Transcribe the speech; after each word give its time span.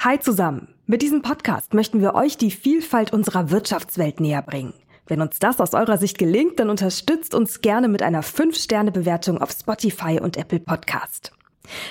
Hi 0.00 0.20
zusammen. 0.20 0.68
Mit 0.86 1.02
diesem 1.02 1.22
Podcast 1.22 1.74
möchten 1.74 2.00
wir 2.00 2.14
euch 2.14 2.36
die 2.36 2.52
Vielfalt 2.52 3.12
unserer 3.12 3.50
Wirtschaftswelt 3.50 4.20
näher 4.20 4.42
bringen. 4.42 4.72
Wenn 5.08 5.20
uns 5.20 5.40
das 5.40 5.60
aus 5.60 5.74
eurer 5.74 5.98
Sicht 5.98 6.18
gelingt, 6.18 6.60
dann 6.60 6.70
unterstützt 6.70 7.34
uns 7.34 7.62
gerne 7.62 7.88
mit 7.88 8.00
einer 8.02 8.22
5-Sterne-Bewertung 8.22 9.42
auf 9.42 9.50
Spotify 9.50 10.20
und 10.22 10.36
Apple 10.36 10.60
Podcast. 10.60 11.32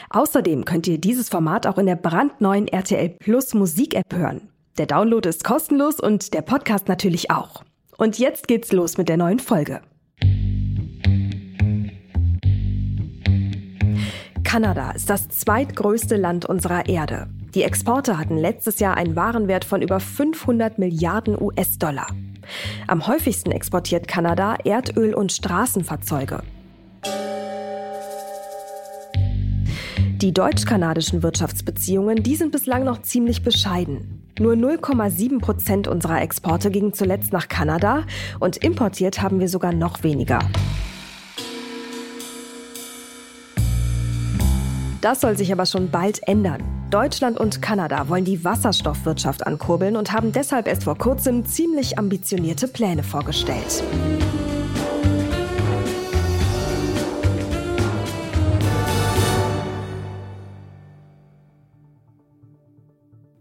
Außerdem 0.10 0.64
könnt 0.64 0.88
ihr 0.88 1.00
dieses 1.00 1.28
Format 1.28 1.68
auch 1.68 1.78
in 1.78 1.86
der 1.86 1.98
brandneuen 1.98 2.70
RTL 2.70 3.10
Plus 3.10 3.54
Musik-App 3.54 4.16
hören. 4.16 4.48
Der 4.78 4.86
Download 4.86 5.28
ist 5.28 5.44
kostenlos 5.44 6.00
und 6.00 6.34
der 6.34 6.44
Podcast 6.44 6.88
natürlich 6.88 7.30
auch. 7.30 7.66
Und 7.98 8.20
jetzt 8.20 8.48
geht's 8.48 8.72
los 8.72 8.98
mit 8.98 9.10
der 9.10 9.18
neuen 9.18 9.40
Folge. 9.40 9.82
Kanada 14.46 14.92
ist 14.92 15.10
das 15.10 15.28
zweitgrößte 15.28 16.16
Land 16.16 16.46
unserer 16.46 16.88
Erde. 16.88 17.28
Die 17.58 17.64
Exporte 17.64 18.20
hatten 18.20 18.38
letztes 18.38 18.78
Jahr 18.78 18.98
einen 18.98 19.16
Warenwert 19.16 19.66
von 19.66 19.82
über 19.82 20.00
500 20.00 20.78
Milliarden 20.78 21.36
US-Dollar. 21.42 22.06
Am 22.86 23.08
häufigsten 23.08 23.52
exportiert 23.52 24.08
Kanada 24.08 24.58
Erdöl 24.64 25.16
und 25.16 25.32
Straßenfahrzeuge. 25.32 26.44
Die 30.22 30.32
deutsch-kanadischen 30.32 31.24
Wirtschaftsbeziehungen, 31.24 32.22
die 32.22 32.36
sind 32.36 32.52
bislang 32.52 32.84
noch 32.84 33.02
ziemlich 33.02 33.42
bescheiden. 33.42 34.22
Nur 34.38 34.54
0,7 34.54 35.40
Prozent 35.40 35.88
unserer 35.88 36.22
Exporte 36.22 36.70
gingen 36.70 36.94
zuletzt 36.94 37.34
nach 37.34 37.48
Kanada 37.48 38.04
und 38.40 38.58
importiert 38.58 39.24
haben 39.24 39.40
wir 39.40 39.50
sogar 39.50 39.74
noch 39.74 40.04
weniger. 40.04 40.38
Das 45.02 45.22
soll 45.22 45.38
sich 45.38 45.52
aber 45.52 45.66
schon 45.66 45.92
bald 45.92 46.28
ändern. 46.28 46.64
Deutschland 46.90 47.40
und 47.40 47.62
Kanada 47.62 48.08
wollen 48.10 48.26
die 48.26 48.44
Wasserstoffwirtschaft 48.44 49.46
ankurbeln 49.46 49.96
und 49.96 50.14
haben 50.14 50.32
deshalb 50.32 50.68
erst 50.68 50.86
vor 50.86 50.98
kurzem 50.98 51.46
ziemlich 51.46 52.00
ambitionierte 52.00 52.68
Pläne 52.68 53.04
vorgestellt. 53.04 53.84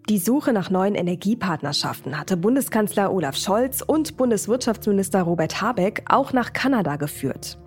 Die 0.08 0.18
Suche 0.18 0.52
nach 0.52 0.70
neuen 0.70 0.94
Energiepartnerschaften 0.94 2.18
hatte 2.18 2.36
Bundeskanzler 2.36 3.12
Olaf 3.12 3.36
Scholz 3.36 3.82
und 3.82 4.16
Bundeswirtschaftsminister 4.16 5.22
Robert 5.22 5.60
Habeck 5.60 6.04
auch 6.08 6.32
nach 6.32 6.52
Kanada 6.52 6.94
geführt. 6.96 7.58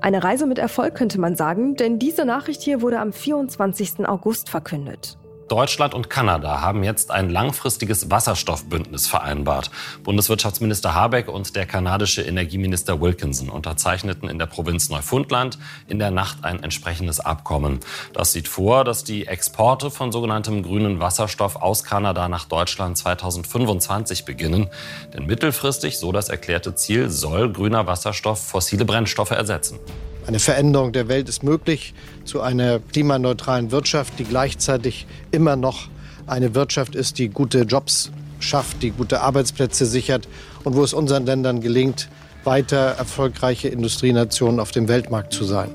Eine 0.00 0.24
Reise 0.24 0.46
mit 0.46 0.58
Erfolg 0.58 0.94
könnte 0.94 1.20
man 1.20 1.36
sagen, 1.36 1.76
denn 1.76 1.98
diese 1.98 2.24
Nachricht 2.24 2.62
hier 2.62 2.82
wurde 2.82 2.98
am 2.98 3.12
24. 3.12 4.06
August 4.06 4.50
verkündet. 4.50 5.18
Deutschland 5.48 5.94
und 5.94 6.08
Kanada 6.08 6.60
haben 6.60 6.84
jetzt 6.84 7.10
ein 7.10 7.30
langfristiges 7.30 8.10
Wasserstoffbündnis 8.10 9.06
vereinbart. 9.06 9.70
Bundeswirtschaftsminister 10.02 10.94
Habeck 10.94 11.28
und 11.28 11.56
der 11.56 11.66
kanadische 11.66 12.22
Energieminister 12.22 13.00
Wilkinson 13.00 13.48
unterzeichneten 13.48 14.28
in 14.28 14.38
der 14.38 14.46
Provinz 14.46 14.88
Neufundland 14.88 15.58
in 15.88 15.98
der 15.98 16.10
Nacht 16.10 16.44
ein 16.44 16.62
entsprechendes 16.62 17.20
Abkommen. 17.20 17.80
Das 18.12 18.32
sieht 18.32 18.48
vor, 18.48 18.84
dass 18.84 19.04
die 19.04 19.26
Exporte 19.26 19.90
von 19.90 20.12
sogenanntem 20.12 20.62
grünen 20.62 21.00
Wasserstoff 21.00 21.56
aus 21.56 21.84
Kanada 21.84 22.28
nach 22.28 22.46
Deutschland 22.46 22.96
2025 22.96 24.24
beginnen. 24.24 24.68
Denn 25.12 25.26
mittelfristig, 25.26 25.98
so 25.98 26.12
das 26.12 26.28
erklärte 26.28 26.74
Ziel, 26.74 27.10
soll 27.10 27.52
grüner 27.52 27.86
Wasserstoff 27.86 28.42
fossile 28.42 28.84
Brennstoffe 28.84 29.30
ersetzen. 29.30 29.78
Eine 30.26 30.38
Veränderung 30.38 30.92
der 30.92 31.08
Welt 31.08 31.28
ist 31.28 31.42
möglich 31.42 31.94
zu 32.24 32.40
einer 32.40 32.78
klimaneutralen 32.78 33.70
Wirtschaft, 33.72 34.18
die 34.18 34.24
gleichzeitig 34.24 35.06
immer 35.32 35.56
noch 35.56 35.88
eine 36.26 36.54
Wirtschaft 36.54 36.94
ist, 36.94 37.18
die 37.18 37.28
gute 37.28 37.62
Jobs 37.62 38.12
schafft, 38.38 38.82
die 38.82 38.90
gute 38.90 39.20
Arbeitsplätze 39.20 39.86
sichert 39.86 40.28
und 40.64 40.76
wo 40.76 40.84
es 40.84 40.94
unseren 40.94 41.26
Ländern 41.26 41.60
gelingt, 41.60 42.08
weiter 42.44 42.94
erfolgreiche 42.98 43.68
Industrienationen 43.68 44.60
auf 44.60 44.70
dem 44.70 44.88
Weltmarkt 44.88 45.32
zu 45.32 45.44
sein. 45.44 45.70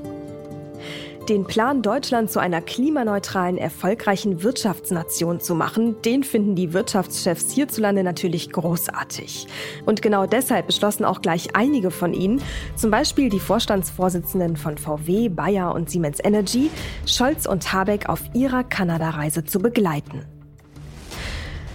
Den 1.28 1.44
Plan, 1.44 1.82
Deutschland 1.82 2.30
zu 2.30 2.40
einer 2.40 2.62
klimaneutralen, 2.62 3.58
erfolgreichen 3.58 4.42
Wirtschaftsnation 4.42 5.40
zu 5.40 5.54
machen, 5.54 6.00
den 6.00 6.24
finden 6.24 6.54
die 6.54 6.72
Wirtschaftschefs 6.72 7.52
hierzulande 7.52 8.02
natürlich 8.02 8.50
großartig. 8.50 9.46
Und 9.84 10.00
genau 10.00 10.24
deshalb 10.24 10.68
beschlossen 10.68 11.04
auch 11.04 11.20
gleich 11.20 11.54
einige 11.54 11.90
von 11.90 12.14
ihnen, 12.14 12.40
zum 12.76 12.90
Beispiel 12.90 13.28
die 13.28 13.40
Vorstandsvorsitzenden 13.40 14.56
von 14.56 14.78
VW, 14.78 15.28
Bayer 15.28 15.74
und 15.74 15.90
Siemens 15.90 16.18
Energy, 16.24 16.70
Scholz 17.04 17.44
und 17.44 17.74
Habeck 17.74 18.08
auf 18.08 18.22
ihrer 18.32 18.64
Kanada-Reise 18.64 19.44
zu 19.44 19.58
begleiten. 19.58 20.24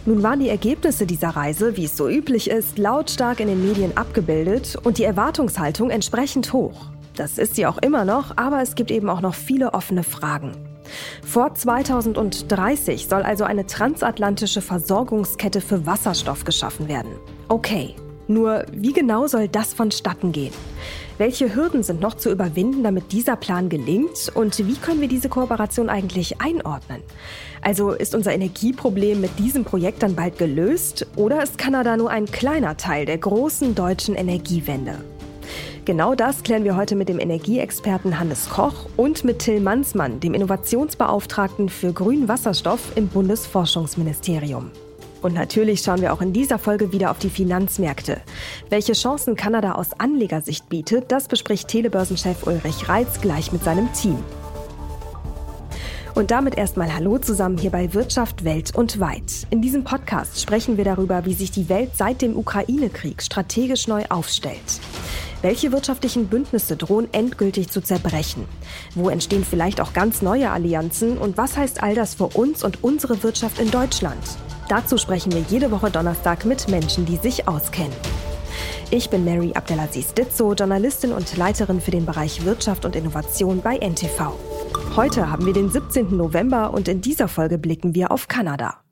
Nun 0.08 0.24
waren 0.24 0.40
die 0.40 0.50
Ergebnisse 0.50 1.06
dieser 1.06 1.30
Reise, 1.30 1.78
wie 1.78 1.86
es 1.86 1.96
so 1.96 2.10
üblich 2.10 2.50
ist, 2.50 2.80
lautstark 2.80 3.40
in 3.40 3.50
den 3.50 3.64
Medien 3.64 3.96
abgebildet 3.98 4.78
und 4.84 4.98
die 4.98 5.04
Erwartungshaltung 5.04 5.92
entsprechend 5.92 6.54
hoch. 6.54 6.93
Das 7.16 7.38
ist 7.38 7.56
sie 7.56 7.66
auch 7.66 7.78
immer 7.78 8.06
noch, 8.06 8.38
aber 8.38 8.62
es 8.62 8.76
gibt 8.76 8.92
eben 8.92 9.10
auch 9.10 9.22
noch 9.22 9.36
viele 9.36 9.74
offene 9.74 10.04
Fragen. 10.04 10.54
Vor 11.26 11.54
2030 11.54 13.08
soll 13.08 13.24
also 13.24 13.44
eine 13.44 13.66
transatlantische 13.66 14.62
Versorgungskette 14.62 15.62
für 15.62 15.86
Wasserstoff 15.86 16.44
geschaffen 16.44 16.88
werden. 16.88 17.12
Okay, 17.48 17.96
nur 18.28 18.66
wie 18.72 18.94
genau 18.94 19.28
soll 19.28 19.48
das 19.48 19.74
vonstatten 19.74 20.32
gehen? 20.32 20.54
Welche 21.18 21.54
Hürden 21.56 21.84
sind 21.84 22.02
noch 22.02 22.16
zu 22.16 22.32
überwinden, 22.32 22.84
damit 22.84 23.12
dieser 23.12 23.36
Plan 23.36 23.70
gelingt? 23.70 24.32
Und 24.34 24.58
wie 24.66 24.76
können 24.76 25.02
wir 25.02 25.08
diese 25.08 25.30
Kooperation 25.30 25.90
eigentlich 25.90 26.42
einordnen? 26.42 27.02
Also 27.62 27.92
ist 27.92 28.16
unser 28.16 28.34
Energieproblem 28.34 29.22
mit 29.22 29.38
diesem 29.38 29.64
Projekt 29.64 30.02
dann 30.04 30.16
bald 30.16 30.38
gelöst? 30.38 31.06
Oder 31.16 31.44
ist 31.44 31.58
Kanada 31.58 31.98
nur 31.98 32.10
ein 32.10 32.26
kleiner 32.26 32.78
Teil 32.78 33.06
der 33.06 33.20
großen 33.20 33.76
deutschen 33.76 34.16
Energiewende? 34.16 34.98
Genau 35.86 36.16
das 36.16 36.44
klären 36.44 36.64
wir 36.64 36.78
heute 36.78 36.96
mit 36.96 37.10
dem 37.10 37.20
Energieexperten 37.20 38.18
Hannes 38.18 38.50
Koch 38.50 38.86
und 38.96 39.26
mit 39.26 39.40
Till 39.40 39.60
Mansmann, 39.60 40.22
dem 40.22 40.34
Innovationsbeauftragten 40.34 41.68
für 41.68 41.92
grünen 41.92 42.30
Wasserstoff 42.30 42.94
im 42.96 43.10
Bundesforschungsministerium. 43.10 44.72
Und 45.22 45.34
natürlich 45.34 45.82
schauen 45.82 46.00
wir 46.00 46.14
auch 46.14 46.22
in 46.22 46.32
dieser 46.32 46.58
Folge 46.58 46.94
wieder 46.94 47.12
auf 47.12 47.20
die 47.20 47.30
Finanzmärkte. 47.30 48.22
Welche 48.70 48.94
Chancen 48.94 49.36
Kanada 49.36 49.74
aus 49.74 49.90
Anlegersicht 49.98 50.70
bietet, 50.70 51.12
das 51.12 51.28
bespricht 51.28 51.68
Telebörsenchef 51.68 52.48
Ulrich 52.48 52.88
Reitz 52.88 53.20
gleich 53.20 53.52
mit 53.52 53.66
seinem 53.66 53.92
Team. 53.92 54.20
Und 56.16 56.32
damit 56.32 56.58
erstmal 56.58 56.94
Hallo 56.94 57.18
zusammen 57.18 57.58
hier 57.58 57.72
bei 57.72 57.94
Wirtschaft 57.94 58.46
Welt 58.46 58.74
und 58.74 59.02
Weit. 59.02 59.48
In 59.50 59.62
diesem 59.62 59.84
Podcast 59.84 60.40
sprechen 60.40 60.78
wir 60.78 60.86
darüber, 60.86 61.26
wie 61.26 61.34
sich 61.34 61.52
die 61.52 61.68
Welt 61.68 61.92
seit 61.96 62.22
dem 62.22 62.38
Ukraine-Krieg 62.38 63.22
strategisch 63.22 63.88
neu 63.88 64.04
aufstellt. 64.10 64.80
Welche 65.44 65.74
wirtschaftlichen 65.74 66.28
Bündnisse 66.28 66.78
drohen 66.78 67.14
endgültig 67.14 67.70
zu 67.70 67.82
zerbrechen? 67.82 68.46
Wo 68.96 69.10
entstehen 69.10 69.44
vielleicht 69.44 69.82
auch 69.82 69.92
ganz 69.92 70.22
neue 70.22 70.50
Allianzen? 70.50 71.18
Und 71.18 71.38
was 71.38 71.58
heißt 71.58 71.84
all 71.84 71.96
das 71.96 72.16
für 72.16 72.28
uns 72.28 72.64
und 72.64 72.82
unsere 72.82 73.24
Wirtschaft 73.24 73.60
in 73.60 73.70
Deutschland? 73.70 74.24
Dazu 74.70 74.98
sprechen 74.98 75.34
wir 75.34 75.44
jede 75.50 75.70
Woche 75.70 75.92
Donnerstag 75.92 76.46
mit 76.46 76.70
Menschen, 76.70 77.06
die 77.06 77.18
sich 77.18 77.46
auskennen. 77.46 77.92
Ich 78.90 79.10
bin 79.10 79.26
Mary 79.26 79.52
Abdelaziz 79.54 80.14
Ditzo, 80.14 80.54
Journalistin 80.54 81.12
und 81.12 81.36
Leiterin 81.36 81.82
für 81.82 81.92
den 81.92 82.06
Bereich 82.06 82.46
Wirtschaft 82.46 82.86
und 82.86 82.96
Innovation 82.96 83.60
bei 83.62 83.76
NTV. 83.76 84.32
Heute 84.96 85.30
haben 85.30 85.46
wir 85.46 85.54
den 85.54 85.70
17. 85.70 86.16
November 86.16 86.74
und 86.74 86.88
in 86.88 87.02
dieser 87.02 87.28
Folge 87.28 87.58
blicken 87.58 87.94
wir 87.96 88.12
auf 88.12 88.30
Kanada. 88.30 88.83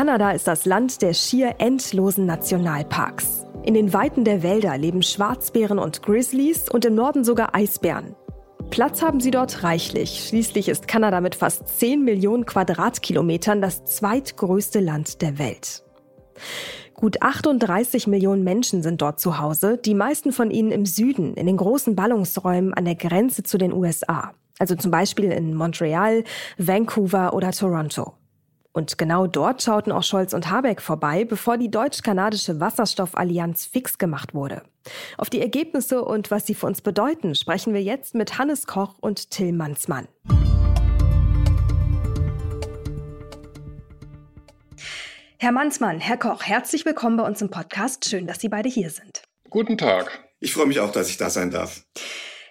Kanada 0.00 0.30
ist 0.30 0.46
das 0.46 0.64
Land 0.64 1.02
der 1.02 1.12
schier 1.12 1.56
endlosen 1.58 2.24
Nationalparks. 2.24 3.44
In 3.64 3.74
den 3.74 3.92
Weiten 3.92 4.24
der 4.24 4.42
Wälder 4.42 4.78
leben 4.78 5.02
Schwarzbären 5.02 5.78
und 5.78 6.02
Grizzlies 6.02 6.70
und 6.70 6.86
im 6.86 6.94
Norden 6.94 7.22
sogar 7.22 7.54
Eisbären. 7.54 8.16
Platz 8.70 9.02
haben 9.02 9.20
sie 9.20 9.30
dort 9.30 9.62
reichlich. 9.62 10.24
Schließlich 10.26 10.70
ist 10.70 10.88
Kanada 10.88 11.20
mit 11.20 11.34
fast 11.34 11.68
10 11.68 12.02
Millionen 12.02 12.46
Quadratkilometern 12.46 13.60
das 13.60 13.84
zweitgrößte 13.84 14.80
Land 14.80 15.20
der 15.20 15.38
Welt. 15.38 15.82
Gut 16.94 17.20
38 17.20 18.06
Millionen 18.06 18.42
Menschen 18.42 18.82
sind 18.82 19.02
dort 19.02 19.20
zu 19.20 19.38
Hause, 19.38 19.76
die 19.76 19.94
meisten 19.94 20.32
von 20.32 20.50
ihnen 20.50 20.72
im 20.72 20.86
Süden, 20.86 21.34
in 21.34 21.44
den 21.44 21.58
großen 21.58 21.94
Ballungsräumen 21.94 22.72
an 22.72 22.86
der 22.86 22.94
Grenze 22.94 23.42
zu 23.42 23.58
den 23.58 23.74
USA. 23.74 24.32
Also 24.58 24.76
zum 24.76 24.90
Beispiel 24.90 25.30
in 25.30 25.54
Montreal, 25.54 26.24
Vancouver 26.56 27.34
oder 27.34 27.50
Toronto. 27.52 28.14
Und 28.72 28.98
genau 28.98 29.26
dort 29.26 29.62
schauten 29.62 29.90
auch 29.90 30.04
Scholz 30.04 30.32
und 30.32 30.48
Habeck 30.48 30.80
vorbei, 30.80 31.24
bevor 31.24 31.58
die 31.58 31.70
deutsch-kanadische 31.70 32.60
Wasserstoffallianz 32.60 33.66
fix 33.66 33.98
gemacht 33.98 34.32
wurde. 34.32 34.62
Auf 35.18 35.28
die 35.28 35.40
Ergebnisse 35.40 36.04
und 36.04 36.30
was 36.30 36.46
sie 36.46 36.54
für 36.54 36.66
uns 36.66 36.80
bedeuten, 36.80 37.34
sprechen 37.34 37.74
wir 37.74 37.82
jetzt 37.82 38.14
mit 38.14 38.38
Hannes 38.38 38.66
Koch 38.66 38.94
und 39.00 39.30
Till 39.30 39.52
Mansmann. 39.52 40.06
Herr 45.38 45.52
Mansmann, 45.52 45.98
Herr 45.98 46.18
Koch, 46.18 46.44
herzlich 46.44 46.84
willkommen 46.84 47.16
bei 47.16 47.26
uns 47.26 47.42
im 47.42 47.50
Podcast. 47.50 48.08
Schön, 48.08 48.26
dass 48.26 48.40
Sie 48.40 48.48
beide 48.48 48.68
hier 48.68 48.90
sind. 48.90 49.22
Guten 49.48 49.78
Tag. 49.78 50.22
Ich 50.38 50.52
freue 50.52 50.66
mich 50.66 50.78
auch, 50.78 50.92
dass 50.92 51.08
ich 51.08 51.16
da 51.16 51.28
sein 51.28 51.50
darf. 51.50 51.82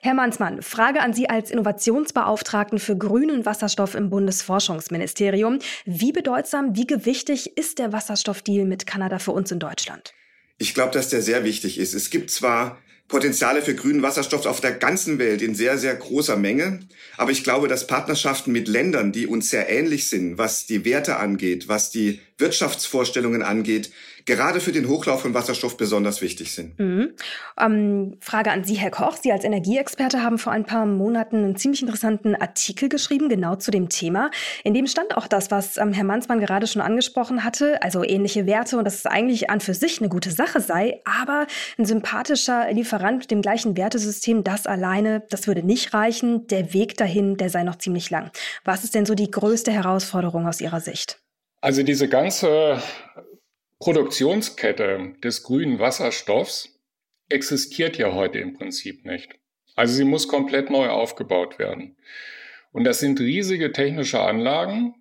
Herr 0.01 0.13
Mansmann, 0.13 0.61
Frage 0.61 1.01
an 1.01 1.13
Sie 1.13 1.29
als 1.29 1.51
Innovationsbeauftragten 1.51 2.79
für 2.79 2.97
grünen 2.97 3.45
Wasserstoff 3.45 3.95
im 3.95 4.09
Bundesforschungsministerium. 4.09 5.59
Wie 5.83 6.13
bedeutsam, 6.13 6.73
wie 6.73 6.87
gewichtig 6.87 7.57
ist 7.57 7.79
der 7.79 7.91
Wasserstoffdeal 7.91 8.65
mit 8.65 8.87
Kanada 8.87 9.19
für 9.19 9.31
uns 9.31 9.51
in 9.51 9.59
Deutschland? 9.59 10.13
Ich 10.57 10.73
glaube, 10.73 10.93
dass 10.93 11.09
der 11.09 11.21
sehr 11.21 11.43
wichtig 11.43 11.77
ist. 11.77 11.93
Es 11.93 12.09
gibt 12.09 12.31
zwar 12.31 12.77
Potenziale 13.09 13.61
für 13.61 13.75
grünen 13.75 14.01
Wasserstoff 14.01 14.45
auf 14.45 14.61
der 14.61 14.71
ganzen 14.71 15.19
Welt 15.19 15.41
in 15.41 15.53
sehr, 15.53 15.77
sehr 15.77 15.95
großer 15.95 16.37
Menge. 16.37 16.79
Aber 17.17 17.31
ich 17.31 17.43
glaube, 17.43 17.67
dass 17.67 17.87
Partnerschaften 17.87 18.53
mit 18.53 18.69
Ländern, 18.69 19.11
die 19.11 19.27
uns 19.27 19.49
sehr 19.49 19.67
ähnlich 19.67 20.07
sind, 20.07 20.37
was 20.37 20.65
die 20.65 20.85
Werte 20.85 21.17
angeht, 21.17 21.67
was 21.67 21.91
die 21.91 22.21
Wirtschaftsvorstellungen 22.37 23.41
angeht, 23.41 23.91
gerade 24.29 24.59
für 24.61 24.71
den 24.71 24.87
Hochlauf 24.87 25.23
von 25.23 25.33
Wasserstoff 25.33 25.75
besonders 25.75 26.21
wichtig 26.21 26.53
sind. 26.53 26.79
Mhm. 26.79 27.13
Ähm, 27.59 28.17
Frage 28.21 28.51
an 28.51 28.63
Sie, 28.63 28.75
Herr 28.75 28.91
Koch. 28.91 29.17
Sie 29.17 29.31
als 29.31 29.43
Energieexperte 29.43 30.23
haben 30.23 30.37
vor 30.37 30.53
ein 30.53 30.65
paar 30.65 30.85
Monaten 30.85 31.37
einen 31.37 31.55
ziemlich 31.55 31.81
interessanten 31.81 32.35
Artikel 32.35 32.89
geschrieben, 32.89 33.27
genau 33.27 33.55
zu 33.55 33.71
dem 33.71 33.89
Thema. 33.89 34.29
In 34.63 34.73
dem 34.73 34.87
stand 34.87 35.17
auch 35.17 35.27
das, 35.27 35.51
was 35.51 35.77
ähm, 35.77 35.93
Herr 35.93 36.03
Mansmann 36.03 36.39
gerade 36.39 36.67
schon 36.67 36.81
angesprochen 36.81 37.43
hatte, 37.43 37.81
also 37.81 38.03
ähnliche 38.03 38.45
Werte 38.45 38.77
und 38.77 38.85
dass 38.85 38.95
es 38.95 39.05
eigentlich 39.05 39.49
an 39.49 39.59
für 39.59 39.73
sich 39.73 39.99
eine 39.99 40.09
gute 40.09 40.31
Sache 40.31 40.61
sei, 40.61 41.01
aber 41.05 41.47
ein 41.77 41.85
sympathischer 41.85 42.71
Lieferant 42.71 43.19
mit 43.19 43.31
dem 43.31 43.41
gleichen 43.41 43.75
Wertesystem, 43.75 44.43
das 44.43 44.67
alleine, 44.67 45.23
das 45.29 45.47
würde 45.47 45.63
nicht 45.63 45.93
reichen. 45.93 46.47
Der 46.47 46.73
Weg 46.73 46.95
dahin, 46.97 47.37
der 47.37 47.49
sei 47.49 47.63
noch 47.63 47.77
ziemlich 47.77 48.09
lang. 48.09 48.31
Was 48.63 48.83
ist 48.83 48.93
denn 48.93 49.05
so 49.05 49.15
die 49.15 49.31
größte 49.31 49.71
Herausforderung 49.71 50.47
aus 50.47 50.61
Ihrer 50.61 50.79
Sicht? 50.79 51.19
Also 51.61 51.83
diese 51.83 52.07
ganze 52.07 52.81
Produktionskette 53.79 55.15
des 55.23 55.43
grünen 55.43 55.79
Wasserstoffs 55.79 56.79
existiert 57.29 57.97
ja 57.97 58.13
heute 58.13 58.39
im 58.39 58.53
Prinzip 58.53 59.05
nicht. 59.05 59.35
Also 59.75 59.93
sie 59.93 60.03
muss 60.03 60.27
komplett 60.27 60.69
neu 60.69 60.89
aufgebaut 60.89 61.59
werden. 61.59 61.95
Und 62.71 62.83
das 62.83 62.99
sind 62.99 63.19
riesige 63.19 63.71
technische 63.71 64.19
Anlagen, 64.19 64.95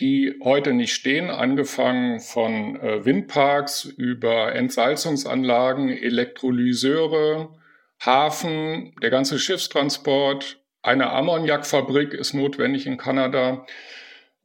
die 0.00 0.40
heute 0.42 0.72
nicht 0.72 0.94
stehen, 0.94 1.30
angefangen 1.30 2.18
von 2.20 2.80
äh, 2.80 3.04
Windparks 3.04 3.84
über 3.84 4.54
Entsalzungsanlagen, 4.54 5.90
Elektrolyseure, 5.90 7.56
Hafen, 8.00 8.94
der 9.02 9.10
ganze 9.10 9.38
Schiffstransport, 9.38 10.58
eine 10.82 11.10
Ammoniakfabrik 11.10 12.12
ist 12.12 12.34
notwendig 12.34 12.86
in 12.86 12.98
Kanada. 12.98 13.64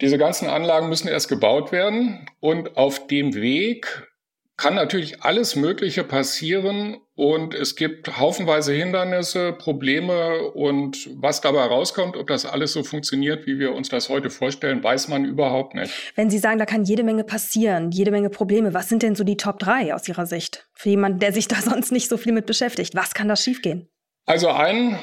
Diese 0.01 0.18
ganzen 0.18 0.48
Anlagen 0.48 0.88
müssen 0.88 1.10
erst 1.10 1.28
gebaut 1.28 1.74
werden 1.74 2.25
und 2.40 2.78
auf 2.78 3.07
dem 3.07 3.36
Weg 3.36 4.07
kann 4.56 4.75
natürlich 4.75 5.24
alles 5.24 5.56
Mögliche 5.56 6.04
passieren 6.04 6.98
und 7.16 7.54
es 7.54 7.75
gibt 7.75 8.18
haufenweise 8.18 8.74
Hindernisse, 8.74 9.54
Probleme 9.54 10.51
und 10.51 11.10
was 11.16 11.42
dabei 11.42 11.66
rauskommt, 11.66 12.16
ob 12.16 12.28
das 12.28 12.46
alles 12.46 12.74
so 12.74 12.84
funktioniert, 12.84 13.46
wie 13.46 13.60
wir 13.60 13.74
uns 13.74 13.90
das 13.90 14.10
heute 14.10 14.30
vorstellen, 14.30 14.84
weiß 14.84 15.10
man 15.10 15.25
überhaupt 15.25 15.75
nicht. 15.75 15.94
Wenn 16.16 16.30
Sie 16.30 16.40
sagen, 16.40 16.60
da 16.60 16.66
kann 16.66 16.84
jede 16.84 17.04
Menge 17.04 17.24
passieren, 17.25 17.92
jede 17.92 18.12
Menge 18.12 18.30
Probleme, 18.30 18.74
was 18.74 18.90
sind 18.90 19.04
denn 19.04 19.16
so 19.16 19.24
die 19.24 19.38
Top 19.38 19.60
3 19.60 19.94
aus 19.94 20.07
Ihrer 20.07 20.25
Sicht? 20.25 20.69
Für 20.74 20.90
jemanden, 20.90 21.19
der 21.19 21.34
sich 21.34 21.48
da 21.48 21.56
sonst 21.62 21.92
nicht 21.92 22.07
so 22.10 22.18
viel 22.18 22.34
mit 22.34 22.46
beschäftigt, 22.46 22.96
was 22.96 23.13
kann 23.13 23.28
da 23.28 23.36
schiefgehen? 23.36 23.90
Also 24.25 24.50
ein 24.50 25.00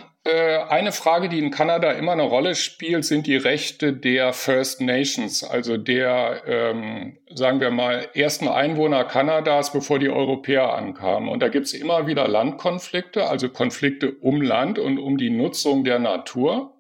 eine 0.69 0.93
Frage, 0.93 1.29
die 1.29 1.39
in 1.39 1.51
Kanada 1.51 1.93
immer 1.93 2.13
eine 2.13 2.23
Rolle 2.23 2.55
spielt, 2.55 3.05
sind 3.05 3.27
die 3.27 3.37
Rechte 3.37 3.93
der 3.93 4.33
First 4.33 4.81
Nations, 4.81 5.45
also 5.45 5.77
der, 5.77 6.43
ähm, 6.47 7.19
sagen 7.35 7.61
wir 7.61 7.71
mal, 7.71 8.09
ersten 8.15 8.49
Einwohner 8.49 9.05
Kanadas, 9.05 9.73
bevor 9.73 9.99
die 9.99 10.11
Europäer 10.11 10.75
ankamen. 10.75 11.29
Und 11.29 11.41
da 11.41 11.49
gibt 11.49 11.67
es 11.67 11.75
immer 11.75 12.07
wieder 12.07 12.27
Landkonflikte, 12.29 13.29
also 13.29 13.49
Konflikte 13.49 14.13
um 14.13 14.43
Land 14.43 14.79
und 14.79 14.99
um 14.99 15.17
die 15.17 15.31
Nutzung 15.31 15.85
der 15.85 15.99
Natur. 15.99 16.73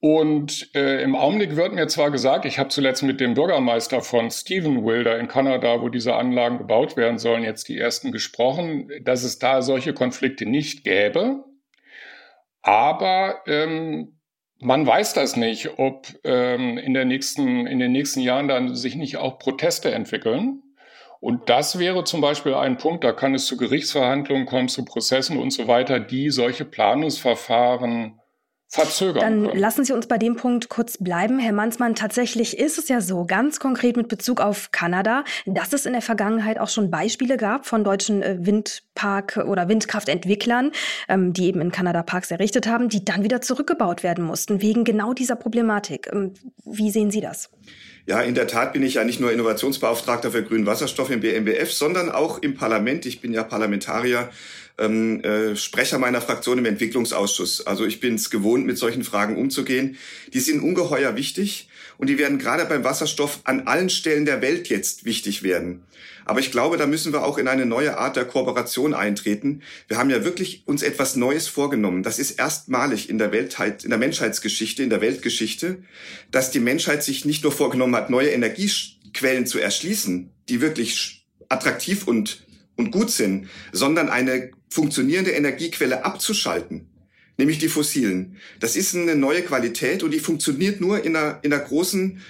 Und 0.00 0.68
äh, 0.74 1.02
im 1.02 1.16
Augenblick 1.16 1.56
wird 1.56 1.72
mir 1.72 1.86
zwar 1.86 2.10
gesagt, 2.10 2.44
ich 2.44 2.58
habe 2.58 2.68
zuletzt 2.68 3.02
mit 3.02 3.20
dem 3.20 3.32
Bürgermeister 3.32 4.02
von 4.02 4.30
Stephen 4.30 4.84
Wilder 4.84 5.18
in 5.18 5.28
Kanada, 5.28 5.80
wo 5.80 5.88
diese 5.88 6.14
Anlagen 6.14 6.58
gebaut 6.58 6.98
werden 6.98 7.18
sollen, 7.18 7.42
jetzt 7.42 7.68
die 7.70 7.78
ersten 7.78 8.12
gesprochen, 8.12 8.90
dass 9.02 9.24
es 9.24 9.38
da 9.38 9.62
solche 9.62 9.94
Konflikte 9.94 10.44
nicht 10.44 10.84
gäbe. 10.84 11.42
Aber 12.64 13.42
ähm, 13.46 14.18
man 14.58 14.86
weiß 14.86 15.12
das 15.12 15.36
nicht, 15.36 15.78
ob 15.78 16.06
ähm, 16.24 16.78
in, 16.78 16.94
der 16.94 17.04
nächsten, 17.04 17.66
in 17.66 17.78
den 17.78 17.92
nächsten 17.92 18.20
Jahren 18.20 18.48
dann 18.48 18.74
sich 18.74 18.96
nicht 18.96 19.18
auch 19.18 19.38
Proteste 19.38 19.92
entwickeln. 19.92 20.62
Und 21.20 21.50
das 21.50 21.78
wäre 21.78 22.04
zum 22.04 22.22
Beispiel 22.22 22.54
ein 22.54 22.78
Punkt, 22.78 23.04
da 23.04 23.12
kann 23.12 23.34
es 23.34 23.46
zu 23.46 23.58
Gerichtsverhandlungen 23.58 24.46
kommen, 24.46 24.68
zu 24.68 24.84
Prozessen 24.84 25.38
und 25.38 25.52
so 25.52 25.68
weiter, 25.68 26.00
die 26.00 26.30
solche 26.30 26.64
Planungsverfahren 26.64 28.18
verzögern. 28.74 29.20
Dann 29.20 29.46
können. 29.48 29.58
lassen 29.58 29.84
Sie 29.84 29.92
uns 29.92 30.06
bei 30.06 30.18
dem 30.18 30.36
Punkt 30.36 30.68
kurz 30.68 30.98
bleiben. 30.98 31.38
Herr 31.38 31.52
Mansmann, 31.52 31.94
tatsächlich 31.94 32.58
ist 32.58 32.78
es 32.78 32.88
ja 32.88 33.00
so, 33.00 33.24
ganz 33.24 33.60
konkret 33.60 33.96
mit 33.96 34.08
Bezug 34.08 34.40
auf 34.40 34.70
Kanada, 34.72 35.24
dass 35.46 35.72
es 35.72 35.86
in 35.86 35.92
der 35.92 36.02
Vergangenheit 36.02 36.58
auch 36.58 36.68
schon 36.68 36.90
Beispiele 36.90 37.36
gab 37.36 37.66
von 37.66 37.84
deutschen 37.84 38.22
äh, 38.22 38.36
Windpark- 38.40 39.38
oder 39.38 39.68
Windkraftentwicklern, 39.68 40.72
ähm, 41.08 41.32
die 41.32 41.46
eben 41.46 41.60
in 41.60 41.72
Kanada 41.72 42.02
Parks 42.02 42.30
errichtet 42.30 42.66
haben, 42.66 42.88
die 42.88 43.04
dann 43.04 43.22
wieder 43.22 43.40
zurückgebaut 43.40 44.02
werden 44.02 44.24
mussten, 44.24 44.60
wegen 44.60 44.84
genau 44.84 45.14
dieser 45.14 45.36
Problematik. 45.36 46.08
Ähm, 46.12 46.34
wie 46.64 46.90
sehen 46.90 47.10
Sie 47.10 47.20
das? 47.20 47.50
Ja, 48.06 48.20
in 48.20 48.34
der 48.34 48.46
Tat 48.46 48.74
bin 48.74 48.82
ich 48.82 48.94
ja 48.94 49.04
nicht 49.04 49.20
nur 49.20 49.32
Innovationsbeauftragter 49.32 50.30
für 50.30 50.42
grünen 50.42 50.66
Wasserstoff 50.66 51.10
im 51.10 51.20
BMBF, 51.20 51.72
sondern 51.72 52.10
auch 52.10 52.38
im 52.38 52.54
Parlament. 52.54 53.06
Ich 53.06 53.22
bin 53.22 53.32
ja 53.32 53.44
Parlamentarier 53.44 54.28
ähm, 54.78 55.22
äh, 55.22 55.56
Sprecher 55.56 55.98
meiner 55.98 56.20
Fraktion 56.20 56.58
im 56.58 56.66
Entwicklungsausschuss. 56.66 57.66
Also 57.66 57.86
ich 57.86 58.00
bin 58.00 58.14
es 58.14 58.30
gewohnt, 58.30 58.66
mit 58.66 58.78
solchen 58.78 59.04
Fragen 59.04 59.36
umzugehen. 59.36 59.96
Die 60.32 60.40
sind 60.40 60.62
ungeheuer 60.62 61.16
wichtig 61.16 61.68
und 61.98 62.08
die 62.08 62.18
werden 62.18 62.38
gerade 62.38 62.64
beim 62.64 62.84
Wasserstoff 62.84 63.40
an 63.44 63.66
allen 63.66 63.90
Stellen 63.90 64.24
der 64.24 64.42
Welt 64.42 64.68
jetzt 64.68 65.04
wichtig 65.04 65.42
werden. 65.42 65.84
Aber 66.26 66.40
ich 66.40 66.50
glaube, 66.50 66.78
da 66.78 66.86
müssen 66.86 67.12
wir 67.12 67.22
auch 67.22 67.36
in 67.36 67.48
eine 67.48 67.66
neue 67.66 67.98
Art 67.98 68.16
der 68.16 68.24
Kooperation 68.24 68.94
eintreten. 68.94 69.62
Wir 69.88 69.98
haben 69.98 70.10
ja 70.10 70.24
wirklich 70.24 70.62
uns 70.66 70.82
etwas 70.82 71.16
Neues 71.16 71.48
vorgenommen. 71.48 72.02
Das 72.02 72.18
ist 72.18 72.32
erstmalig 72.32 73.10
in 73.10 73.18
der 73.18 73.30
Weltheit, 73.30 73.84
in 73.84 73.90
der 73.90 73.98
Menschheitsgeschichte, 73.98 74.82
in 74.82 74.90
der 74.90 75.02
Weltgeschichte, 75.02 75.82
dass 76.30 76.50
die 76.50 76.60
Menschheit 76.60 77.02
sich 77.02 77.26
nicht 77.26 77.42
nur 77.42 77.52
vorgenommen 77.52 77.94
hat, 77.94 78.08
neue 78.08 78.30
Energiequellen 78.30 79.46
zu 79.46 79.58
erschließen, 79.58 80.30
die 80.48 80.60
wirklich 80.62 81.26
attraktiv 81.48 82.08
und 82.08 82.44
und 82.76 82.90
gut 82.90 83.10
sind, 83.10 83.48
sondern 83.72 84.08
eine 84.08 84.50
funktionierende 84.74 85.30
Energiequelle 85.30 86.04
abzuschalten, 86.04 86.88
nämlich 87.36 87.60
die 87.60 87.68
fossilen. 87.68 88.38
Das 88.58 88.74
ist 88.74 88.96
eine 88.96 89.14
neue 89.14 89.42
Qualität 89.42 90.02
und 90.02 90.10
die 90.10 90.18
funktioniert 90.18 90.80
nur 90.80 91.04
in 91.04 91.14
einer, 91.14 91.38
in 91.42 91.52
einer 91.52 91.62
großen 91.62 92.20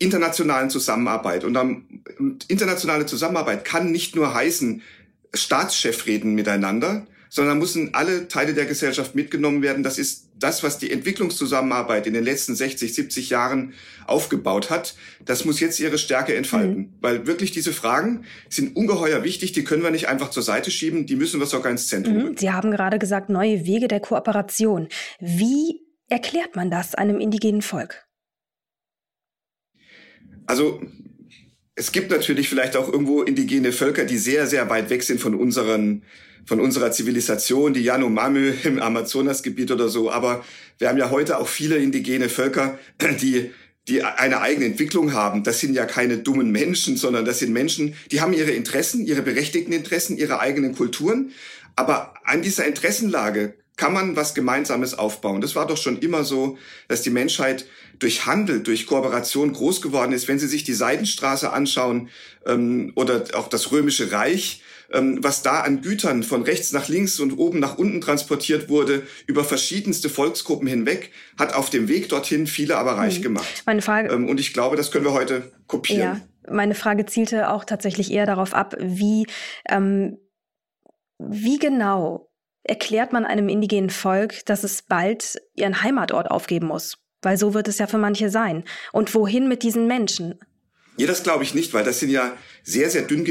internationalen 0.00 0.68
Zusammenarbeit. 0.68 1.44
Und, 1.44 1.54
dann, 1.54 2.02
internationale 2.48 3.06
Zusammenarbeit 3.06 3.64
kann 3.64 3.92
nicht 3.92 4.16
nur 4.16 4.34
heißen, 4.34 4.82
Staatschef 5.32 6.06
reden 6.06 6.34
miteinander, 6.34 7.06
sondern 7.28 7.58
müssen 7.58 7.94
alle 7.94 8.26
Teile 8.26 8.52
der 8.52 8.66
Gesellschaft 8.66 9.14
mitgenommen 9.14 9.62
werden. 9.62 9.84
Das 9.84 9.96
ist 9.96 10.25
das, 10.38 10.62
was 10.62 10.78
die 10.78 10.90
Entwicklungszusammenarbeit 10.90 12.06
in 12.06 12.14
den 12.14 12.24
letzten 12.24 12.54
60, 12.54 12.94
70 12.94 13.30
Jahren 13.30 13.74
aufgebaut 14.06 14.70
hat. 14.70 14.94
Das 15.24 15.44
muss 15.44 15.60
jetzt 15.60 15.80
ihre 15.80 15.98
Stärke 15.98 16.34
entfalten. 16.34 16.76
Mhm. 16.76 16.92
Weil 17.00 17.26
wirklich 17.26 17.50
diese 17.50 17.72
Fragen 17.72 18.24
sind 18.48 18.76
ungeheuer 18.76 19.24
wichtig. 19.24 19.52
Die 19.52 19.64
können 19.64 19.82
wir 19.82 19.90
nicht 19.90 20.08
einfach 20.08 20.30
zur 20.30 20.42
Seite 20.42 20.70
schieben. 20.70 21.06
Die 21.06 21.16
müssen 21.16 21.40
wir 21.40 21.46
sogar 21.46 21.72
ins 21.72 21.88
Zentrum 21.88 22.16
mhm. 22.16 22.36
Sie 22.36 22.50
haben 22.50 22.70
gerade 22.70 22.98
gesagt, 22.98 23.30
neue 23.30 23.64
Wege 23.64 23.88
der 23.88 24.00
Kooperation. 24.00 24.88
Wie 25.20 25.80
erklärt 26.08 26.54
man 26.54 26.70
das 26.70 26.94
einem 26.94 27.18
indigenen 27.18 27.62
Volk? 27.62 28.06
Also 30.46 30.80
es 31.74 31.92
gibt 31.92 32.10
natürlich 32.10 32.48
vielleicht 32.48 32.76
auch 32.76 32.90
irgendwo 32.90 33.22
indigene 33.22 33.72
Völker, 33.72 34.04
die 34.04 34.16
sehr, 34.16 34.46
sehr 34.46 34.68
weit 34.70 34.90
weg 34.90 35.02
sind 35.02 35.20
von 35.20 35.34
unseren 35.34 36.04
von 36.46 36.60
unserer 36.60 36.92
Zivilisation, 36.92 37.74
die 37.74 37.82
Yanomami 37.82 38.54
im 38.64 38.80
Amazonasgebiet 38.80 39.70
oder 39.70 39.88
so. 39.88 40.10
Aber 40.10 40.44
wir 40.78 40.88
haben 40.88 40.98
ja 40.98 41.10
heute 41.10 41.38
auch 41.38 41.48
viele 41.48 41.76
indigene 41.76 42.28
Völker, 42.28 42.78
die 43.20 43.50
die 43.88 44.02
eine 44.02 44.40
eigene 44.40 44.66
Entwicklung 44.66 45.12
haben. 45.12 45.44
Das 45.44 45.60
sind 45.60 45.74
ja 45.74 45.84
keine 45.84 46.18
dummen 46.18 46.50
Menschen, 46.50 46.96
sondern 46.96 47.24
das 47.24 47.38
sind 47.38 47.52
Menschen, 47.52 47.94
die 48.10 48.20
haben 48.20 48.32
ihre 48.32 48.50
Interessen, 48.50 49.06
ihre 49.06 49.22
berechtigten 49.22 49.72
Interessen, 49.72 50.16
ihre 50.16 50.40
eigenen 50.40 50.74
Kulturen. 50.74 51.30
Aber 51.76 52.14
an 52.24 52.42
dieser 52.42 52.66
Interessenlage 52.66 53.54
kann 53.76 53.92
man 53.92 54.16
was 54.16 54.34
Gemeinsames 54.34 54.98
aufbauen. 54.98 55.40
Das 55.40 55.54
war 55.54 55.66
doch 55.66 55.76
schon 55.76 55.98
immer 55.98 56.24
so, 56.24 56.58
dass 56.88 57.02
die 57.02 57.10
Menschheit 57.10 57.66
durch 57.98 58.26
Handel, 58.26 58.60
durch 58.62 58.86
Kooperation 58.86 59.52
groß 59.52 59.82
geworden 59.82 60.12
ist. 60.12 60.28
Wenn 60.28 60.38
Sie 60.38 60.48
sich 60.48 60.64
die 60.64 60.74
Seidenstraße 60.74 61.52
anschauen 61.52 62.08
ähm, 62.46 62.92
oder 62.94 63.24
auch 63.34 63.48
das 63.48 63.70
Römische 63.70 64.12
Reich, 64.12 64.62
was 64.90 65.42
da 65.42 65.60
an 65.60 65.82
Gütern 65.82 66.22
von 66.22 66.42
rechts 66.42 66.72
nach 66.72 66.88
links 66.88 67.20
und 67.20 67.32
oben 67.38 67.58
nach 67.58 67.78
unten 67.78 68.00
transportiert 68.00 68.68
wurde, 68.68 69.02
über 69.26 69.44
verschiedenste 69.44 70.08
Volksgruppen 70.08 70.68
hinweg, 70.68 71.10
hat 71.38 71.54
auf 71.54 71.70
dem 71.70 71.88
Weg 71.88 72.08
dorthin 72.08 72.46
viele 72.46 72.76
aber 72.76 72.92
reich 72.92 73.18
mhm. 73.18 73.24
gemacht. 73.24 73.62
Meine 73.66 73.82
Frage. 73.82 74.12
Ähm, 74.12 74.28
und 74.28 74.40
ich 74.40 74.52
glaube, 74.52 74.76
das 74.76 74.90
können 74.90 75.04
wir 75.04 75.12
heute 75.12 75.52
kopieren. 75.66 76.00
Ja. 76.00 76.20
Meine 76.52 76.74
Frage 76.74 77.06
zielte 77.06 77.50
auch 77.50 77.64
tatsächlich 77.64 78.12
eher 78.12 78.26
darauf 78.26 78.54
ab, 78.54 78.76
wie, 78.78 79.26
ähm, 79.68 80.18
wie 81.18 81.58
genau 81.58 82.30
erklärt 82.62 83.12
man 83.12 83.24
einem 83.24 83.48
indigenen 83.48 83.90
Volk, 83.90 84.44
dass 84.46 84.64
es 84.64 84.82
bald 84.82 85.36
ihren 85.54 85.82
Heimatort 85.82 86.30
aufgeben 86.30 86.68
muss? 86.68 86.98
Weil 87.22 87.36
so 87.38 87.54
wird 87.54 87.68
es 87.68 87.78
ja 87.78 87.86
für 87.86 87.98
manche 87.98 88.30
sein. 88.30 88.64
Und 88.92 89.14
wohin 89.14 89.48
mit 89.48 89.62
diesen 89.62 89.86
Menschen? 89.86 90.38
Ja, 90.96 91.06
das 91.06 91.22
glaube 91.22 91.44
ich 91.44 91.54
nicht, 91.54 91.74
weil 91.74 91.84
das 91.84 92.00
sind 92.00 92.10
ja 92.10 92.36
sehr, 92.62 92.90
sehr 92.90 93.02
dünn 93.02 93.24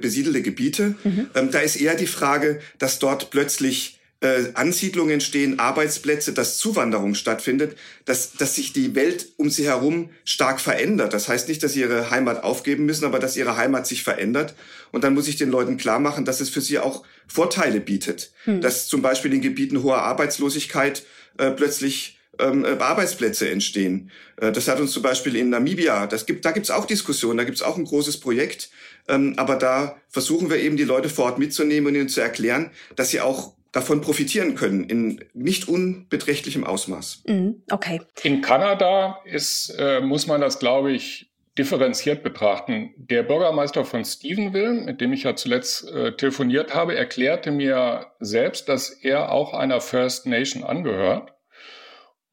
besiedelte 0.00 0.42
Gebiete. 0.42 0.94
Mhm. 1.04 1.30
Ähm, 1.34 1.50
da 1.50 1.60
ist 1.60 1.76
eher 1.76 1.94
die 1.94 2.06
Frage, 2.06 2.60
dass 2.78 2.98
dort 2.98 3.30
plötzlich 3.30 3.98
äh, 4.24 4.52
Ansiedlungen 4.54 5.14
entstehen, 5.14 5.58
Arbeitsplätze, 5.58 6.32
dass 6.32 6.56
Zuwanderung 6.56 7.14
stattfindet, 7.14 7.76
dass, 8.06 8.32
dass 8.32 8.54
sich 8.54 8.72
die 8.72 8.94
Welt 8.94 9.28
um 9.36 9.50
sie 9.50 9.66
herum 9.66 10.10
stark 10.24 10.60
verändert. 10.60 11.12
Das 11.12 11.28
heißt 11.28 11.48
nicht, 11.48 11.62
dass 11.62 11.74
sie 11.74 11.80
ihre 11.80 12.10
Heimat 12.10 12.42
aufgeben 12.42 12.86
müssen, 12.86 13.04
aber 13.04 13.18
dass 13.18 13.36
ihre 13.36 13.56
Heimat 13.56 13.86
sich 13.86 14.02
verändert. 14.02 14.54
Und 14.92 15.04
dann 15.04 15.14
muss 15.14 15.28
ich 15.28 15.36
den 15.36 15.50
Leuten 15.50 15.76
klar 15.76 15.98
machen, 15.98 16.24
dass 16.24 16.40
es 16.40 16.48
für 16.48 16.62
sie 16.62 16.78
auch 16.78 17.04
Vorteile 17.26 17.80
bietet. 17.80 18.32
Hm. 18.44 18.62
Dass 18.62 18.88
zum 18.88 19.02
Beispiel 19.02 19.34
in 19.34 19.42
Gebieten 19.42 19.82
hoher 19.82 19.98
Arbeitslosigkeit 19.98 21.04
äh, 21.36 21.50
plötzlich 21.50 22.13
ähm, 22.38 22.64
äh, 22.64 22.76
Arbeitsplätze 22.78 23.50
entstehen. 23.50 24.10
Äh, 24.36 24.52
das 24.52 24.68
hat 24.68 24.80
uns 24.80 24.92
zum 24.92 25.02
Beispiel 25.02 25.36
in 25.36 25.50
Namibia, 25.50 26.06
das 26.06 26.26
gibt, 26.26 26.44
da 26.44 26.52
gibt's 26.52 26.70
auch 26.70 26.86
Diskussionen, 26.86 27.38
da 27.38 27.44
gibt's 27.44 27.62
auch 27.62 27.76
ein 27.76 27.84
großes 27.84 28.20
Projekt, 28.20 28.70
ähm, 29.08 29.34
aber 29.36 29.56
da 29.56 29.96
versuchen 30.08 30.50
wir 30.50 30.58
eben 30.58 30.76
die 30.76 30.84
Leute 30.84 31.08
vor 31.08 31.26
Ort 31.26 31.38
mitzunehmen 31.38 31.88
und 31.88 31.94
ihnen 31.94 32.08
zu 32.08 32.20
erklären, 32.20 32.70
dass 32.96 33.10
sie 33.10 33.20
auch 33.20 33.54
davon 33.72 34.00
profitieren 34.00 34.54
können 34.54 34.84
in 34.84 35.24
nicht 35.34 35.68
unbeträchtlichem 35.68 36.64
Ausmaß. 36.64 37.24
Mhm, 37.26 37.62
okay. 37.70 38.00
In 38.22 38.40
Kanada 38.40 39.18
ist, 39.24 39.74
äh, 39.78 40.00
muss 40.00 40.26
man 40.26 40.40
das, 40.40 40.58
glaube 40.58 40.92
ich, 40.92 41.30
differenziert 41.58 42.22
betrachten. 42.22 42.94
Der 42.96 43.22
Bürgermeister 43.22 43.84
von 43.84 44.04
Stephenville, 44.04 44.72
mit 44.72 45.00
dem 45.00 45.12
ich 45.12 45.22
ja 45.22 45.36
zuletzt 45.36 45.88
äh, 45.88 46.12
telefoniert 46.16 46.74
habe, 46.74 46.96
erklärte 46.96 47.50
mir 47.50 48.06
selbst, 48.20 48.68
dass 48.68 48.90
er 48.90 49.30
auch 49.30 49.54
einer 49.54 49.80
First 49.80 50.26
Nation 50.26 50.64
angehört. 50.64 51.33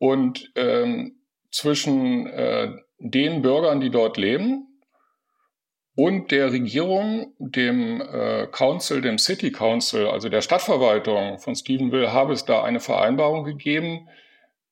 Und 0.01 0.51
ähm, 0.55 1.20
zwischen 1.51 2.25
äh, 2.25 2.72
den 2.98 3.43
Bürgern, 3.43 3.79
die 3.81 3.91
dort 3.91 4.17
leben, 4.17 4.67
und 5.93 6.31
der 6.31 6.51
Regierung, 6.51 7.36
dem 7.38 8.01
äh, 8.01 8.48
Council, 8.48 9.01
dem 9.01 9.20
City 9.20 9.51
Council, 9.51 10.08
also 10.08 10.27
der 10.27 10.41
Stadtverwaltung 10.41 11.38
von 11.38 11.55
Stephenville, 11.55 12.12
habe 12.12 12.34
es 12.34 12.46
da 12.46 12.63
eine 12.63 12.79
Vereinbarung 12.79 13.43
gegeben 13.43 14.10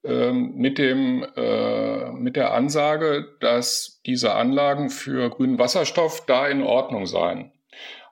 ähm, 0.03 0.55
mit, 0.55 0.79
dem, 0.79 1.23
äh, 1.35 2.11
mit 2.13 2.35
der 2.35 2.51
Ansage, 2.55 3.27
dass 3.39 4.01
diese 4.07 4.33
Anlagen 4.33 4.89
für 4.89 5.29
grünen 5.29 5.59
Wasserstoff 5.59 6.25
da 6.25 6.47
in 6.47 6.63
Ordnung 6.63 7.05
seien. 7.05 7.51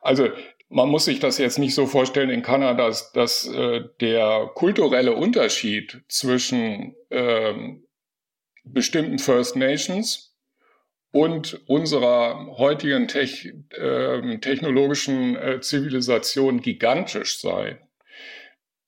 Also 0.02 0.30
man 0.70 0.90
muss 0.90 1.06
sich 1.06 1.20
das 1.20 1.40
jetzt 1.40 1.58
nicht 1.58 1.74
so 1.74 1.88
vorstellen 1.88 2.30
in 2.30 2.44
Kanada, 2.44 2.88
dass, 2.88 3.12
dass 3.12 3.48
äh, 3.48 3.86
der 4.02 4.52
kulturelle 4.54 5.16
Unterschied 5.16 6.02
zwischen 6.10 6.94
ähm, 7.10 7.88
bestimmten 8.64 9.20
First 9.20 9.56
Nations 9.56 10.36
und 11.12 11.62
unserer 11.68 12.58
heutigen 12.58 13.08
Tech, 13.08 13.54
äh, 13.72 14.38
technologischen 14.40 15.36
äh, 15.36 15.62
Zivilisation 15.62 16.62
gigantisch 16.62 17.40
sei. 17.40 17.80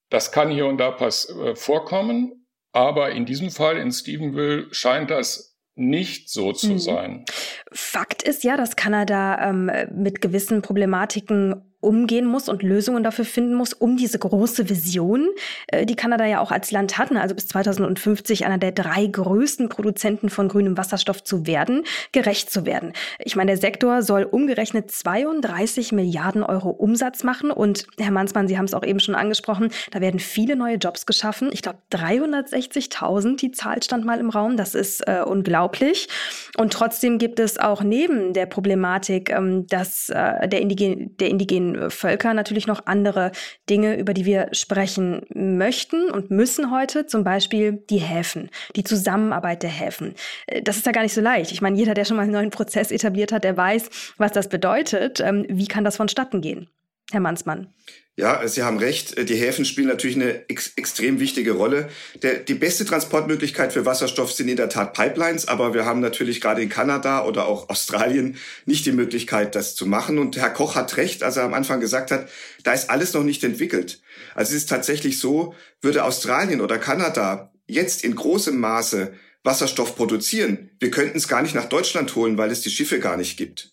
Das 0.09 0.31
kann 0.31 0.49
hier 0.49 0.65
und 0.65 0.77
da 0.77 0.91
pass 0.91 1.29
äh, 1.29 1.55
vorkommen, 1.55 2.47
aber 2.71 3.11
in 3.11 3.25
diesem 3.25 3.51
Fall 3.51 3.77
in 3.77 3.91
Stephenville 3.91 4.67
scheint 4.71 5.11
das 5.11 5.57
nicht 5.75 6.29
so 6.29 6.51
zu 6.51 6.73
mhm. 6.73 6.79
sein. 6.79 7.25
Fakt 7.71 8.23
ist 8.23 8.43
ja, 8.43 8.57
dass 8.57 8.75
Kanada 8.75 9.49
ähm, 9.49 9.71
mit 9.93 10.21
gewissen 10.21 10.61
Problematiken 10.61 11.68
umgehen 11.81 12.25
muss 12.25 12.49
und 12.49 12.61
Lösungen 12.61 13.03
dafür 13.03 13.25
finden 13.25 13.53
muss, 13.53 13.73
um 13.73 13.95
diese 13.95 14.19
große 14.19 14.69
Vision, 14.69 15.29
äh, 15.67 15.85
die 15.85 15.95
Kanada 15.95 16.25
ja 16.25 16.41
auch 16.41 16.51
als 16.51 16.71
Land 16.71 16.97
hatten, 16.97 17.15
also 17.17 17.35
bis 17.35 17.47
2050 17.47 18.45
einer 18.45 18.57
der 18.57 18.71
drei 18.71 19.05
größten 19.05 19.69
Produzenten 19.69 20.29
von 20.29 20.49
grünem 20.49 20.77
Wasserstoff 20.77 21.23
zu 21.23 21.47
werden, 21.47 21.83
gerecht 22.11 22.51
zu 22.51 22.65
werden. 22.65 22.93
Ich 23.19 23.35
meine, 23.35 23.51
der 23.51 23.57
Sektor 23.57 24.01
soll 24.01 24.23
umgerechnet 24.23 24.91
32 24.91 25.91
Milliarden 25.93 26.43
Euro 26.43 26.69
Umsatz 26.69 27.23
machen 27.23 27.51
und 27.51 27.87
Herr 27.97 28.11
Mansmann, 28.11 28.47
Sie 28.47 28.57
haben 28.57 28.65
es 28.65 28.73
auch 28.73 28.83
eben 28.83 28.99
schon 28.99 29.15
angesprochen, 29.15 29.69
da 29.91 30.01
werden 30.01 30.19
viele 30.19 30.55
neue 30.55 30.75
Jobs 30.75 31.05
geschaffen. 31.05 31.49
Ich 31.53 31.61
glaube 31.61 31.79
360.000, 31.93 33.37
die 33.37 33.51
Zahl 33.51 33.81
stand 33.81 34.05
mal 34.05 34.19
im 34.19 34.29
Raum, 34.29 34.57
das 34.57 34.75
ist 34.75 35.07
äh, 35.07 35.21
unglaublich. 35.25 36.09
Und 36.57 36.73
trotzdem 36.73 37.17
gibt 37.19 37.39
es 37.39 37.57
auch 37.57 37.83
neben 37.83 38.33
der 38.33 38.47
Problematik, 38.47 39.29
ähm, 39.29 39.65
dass 39.67 40.09
äh, 40.09 40.47
der, 40.47 40.59
Indigen, 40.59 41.15
der 41.17 41.29
indigenen 41.29 41.68
Völker 41.89 42.33
natürlich 42.33 42.67
noch 42.67 42.85
andere 42.85 43.31
Dinge, 43.69 43.97
über 43.97 44.13
die 44.13 44.25
wir 44.25 44.49
sprechen 44.51 45.25
möchten 45.33 46.09
und 46.09 46.31
müssen 46.31 46.71
heute, 46.71 47.05
zum 47.05 47.23
Beispiel 47.23 47.83
die 47.89 47.97
Häfen, 47.97 48.49
die 48.75 48.83
Zusammenarbeit 48.83 49.63
der 49.63 49.69
Häfen. 49.69 50.15
Äh, 50.47 50.61
das 50.61 50.77
ist 50.77 50.85
ja 50.85 50.91
gar 50.91 51.03
nicht 51.03 51.13
so 51.13 51.21
leicht. 51.21 51.51
Ich 51.51 51.61
meine, 51.61 51.77
jeder, 51.77 51.93
der 51.93 52.05
schon 52.05 52.17
mal 52.17 52.23
einen 52.23 52.31
neuen 52.31 52.51
Prozess 52.51 52.91
etabliert 52.91 53.31
hat, 53.31 53.43
der 53.43 53.57
weiß, 53.57 53.89
was 54.17 54.31
das 54.31 54.49
bedeutet. 54.49 55.19
Ähm, 55.19 55.45
wie 55.49 55.67
kann 55.67 55.83
das 55.83 55.97
vonstatten 55.97 56.41
gehen? 56.41 56.69
Herr 57.11 57.19
Mansmann. 57.19 57.73
Ja, 58.15 58.45
Sie 58.49 58.63
haben 58.63 58.79
recht. 58.79 59.29
Die 59.29 59.35
Häfen 59.35 59.63
spielen 59.63 59.87
natürlich 59.87 60.17
eine 60.17 60.49
ex 60.49 60.73
extrem 60.75 61.21
wichtige 61.21 61.53
Rolle. 61.53 61.89
Der, 62.21 62.35
die 62.35 62.53
beste 62.53 62.83
Transportmöglichkeit 62.83 63.71
für 63.71 63.85
Wasserstoff 63.85 64.33
sind 64.33 64.49
in 64.49 64.57
der 64.57 64.67
Tat 64.67 64.93
Pipelines, 64.93 65.47
aber 65.47 65.73
wir 65.73 65.85
haben 65.85 66.01
natürlich 66.01 66.41
gerade 66.41 66.61
in 66.61 66.67
Kanada 66.67 67.23
oder 67.23 67.47
auch 67.47 67.69
Australien 67.69 68.35
nicht 68.65 68.85
die 68.85 68.91
Möglichkeit, 68.91 69.55
das 69.55 69.73
zu 69.73 69.85
machen. 69.85 70.19
Und 70.19 70.35
Herr 70.35 70.49
Koch 70.49 70.75
hat 70.75 70.97
recht, 70.97 71.23
als 71.23 71.37
er 71.37 71.43
am 71.43 71.53
Anfang 71.53 71.79
gesagt 71.79 72.11
hat, 72.11 72.27
da 72.63 72.73
ist 72.73 72.89
alles 72.89 73.13
noch 73.13 73.23
nicht 73.23 73.43
entwickelt. 73.45 74.01
Also 74.35 74.49
es 74.49 74.63
ist 74.63 74.69
tatsächlich 74.69 75.17
so, 75.17 75.55
würde 75.81 76.03
Australien 76.03 76.59
oder 76.59 76.77
Kanada 76.77 77.53
jetzt 77.67 78.03
in 78.03 78.15
großem 78.15 78.59
Maße 78.59 79.13
Wasserstoff 79.43 79.95
produzieren, 79.95 80.71
wir 80.79 80.91
könnten 80.91 81.17
es 81.17 81.29
gar 81.29 81.41
nicht 81.41 81.55
nach 81.55 81.69
Deutschland 81.69 82.13
holen, 82.15 82.37
weil 82.37 82.51
es 82.51 82.61
die 82.61 82.69
Schiffe 82.69 82.99
gar 82.99 83.15
nicht 83.15 83.37
gibt. 83.37 83.71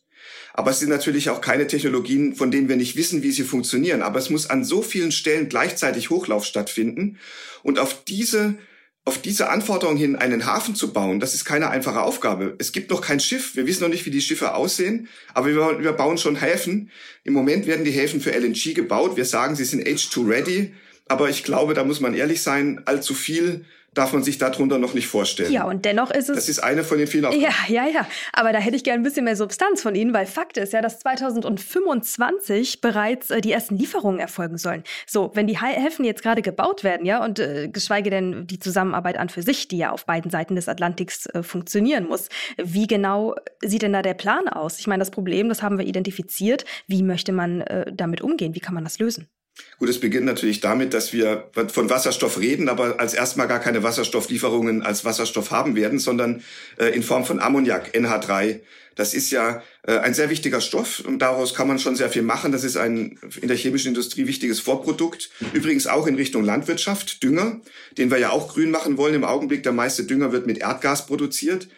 Aber 0.56 0.70
es 0.70 0.78
sind 0.78 0.88
natürlich 0.88 1.28
auch 1.28 1.42
keine 1.42 1.66
Technologien, 1.66 2.34
von 2.34 2.50
denen 2.50 2.68
wir 2.68 2.76
nicht 2.76 2.96
wissen, 2.96 3.22
wie 3.22 3.30
sie 3.30 3.44
funktionieren. 3.44 4.00
Aber 4.00 4.18
es 4.18 4.30
muss 4.30 4.48
an 4.48 4.64
so 4.64 4.80
vielen 4.80 5.12
Stellen 5.12 5.50
gleichzeitig 5.50 6.08
Hochlauf 6.08 6.46
stattfinden. 6.46 7.18
Und 7.62 7.78
auf 7.78 8.04
diese 8.04 8.56
auf 9.04 9.22
diese 9.22 9.50
Anforderung 9.50 9.96
hin 9.96 10.16
einen 10.16 10.46
Hafen 10.46 10.74
zu 10.74 10.92
bauen, 10.92 11.20
das 11.20 11.32
ist 11.32 11.44
keine 11.44 11.70
einfache 11.70 12.02
Aufgabe. 12.02 12.56
Es 12.58 12.72
gibt 12.72 12.90
noch 12.90 13.00
kein 13.00 13.20
Schiff. 13.20 13.54
Wir 13.54 13.64
wissen 13.64 13.82
noch 13.82 13.88
nicht, 13.88 14.04
wie 14.04 14.10
die 14.10 14.20
Schiffe 14.20 14.54
aussehen, 14.54 15.06
aber 15.32 15.46
wir, 15.46 15.80
wir 15.80 15.92
bauen 15.92 16.18
schon 16.18 16.34
Häfen. 16.34 16.90
Im 17.22 17.32
Moment 17.32 17.68
werden 17.68 17.84
die 17.84 17.92
Häfen 17.92 18.20
für 18.20 18.32
LNG 18.32 18.74
gebaut. 18.74 19.16
Wir 19.16 19.24
sagen, 19.24 19.54
sie 19.54 19.64
sind 19.64 19.86
H2 19.86 20.28
ready. 20.28 20.74
Aber 21.06 21.30
ich 21.30 21.44
glaube, 21.44 21.74
da 21.74 21.84
muss 21.84 22.00
man 22.00 22.14
ehrlich 22.14 22.42
sein, 22.42 22.82
allzu 22.84 23.14
viel 23.14 23.64
darf 23.96 24.12
man 24.12 24.22
sich 24.22 24.38
darunter 24.38 24.78
noch 24.78 24.94
nicht 24.94 25.06
vorstellen. 25.06 25.50
Ja, 25.50 25.64
und 25.64 25.84
dennoch 25.84 26.10
ist 26.10 26.28
es. 26.28 26.36
Das 26.36 26.48
ist 26.48 26.58
eine 26.58 26.84
von 26.84 26.98
den 26.98 27.06
vielen 27.06 27.24
Aufgaben. 27.24 27.42
Ja, 27.42 27.84
ja, 27.84 27.90
ja. 27.90 28.06
Aber 28.32 28.52
da 28.52 28.58
hätte 28.58 28.76
ich 28.76 28.84
gerne 28.84 29.00
ein 29.00 29.02
bisschen 29.02 29.24
mehr 29.24 29.36
Substanz 29.36 29.82
von 29.82 29.94
Ihnen, 29.94 30.12
weil 30.12 30.26
Fakt 30.26 30.58
ist 30.58 30.72
ja, 30.72 30.82
dass 30.82 30.98
2025 31.00 32.80
bereits 32.80 33.30
äh, 33.30 33.40
die 33.40 33.52
ersten 33.52 33.76
Lieferungen 33.76 34.20
erfolgen 34.20 34.58
sollen. 34.58 34.84
So, 35.06 35.30
wenn 35.34 35.46
die 35.46 35.60
Häfen 35.60 36.04
jetzt 36.04 36.22
gerade 36.22 36.42
gebaut 36.42 36.84
werden, 36.84 37.06
ja, 37.06 37.24
und 37.24 37.38
äh, 37.38 37.68
geschweige 37.68 38.10
denn 38.10 38.46
die 38.46 38.58
Zusammenarbeit 38.58 39.16
an 39.16 39.30
für 39.30 39.42
sich, 39.42 39.68
die 39.68 39.78
ja 39.78 39.90
auf 39.90 40.04
beiden 40.04 40.30
Seiten 40.30 40.56
des 40.56 40.68
Atlantiks 40.68 41.26
äh, 41.26 41.42
funktionieren 41.42 42.06
muss, 42.06 42.28
wie 42.62 42.86
genau 42.86 43.34
sieht 43.62 43.82
denn 43.82 43.94
da 43.94 44.02
der 44.02 44.14
Plan 44.14 44.48
aus? 44.48 44.78
Ich 44.78 44.86
meine, 44.86 45.00
das 45.00 45.10
Problem, 45.10 45.48
das 45.48 45.62
haben 45.62 45.78
wir 45.78 45.86
identifiziert. 45.86 46.66
Wie 46.86 47.02
möchte 47.02 47.32
man 47.32 47.62
äh, 47.62 47.90
damit 47.92 48.20
umgehen? 48.20 48.54
Wie 48.54 48.60
kann 48.60 48.74
man 48.74 48.84
das 48.84 48.98
lösen? 48.98 49.28
Gut, 49.78 49.88
es 49.88 50.00
beginnt 50.00 50.26
natürlich 50.26 50.60
damit, 50.60 50.94
dass 50.94 51.12
wir 51.12 51.50
von 51.72 51.90
Wasserstoff 51.90 52.38
reden, 52.38 52.68
aber 52.68 52.98
als 52.98 53.14
erstmal 53.14 53.46
gar 53.46 53.60
keine 53.60 53.82
Wasserstofflieferungen 53.82 54.82
als 54.82 55.04
Wasserstoff 55.04 55.50
haben 55.50 55.76
werden, 55.76 55.98
sondern 55.98 56.42
äh, 56.78 56.86
in 56.86 57.02
Form 57.02 57.24
von 57.24 57.40
Ammoniak, 57.40 57.94
NH3. 57.94 58.60
Das 58.94 59.12
ist 59.12 59.30
ja 59.30 59.62
äh, 59.86 59.98
ein 59.98 60.14
sehr 60.14 60.30
wichtiger 60.30 60.62
Stoff 60.62 61.00
und 61.00 61.18
daraus 61.20 61.54
kann 61.54 61.68
man 61.68 61.78
schon 61.78 61.96
sehr 61.96 62.08
viel 62.08 62.22
machen. 62.22 62.52
Das 62.52 62.64
ist 62.64 62.78
ein 62.78 63.18
in 63.40 63.48
der 63.48 63.56
chemischen 63.56 63.88
Industrie 63.88 64.26
wichtiges 64.26 64.60
Vorprodukt. 64.60 65.30
Übrigens 65.52 65.86
auch 65.86 66.06
in 66.06 66.14
Richtung 66.14 66.42
Landwirtschaft, 66.42 67.22
Dünger, 67.22 67.60
den 67.98 68.10
wir 68.10 68.18
ja 68.18 68.30
auch 68.30 68.48
grün 68.48 68.70
machen 68.70 68.96
wollen. 68.96 69.14
Im 69.14 69.24
Augenblick 69.24 69.62
der 69.62 69.72
meiste 69.72 70.04
Dünger 70.04 70.32
wird 70.32 70.46
mit 70.46 70.58
Erdgas 70.58 71.06
produziert. 71.06 71.68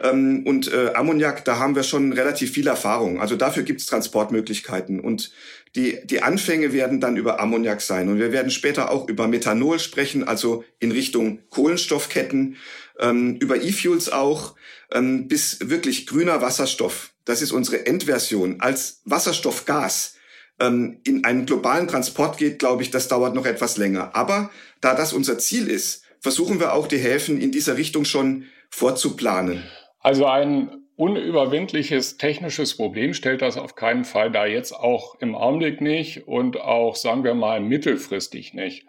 Ähm, 0.00 0.44
und 0.46 0.72
äh, 0.72 0.92
Ammoniak, 0.94 1.44
da 1.44 1.58
haben 1.58 1.74
wir 1.74 1.82
schon 1.82 2.12
relativ 2.12 2.52
viel 2.52 2.68
Erfahrung. 2.68 3.20
Also 3.20 3.36
dafür 3.36 3.64
gibt 3.64 3.80
es 3.80 3.86
Transportmöglichkeiten. 3.86 5.00
Und 5.00 5.32
die, 5.76 5.98
die 6.04 6.22
Anfänge 6.22 6.72
werden 6.72 7.00
dann 7.00 7.16
über 7.16 7.40
Ammoniak 7.40 7.80
sein. 7.80 8.08
Und 8.08 8.18
wir 8.18 8.32
werden 8.32 8.50
später 8.50 8.90
auch 8.90 9.08
über 9.08 9.28
Methanol 9.28 9.78
sprechen, 9.78 10.26
also 10.26 10.64
in 10.78 10.92
Richtung 10.92 11.40
Kohlenstoffketten, 11.50 12.56
ähm, 12.98 13.36
über 13.36 13.56
E-Fuels 13.62 14.10
auch, 14.10 14.54
ähm, 14.92 15.28
bis 15.28 15.58
wirklich 15.68 16.06
grüner 16.06 16.40
Wasserstoff. 16.40 17.12
Das 17.24 17.42
ist 17.42 17.52
unsere 17.52 17.86
Endversion 17.86 18.60
als 18.60 19.02
Wasserstoffgas 19.04 20.14
ähm, 20.60 21.00
in 21.04 21.24
einen 21.24 21.46
globalen 21.46 21.88
Transport 21.88 22.38
geht, 22.38 22.58
glaube 22.58 22.82
ich, 22.82 22.90
das 22.90 23.08
dauert 23.08 23.34
noch 23.34 23.46
etwas 23.46 23.76
länger. 23.76 24.14
Aber 24.14 24.50
da 24.80 24.94
das 24.94 25.12
unser 25.12 25.38
Ziel 25.38 25.68
ist, 25.68 26.02
versuchen 26.20 26.58
wir 26.58 26.72
auch 26.72 26.88
die 26.88 26.98
Häfen 26.98 27.40
in 27.40 27.52
dieser 27.52 27.76
Richtung 27.76 28.04
schon 28.04 28.46
vorzuplanen. 28.70 29.62
Also 30.00 30.26
ein 30.26 30.87
unüberwindliches 30.98 32.16
technisches 32.16 32.76
Problem 32.76 33.14
stellt 33.14 33.40
das 33.40 33.56
auf 33.56 33.76
keinen 33.76 34.04
Fall 34.04 34.32
da 34.32 34.46
jetzt 34.46 34.72
auch 34.72 35.14
im 35.20 35.36
Augenblick 35.36 35.80
nicht 35.80 36.26
und 36.26 36.60
auch, 36.60 36.96
sagen 36.96 37.22
wir 37.22 37.34
mal, 37.34 37.60
mittelfristig 37.60 38.52
nicht. 38.52 38.84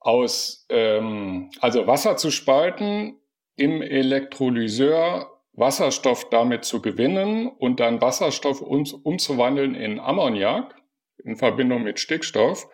Aus, 0.00 0.66
ähm, 0.70 1.50
also 1.60 1.86
Wasser 1.86 2.16
zu 2.16 2.30
spalten, 2.30 3.18
im 3.54 3.82
Elektrolyseur 3.82 5.30
Wasserstoff 5.52 6.28
damit 6.30 6.64
zu 6.64 6.80
gewinnen 6.80 7.48
und 7.48 7.80
dann 7.80 8.00
Wasserstoff 8.00 8.62
um, 8.62 8.84
umzuwandeln 9.02 9.74
in 9.74 10.00
Ammoniak 10.00 10.74
in 11.22 11.36
Verbindung 11.36 11.82
mit 11.82 12.00
Stickstoff 12.00 12.66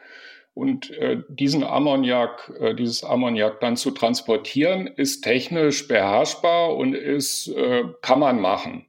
und 0.54 0.90
äh, 0.90 1.22
diesen 1.28 1.64
Ammoniak, 1.64 2.52
äh, 2.60 2.74
dieses 2.74 3.04
Ammoniak 3.04 3.60
dann 3.60 3.76
zu 3.76 3.90
transportieren, 3.90 4.86
ist 4.86 5.22
technisch 5.22 5.88
beherrschbar 5.88 6.76
und 6.76 6.94
ist, 6.94 7.48
äh, 7.48 7.84
kann 8.02 8.20
man 8.20 8.40
machen. 8.40 8.86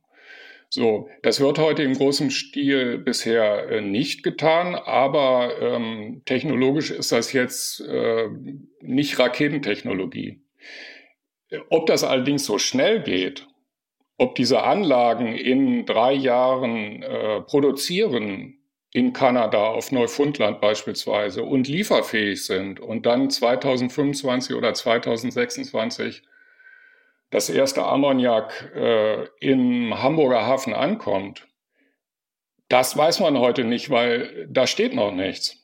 So, 0.69 1.07
das 1.21 1.39
wird 1.39 1.59
heute 1.59 1.83
im 1.83 1.93
großen 1.93 2.31
Stil 2.31 2.97
bisher 2.97 3.69
äh, 3.69 3.81
nicht 3.81 4.23
getan, 4.23 4.73
aber 4.73 5.53
ähm, 5.61 6.23
technologisch 6.25 6.89
ist 6.89 7.11
das 7.11 7.31
jetzt 7.31 7.79
äh, 7.81 8.27
nicht 8.81 9.19
Raketentechnologie. 9.19 10.41
Ob 11.69 11.85
das 11.85 12.03
allerdings 12.03 12.45
so 12.45 12.57
schnell 12.57 13.03
geht, 13.03 13.47
ob 14.17 14.33
diese 14.33 14.63
Anlagen 14.63 15.35
in 15.35 15.85
drei 15.85 16.13
Jahren 16.13 17.03
äh, 17.03 17.41
produzieren, 17.41 18.57
in 18.93 19.11
Kanada, 19.11 19.67
auf 19.67 19.91
Neufundland 19.91 20.61
beispielsweise 20.61 21.43
und 21.43 21.67
lieferfähig 21.67 22.45
sind 22.45 22.79
und 22.79 23.05
dann 23.07 23.29
2025 23.29 24.55
oder 24.55 24.73
2026 24.73 26.21
das 27.31 27.49
erste 27.49 27.83
Ammoniak 27.83 28.71
äh, 28.75 29.23
im 29.39 29.99
Hamburger 30.01 30.45
Hafen 30.45 30.75
ankommt, 30.75 31.47
das 32.69 32.95
weiß 32.95 33.19
man 33.21 33.39
heute 33.39 33.63
nicht, 33.63 33.89
weil 33.89 34.47
da 34.49 34.67
steht 34.67 34.93
noch 34.93 35.11
nichts. 35.11 35.62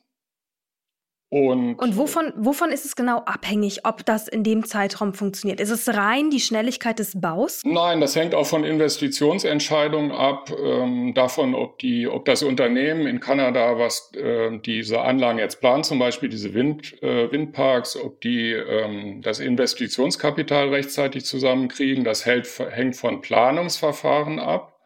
Und, 1.32 1.76
und 1.76 1.96
wovon, 1.96 2.32
wovon 2.36 2.72
ist 2.72 2.84
es 2.84 2.96
genau 2.96 3.18
abhängig, 3.18 3.86
ob 3.86 4.04
das 4.04 4.26
in 4.26 4.42
dem 4.42 4.64
Zeitraum 4.64 5.14
funktioniert? 5.14 5.60
Ist 5.60 5.70
es 5.70 5.88
rein 5.88 6.30
die 6.30 6.40
Schnelligkeit 6.40 6.98
des 6.98 7.20
Baus? 7.20 7.62
Nein, 7.64 8.00
das 8.00 8.16
hängt 8.16 8.34
auch 8.34 8.46
von 8.46 8.64
Investitionsentscheidungen 8.64 10.10
ab, 10.10 10.50
ähm, 10.50 11.14
davon, 11.14 11.54
ob, 11.54 11.78
die, 11.78 12.08
ob 12.08 12.24
das 12.24 12.42
Unternehmen 12.42 13.06
in 13.06 13.20
Kanada, 13.20 13.78
was 13.78 14.10
äh, 14.14 14.58
diese 14.58 15.02
Anlagen 15.02 15.38
jetzt 15.38 15.60
plant, 15.60 15.86
zum 15.86 16.00
Beispiel 16.00 16.28
diese 16.28 16.52
Wind, 16.52 17.00
äh, 17.00 17.30
Windparks, 17.30 17.96
ob 17.96 18.20
die 18.22 18.50
ähm, 18.50 19.22
das 19.22 19.38
Investitionskapital 19.38 20.70
rechtzeitig 20.70 21.24
zusammenkriegen. 21.26 22.02
Das 22.02 22.26
hält, 22.26 22.48
hängt 22.72 22.96
von 22.96 23.20
Planungsverfahren 23.20 24.40
ab. 24.40 24.80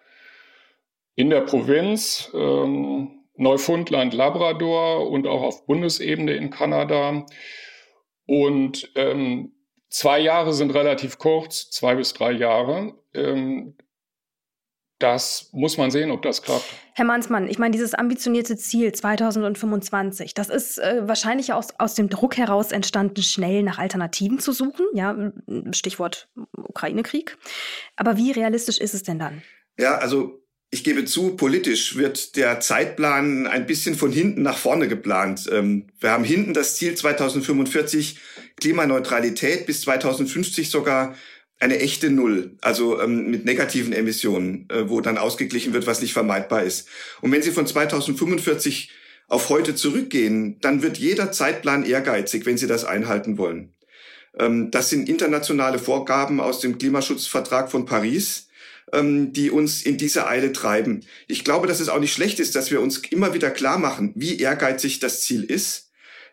In 1.15 1.31
der 1.31 1.41
Provinz 1.41 2.31
ähm, 2.35 3.24
Neufundland, 3.37 4.15
Labrador 4.15 5.11
und 5.11 5.27
auch 5.27 5.43
auf 5.43 5.67
Bundesebene 5.67 6.33
in 6.35 6.51
Kanada. 6.51 7.25
Und 8.27 8.91
ähm, 8.95 9.53
zwei 9.89 10.21
Jahre 10.21 10.53
sind 10.53 10.71
relativ 10.73 11.19
kurz, 11.19 11.71
zwei 11.71 11.95
bis 11.97 12.13
drei 12.13 12.33
Jahre. 12.33 12.95
Ähm, 13.13 13.77
das 15.01 15.51
muss 15.53 15.77
man 15.77 15.91
sehen, 15.91 16.11
ob 16.11 16.23
das 16.23 16.41
klappt. 16.41 16.65
Herr 16.95 17.05
Mansmann, 17.05 17.49
ich 17.49 17.59
meine, 17.59 17.73
dieses 17.73 17.95
ambitionierte 17.95 18.57
Ziel 18.57 18.93
2025, 18.93 20.35
das 20.35 20.49
ist 20.49 20.79
äh, 20.79 21.07
wahrscheinlich 21.07 21.53
aus, 21.53 21.79
aus 21.79 21.95
dem 21.95 22.09
Druck 22.09 22.37
heraus 22.37 22.71
entstanden, 22.71 23.21
schnell 23.23 23.65
nach 23.65 23.79
Alternativen 23.79 24.39
zu 24.39 24.53
suchen. 24.53 24.87
Ja, 24.95 25.33
Stichwort 25.73 26.29
Ukraine-Krieg. 26.57 27.37
Aber 27.97 28.17
wie 28.17 28.31
realistisch 28.31 28.79
ist 28.79 28.95
es 28.95 29.03
denn 29.03 29.19
dann? 29.19 29.43
Ja, 29.77 29.99
also 29.99 30.44
ich 30.75 30.83
gebe 30.83 31.05
zu, 31.05 31.37
politisch 31.37 31.95
wird 31.95 32.35
der 32.35 32.59
Zeitplan 32.59 33.47
ein 33.47 33.65
bisschen 33.65 33.95
von 33.95 34.11
hinten 34.11 34.43
nach 34.43 34.59
vorne 34.59 34.89
geplant. 34.89 35.49
Ähm, 35.53 35.87
wir 36.01 36.11
haben 36.11 36.25
hinten 36.25 36.53
das 36.53 36.75
Ziel 36.75 36.97
2045 36.97 38.19
Klimaneutralität 38.57 39.67
bis 39.67 39.83
2050 39.83 40.71
sogar 40.71 41.15
eine 41.61 41.79
echte 41.79 42.11
Null, 42.11 42.57
also 42.61 43.01
ähm, 43.01 43.31
mit 43.31 43.45
negativen 43.45 43.93
Emissionen, 43.93 44.69
äh, 44.69 44.89
wo 44.89 45.01
dann 45.01 45.17
ausgeglichen 45.17 45.75
wird, 45.75 45.87
was 45.87 46.03
nicht 46.03 46.13
vermeidbar 46.13 46.65
ist. 46.65 46.89
Und 47.21 47.31
wenn 47.31 47.41
Sie 47.41 47.53
von 47.53 47.69
2045 47.69 48.91
auf 49.29 49.51
heute 49.51 49.77
zurückgehen, 49.77 50.59
dann 50.61 50.83
wird 50.83 50.99
jeder 50.99 51.31
Zeitplan 51.31 51.85
ehrgeizig, 51.85 52.47
wenn 52.47 52.59
Sie 52.59 52.67
das 52.67 52.85
einhalten 52.85 53.39
wollen. 53.39 53.75
Ähm, 54.37 54.73
das 54.73 54.91
sind 54.91 55.09
internationale 55.09 55.79
Vorgaben 55.79 56.41
aus 56.41 56.59
dem 56.59 56.79
Klimaschutzvertrag 56.79 57.71
von 57.71 57.87
Paris 57.87 58.49
die 59.33 59.51
uns 59.51 59.83
in 59.83 59.97
diese 59.97 60.27
Eile 60.27 60.53
treiben. 60.53 61.05
Ich 61.27 61.45
glaube, 61.45 61.67
dass 61.67 61.81
es 61.81 61.89
auch 61.89 62.01
nicht 62.01 62.13
schlecht 62.13 62.41
ist, 62.41 62.55
dass 62.57 62.71
wir 62.71 62.81
uns 62.81 62.99
immer 62.99 63.35
wieder 63.35 63.51
klar 63.51 63.79
machen, 63.79 64.13
wie 64.15 64.39
ehrgeizig 64.39 65.01
das 65.01 65.21
Ziel 65.21 65.45
ist. 65.45 65.85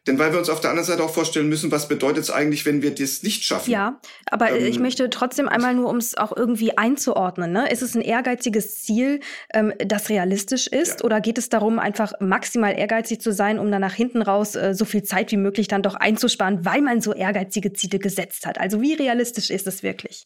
Denn 0.08 0.18
weil 0.18 0.32
wir 0.32 0.40
uns 0.40 0.50
auf 0.50 0.60
der 0.62 0.72
anderen 0.72 0.88
Seite 0.88 1.04
auch 1.04 1.14
vorstellen 1.14 1.48
müssen, 1.48 1.72
was 1.72 1.88
bedeutet 1.88 2.24
es 2.24 2.32
eigentlich, 2.32 2.66
wenn 2.66 2.82
wir 2.82 2.96
das 2.96 3.22
nicht 3.22 3.44
schaffen? 3.44 3.70
Ja, 3.70 4.02
aber 4.32 4.52
ähm, 4.52 4.66
ich 4.66 4.80
möchte 4.80 5.12
trotzdem 5.12 5.48
einmal 5.48 5.76
nur, 5.76 5.90
um 5.90 5.98
es 5.98 6.18
auch 6.18 6.36
irgendwie 6.36 6.76
einzuordnen, 6.76 7.52
ne? 7.52 7.72
ist 7.72 7.84
es 7.84 7.94
ein 7.94 8.02
ehrgeiziges 8.02 8.82
Ziel, 8.82 9.20
ähm, 9.54 9.74
das 9.78 10.10
realistisch 10.10 10.66
ist? 10.66 11.02
Ja. 11.02 11.06
Oder 11.06 11.22
geht 11.22 11.38
es 11.38 11.50
darum, 11.50 11.78
einfach 11.78 12.14
maximal 12.20 12.74
ehrgeizig 12.76 13.22
zu 13.22 13.32
sein, 13.32 13.60
um 13.60 13.70
dann 13.70 13.82
nach 13.82 13.94
hinten 13.94 14.24
raus 14.24 14.56
äh, 14.56 14.74
so 14.74 14.86
viel 14.86 15.04
Zeit 15.04 15.32
wie 15.32 15.38
möglich 15.38 15.68
dann 15.68 15.84
doch 15.84 15.94
einzusparen, 15.94 16.66
weil 16.66 16.82
man 16.82 17.02
so 17.02 17.14
ehrgeizige 17.14 17.72
Ziele 17.74 18.00
gesetzt 18.00 18.48
hat? 18.48 18.60
Also 18.60 18.82
wie 18.82 18.94
realistisch 18.94 19.52
ist 19.52 19.68
es 19.68 19.84
wirklich? 19.84 20.26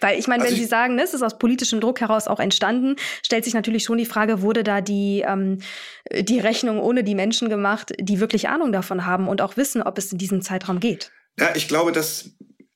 Weil 0.00 0.18
ich 0.18 0.26
meine, 0.28 0.42
also 0.42 0.54
wenn 0.54 0.60
Sie 0.60 0.66
sagen, 0.66 0.94
ne, 0.94 1.02
es 1.02 1.14
ist 1.14 1.22
aus 1.22 1.38
politischem 1.38 1.80
Druck 1.80 2.00
heraus 2.00 2.26
auch 2.26 2.40
entstanden, 2.40 2.96
stellt 3.24 3.44
sich 3.44 3.54
natürlich 3.54 3.84
schon 3.84 3.98
die 3.98 4.06
Frage, 4.06 4.42
wurde 4.42 4.64
da 4.64 4.80
die, 4.80 5.24
ähm, 5.26 5.58
die 6.12 6.40
Rechnung 6.40 6.80
ohne 6.80 7.04
die 7.04 7.14
Menschen 7.14 7.48
gemacht, 7.48 7.92
die 7.98 8.20
wirklich 8.20 8.48
Ahnung 8.48 8.72
davon 8.72 9.06
haben 9.06 9.28
und 9.28 9.42
auch 9.42 9.56
wissen, 9.56 9.82
ob 9.82 9.98
es 9.98 10.12
in 10.12 10.18
diesem 10.18 10.42
Zeitraum 10.42 10.80
geht? 10.80 11.10
Ja, 11.38 11.50
ich 11.54 11.68
glaube, 11.68 11.92
dass 11.92 12.30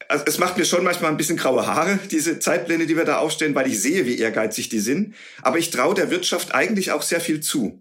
also 0.08 0.24
es 0.26 0.38
macht 0.38 0.58
mir 0.58 0.64
schon 0.64 0.84
manchmal 0.84 1.10
ein 1.10 1.16
bisschen 1.16 1.36
graue 1.36 1.66
Haare, 1.66 1.98
diese 2.10 2.38
Zeitpläne, 2.38 2.86
die 2.86 2.96
wir 2.96 3.04
da 3.04 3.18
aufstellen, 3.18 3.54
weil 3.54 3.68
ich 3.68 3.80
sehe, 3.80 4.06
wie 4.06 4.18
ehrgeizig 4.18 4.68
die 4.68 4.80
sind. 4.80 5.14
Aber 5.42 5.58
ich 5.58 5.70
traue 5.70 5.94
der 5.94 6.10
Wirtschaft 6.10 6.54
eigentlich 6.54 6.92
auch 6.92 7.02
sehr 7.02 7.20
viel 7.20 7.40
zu. 7.40 7.80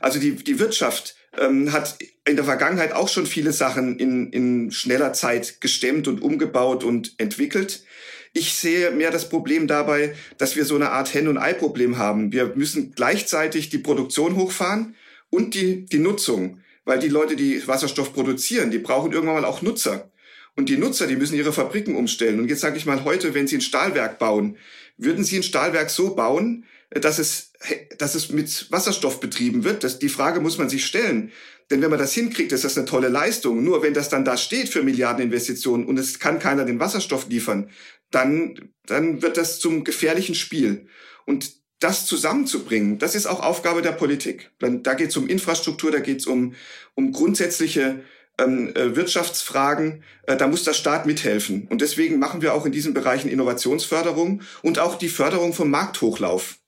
Also 0.00 0.18
die, 0.18 0.32
die 0.32 0.58
Wirtschaft 0.58 1.16
ähm, 1.38 1.72
hat 1.72 1.98
in 2.26 2.36
der 2.36 2.44
Vergangenheit 2.44 2.92
auch 2.92 3.08
schon 3.08 3.26
viele 3.26 3.52
Sachen 3.52 3.98
in, 3.98 4.30
in 4.32 4.70
schneller 4.70 5.12
Zeit 5.12 5.60
gestemmt 5.60 6.08
und 6.08 6.20
umgebaut 6.20 6.84
und 6.84 7.14
entwickelt. 7.18 7.84
Ich 8.34 8.54
sehe 8.54 8.90
mehr 8.90 9.10
das 9.10 9.28
Problem 9.28 9.66
dabei, 9.66 10.14
dass 10.38 10.56
wir 10.56 10.64
so 10.64 10.74
eine 10.74 10.90
Art 10.90 11.12
Hen- 11.12 11.28
und 11.28 11.38
Ei-Problem 11.38 11.98
haben. 11.98 12.32
Wir 12.32 12.52
müssen 12.54 12.92
gleichzeitig 12.94 13.68
die 13.68 13.78
Produktion 13.78 14.36
hochfahren 14.36 14.94
und 15.28 15.54
die, 15.54 15.84
die 15.84 15.98
Nutzung. 15.98 16.60
Weil 16.84 16.98
die 16.98 17.08
Leute, 17.08 17.36
die 17.36 17.66
Wasserstoff 17.68 18.12
produzieren, 18.12 18.70
die 18.70 18.78
brauchen 18.78 19.12
irgendwann 19.12 19.42
mal 19.42 19.44
auch 19.44 19.62
Nutzer. 19.62 20.10
Und 20.56 20.68
die 20.68 20.76
Nutzer, 20.76 21.06
die 21.06 21.16
müssen 21.16 21.36
ihre 21.36 21.52
Fabriken 21.52 21.94
umstellen. 21.94 22.40
Und 22.40 22.48
jetzt 22.48 22.60
sage 22.60 22.76
ich 22.76 22.86
mal 22.86 23.04
heute, 23.04 23.34
wenn 23.34 23.46
Sie 23.46 23.56
ein 23.56 23.62
Stahlwerk 23.62 24.18
bauen, 24.18 24.56
würden 24.98 25.24
Sie 25.24 25.36
ein 25.36 25.42
Stahlwerk 25.42 25.90
so 25.90 26.14
bauen, 26.14 26.64
dass 26.90 27.18
es, 27.18 27.52
dass 27.98 28.14
es 28.14 28.30
mit 28.30 28.70
Wasserstoff 28.70 29.20
betrieben 29.20 29.64
wird? 29.64 29.84
Das, 29.84 29.98
die 29.98 30.08
Frage 30.08 30.40
muss 30.40 30.58
man 30.58 30.68
sich 30.68 30.84
stellen. 30.84 31.32
Denn 31.70 31.80
wenn 31.80 31.90
man 31.90 31.98
das 31.98 32.12
hinkriegt, 32.12 32.52
ist 32.52 32.64
das 32.64 32.76
eine 32.76 32.86
tolle 32.86 33.08
Leistung. 33.08 33.64
Nur 33.64 33.82
wenn 33.82 33.94
das 33.94 34.08
dann 34.08 34.24
da 34.24 34.36
steht 34.36 34.68
für 34.68 34.82
Milliardeninvestitionen 34.82 35.86
und 35.86 35.98
es 35.98 36.18
kann 36.18 36.38
keiner 36.38 36.64
den 36.64 36.80
Wasserstoff 36.80 37.28
liefern, 37.28 37.70
dann, 38.14 38.70
dann 38.86 39.22
wird 39.22 39.36
das 39.36 39.58
zum 39.58 39.84
gefährlichen 39.84 40.34
Spiel. 40.34 40.86
Und 41.26 41.52
das 41.80 42.06
zusammenzubringen, 42.06 42.98
das 42.98 43.14
ist 43.14 43.26
auch 43.26 43.40
Aufgabe 43.40 43.82
der 43.82 43.92
Politik. 43.92 44.50
Da 44.60 44.94
geht 44.94 45.10
es 45.10 45.16
um 45.16 45.28
Infrastruktur, 45.28 45.90
da 45.90 45.98
geht 45.98 46.20
es 46.20 46.26
um, 46.26 46.54
um 46.94 47.12
grundsätzliche 47.12 48.04
ähm, 48.38 48.72
äh, 48.74 48.94
Wirtschaftsfragen. 48.94 50.04
Äh, 50.26 50.36
da 50.36 50.46
muss 50.46 50.64
der 50.64 50.74
Staat 50.74 51.06
mithelfen. 51.06 51.66
Und 51.68 51.80
deswegen 51.80 52.18
machen 52.18 52.40
wir 52.40 52.54
auch 52.54 52.66
in 52.66 52.72
diesen 52.72 52.94
Bereichen 52.94 53.28
Innovationsförderung 53.28 54.42
und 54.62 54.78
auch 54.78 54.96
die 54.96 55.08
Förderung 55.08 55.52
vom 55.52 55.70
Markthochlauf. 55.70 56.58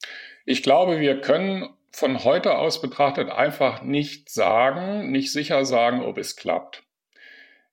Ich 0.47 0.63
glaube, 0.63 1.01
wir 1.01 1.21
können 1.21 1.69
von 1.93 2.25
heute 2.25 2.57
aus 2.57 2.83
betrachtet 2.83 3.31
einfach 3.31 3.83
nicht 3.83 4.29
sagen, 4.29 5.13
nicht 5.13 5.33
sicher 5.33 5.65
sagen, 5.65 6.03
ob 6.03 6.19
es 6.19 6.35
klappt 6.35 6.84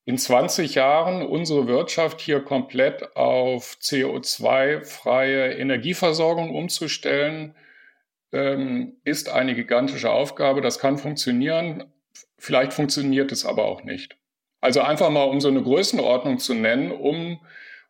in 0.05 0.17
20 0.17 0.75
Jahren 0.75 1.21
unsere 1.25 1.67
Wirtschaft 1.67 2.21
hier 2.21 2.41
komplett 2.41 3.15
auf 3.15 3.77
CO2-freie 3.81 5.53
Energieversorgung 5.53 6.55
umzustellen, 6.55 7.55
ähm, 8.31 8.97
ist 9.03 9.29
eine 9.29 9.55
gigantische 9.55 10.11
Aufgabe. 10.11 10.61
Das 10.61 10.79
kann 10.79 10.97
funktionieren. 10.97 11.91
Vielleicht 12.37 12.73
funktioniert 12.73 13.31
es 13.31 13.45
aber 13.45 13.65
auch 13.65 13.83
nicht. 13.83 14.17
Also 14.59 14.81
einfach 14.81 15.09
mal, 15.09 15.23
um 15.23 15.41
so 15.41 15.49
eine 15.49 15.61
Größenordnung 15.61 16.39
zu 16.39 16.53
nennen, 16.53 16.91
um 16.91 17.39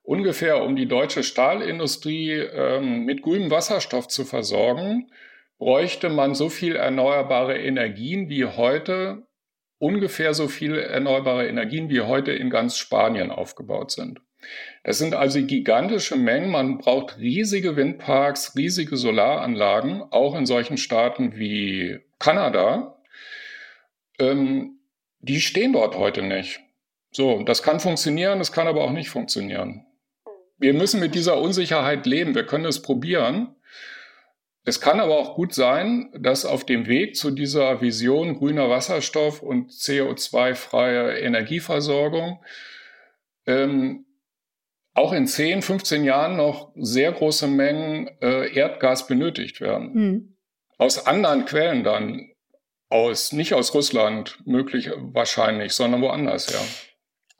ungefähr 0.03 0.63
um 0.63 0.75
die 0.75 0.87
deutsche 0.87 1.23
Stahlindustrie 1.23 2.31
ähm, 2.31 3.05
mit 3.05 3.21
grünem 3.21 3.51
Wasserstoff 3.51 4.07
zu 4.07 4.25
versorgen, 4.25 5.11
bräuchte 5.57 6.09
man 6.09 6.33
so 6.33 6.49
viel 6.49 6.75
erneuerbare 6.75 7.57
Energien 7.57 8.29
wie 8.29 8.45
heute 8.45 9.27
ungefähr 9.81 10.35
so 10.35 10.47
viele 10.47 10.83
erneuerbare 10.83 11.47
Energien 11.47 11.89
wie 11.89 12.01
heute 12.01 12.31
in 12.31 12.51
ganz 12.51 12.77
Spanien 12.77 13.31
aufgebaut 13.31 13.91
sind. 13.91 14.21
Das 14.83 14.99
sind 14.99 15.15
also 15.15 15.43
gigantische 15.43 16.15
Mengen. 16.15 16.51
Man 16.51 16.77
braucht 16.77 17.17
riesige 17.17 17.75
Windparks, 17.75 18.55
riesige 18.55 18.95
Solaranlagen, 18.95 20.03
auch 20.11 20.35
in 20.35 20.45
solchen 20.45 20.77
Staaten 20.77 21.35
wie 21.35 21.99
Kanada. 22.19 23.01
Ähm, 24.19 24.79
die 25.19 25.41
stehen 25.41 25.73
dort 25.73 25.95
heute 25.95 26.21
nicht. 26.21 26.59
So, 27.11 27.43
das 27.43 27.63
kann 27.63 27.79
funktionieren, 27.79 28.39
das 28.39 28.51
kann 28.51 28.67
aber 28.67 28.83
auch 28.83 28.91
nicht 28.91 29.09
funktionieren. 29.09 29.85
Wir 30.57 30.73
müssen 30.75 30.99
mit 30.99 31.15
dieser 31.15 31.41
Unsicherheit 31.41 32.05
leben. 32.05 32.35
Wir 32.35 32.45
können 32.45 32.65
es 32.65 32.83
probieren. 32.83 33.55
Es 34.63 34.79
kann 34.79 34.99
aber 34.99 35.17
auch 35.17 35.35
gut 35.35 35.53
sein, 35.53 36.11
dass 36.17 36.45
auf 36.45 36.65
dem 36.65 36.85
Weg 36.85 37.15
zu 37.15 37.31
dieser 37.31 37.81
Vision 37.81 38.35
grüner 38.35 38.69
Wasserstoff 38.69 39.41
und 39.41 39.71
CO2-freie 39.71 41.19
Energieversorgung 41.19 42.43
ähm, 43.47 44.05
auch 44.93 45.13
in 45.13 45.25
10, 45.25 45.61
15 45.61 46.03
Jahren 46.03 46.37
noch 46.37 46.73
sehr 46.75 47.11
große 47.11 47.47
Mengen 47.47 48.07
äh, 48.21 48.53
Erdgas 48.53 49.07
benötigt 49.07 49.61
werden. 49.61 49.93
Mhm. 49.93 50.37
Aus 50.77 51.07
anderen 51.07 51.45
Quellen 51.45 51.83
dann, 51.83 52.27
aus, 52.89 53.31
nicht 53.31 53.53
aus 53.53 53.73
Russland 53.73 54.39
möglich 54.45 54.91
wahrscheinlich, 54.95 55.73
sondern 55.73 56.01
woanders, 56.01 56.51
ja. 56.51 56.59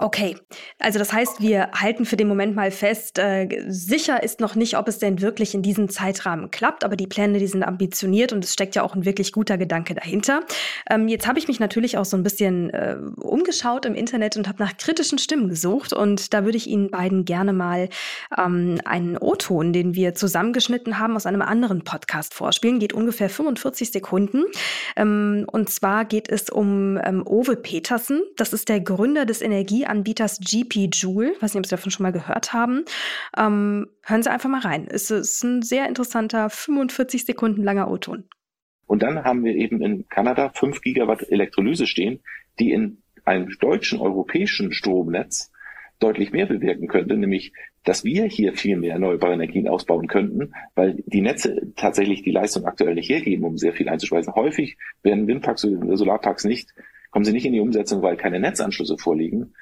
Okay, 0.01 0.35
also 0.79 0.97
das 0.97 1.13
heißt, 1.13 1.41
wir 1.41 1.69
halten 1.73 2.05
für 2.05 2.17
den 2.17 2.27
Moment 2.27 2.55
mal 2.55 2.71
fest, 2.71 3.19
äh, 3.19 3.47
sicher 3.67 4.23
ist 4.23 4.39
noch 4.39 4.55
nicht, 4.55 4.75
ob 4.75 4.87
es 4.87 4.97
denn 4.97 5.21
wirklich 5.21 5.53
in 5.53 5.61
diesem 5.61 5.89
Zeitrahmen 5.89 6.49
klappt, 6.49 6.83
aber 6.83 6.95
die 6.95 7.05
Pläne, 7.05 7.37
die 7.37 7.45
sind 7.45 7.61
ambitioniert 7.61 8.33
und 8.33 8.43
es 8.43 8.51
steckt 8.51 8.73
ja 8.73 8.81
auch 8.81 8.95
ein 8.95 9.05
wirklich 9.05 9.31
guter 9.31 9.59
Gedanke 9.59 9.93
dahinter. 9.93 10.39
Ähm, 10.89 11.07
jetzt 11.07 11.27
habe 11.27 11.37
ich 11.37 11.47
mich 11.47 11.59
natürlich 11.59 11.99
auch 11.99 12.05
so 12.05 12.17
ein 12.17 12.23
bisschen 12.23 12.71
äh, 12.71 12.97
umgeschaut 13.17 13.85
im 13.85 13.93
Internet 13.93 14.37
und 14.37 14.47
habe 14.47 14.63
nach 14.63 14.75
kritischen 14.75 15.19
Stimmen 15.19 15.49
gesucht 15.49 15.93
und 15.93 16.33
da 16.33 16.45
würde 16.45 16.57
ich 16.57 16.65
Ihnen 16.65 16.89
beiden 16.89 17.23
gerne 17.23 17.53
mal 17.53 17.87
ähm, 18.35 18.79
einen 18.85 19.19
O-Ton, 19.19 19.71
den 19.71 19.93
wir 19.93 20.15
zusammengeschnitten 20.15 20.97
haben, 20.97 21.15
aus 21.15 21.27
einem 21.27 21.43
anderen 21.43 21.83
Podcast 21.83 22.33
vorspielen. 22.33 22.79
Geht 22.79 22.93
ungefähr 22.93 23.29
45 23.29 23.91
Sekunden. 23.91 24.45
Ähm, 24.95 25.45
und 25.51 25.69
zwar 25.69 26.05
geht 26.05 26.27
es 26.27 26.49
um 26.49 26.99
ähm, 27.03 27.21
Owe 27.27 27.55
Petersen. 27.55 28.23
Das 28.35 28.51
ist 28.51 28.67
der 28.67 28.79
Gründer 28.79 29.25
des 29.25 29.43
Energie 29.43 29.85
Anbieters 29.91 30.39
GP 30.39 30.89
Joule. 30.91 31.33
Ich 31.33 31.41
weiß 31.41 31.53
nicht, 31.53 31.59
ob 31.59 31.65
Sie 31.65 31.75
davon 31.75 31.91
schon 31.91 32.03
mal 32.03 32.11
gehört 32.11 32.53
haben. 32.53 32.85
Ähm, 33.37 33.87
hören 34.03 34.23
Sie 34.23 34.31
einfach 34.31 34.49
mal 34.49 34.61
rein. 34.61 34.87
Es 34.89 35.11
ist 35.11 35.43
ein 35.43 35.61
sehr 35.61 35.87
interessanter, 35.87 36.49
45 36.49 37.25
Sekunden 37.25 37.63
langer 37.63 37.91
O-Ton. 37.91 38.23
Und 38.87 39.03
dann 39.03 39.23
haben 39.23 39.43
wir 39.43 39.55
eben 39.55 39.81
in 39.81 40.07
Kanada 40.09 40.49
5 40.49 40.81
Gigawatt 40.81 41.29
Elektrolyse 41.29 41.87
stehen, 41.87 42.19
die 42.59 42.71
in 42.71 43.03
einem 43.23 43.49
deutschen, 43.59 43.99
europäischen 43.99 44.73
Stromnetz 44.73 45.51
deutlich 45.99 46.31
mehr 46.31 46.47
bewirken 46.47 46.87
könnte, 46.87 47.15
nämlich 47.15 47.53
dass 47.83 48.03
wir 48.03 48.25
hier 48.25 48.53
viel 48.53 48.77
mehr 48.77 48.93
erneuerbare 48.93 49.33
Energien 49.33 49.67
ausbauen 49.67 50.07
könnten, 50.07 50.53
weil 50.75 51.03
die 51.05 51.21
Netze 51.21 51.73
tatsächlich 51.75 52.21
die 52.21 52.31
Leistung 52.31 52.65
aktuell 52.65 52.95
nicht 52.95 53.09
hergeben, 53.09 53.43
um 53.43 53.57
sehr 53.57 53.73
viel 53.73 53.89
einzuspeisen. 53.89 54.35
Häufig 54.35 54.77
werden 55.03 55.27
Windparks 55.27 55.65
oder 55.65 55.97
Solarparks 55.97 56.43
nicht, 56.43 56.69
kommen 57.09 57.25
sie 57.25 57.33
nicht 57.33 57.45
in 57.45 57.53
die 57.53 57.59
Umsetzung, 57.59 58.01
weil 58.01 58.17
keine 58.17 58.39
Netzanschlüsse 58.39 58.97
vorliegen. 58.97 59.53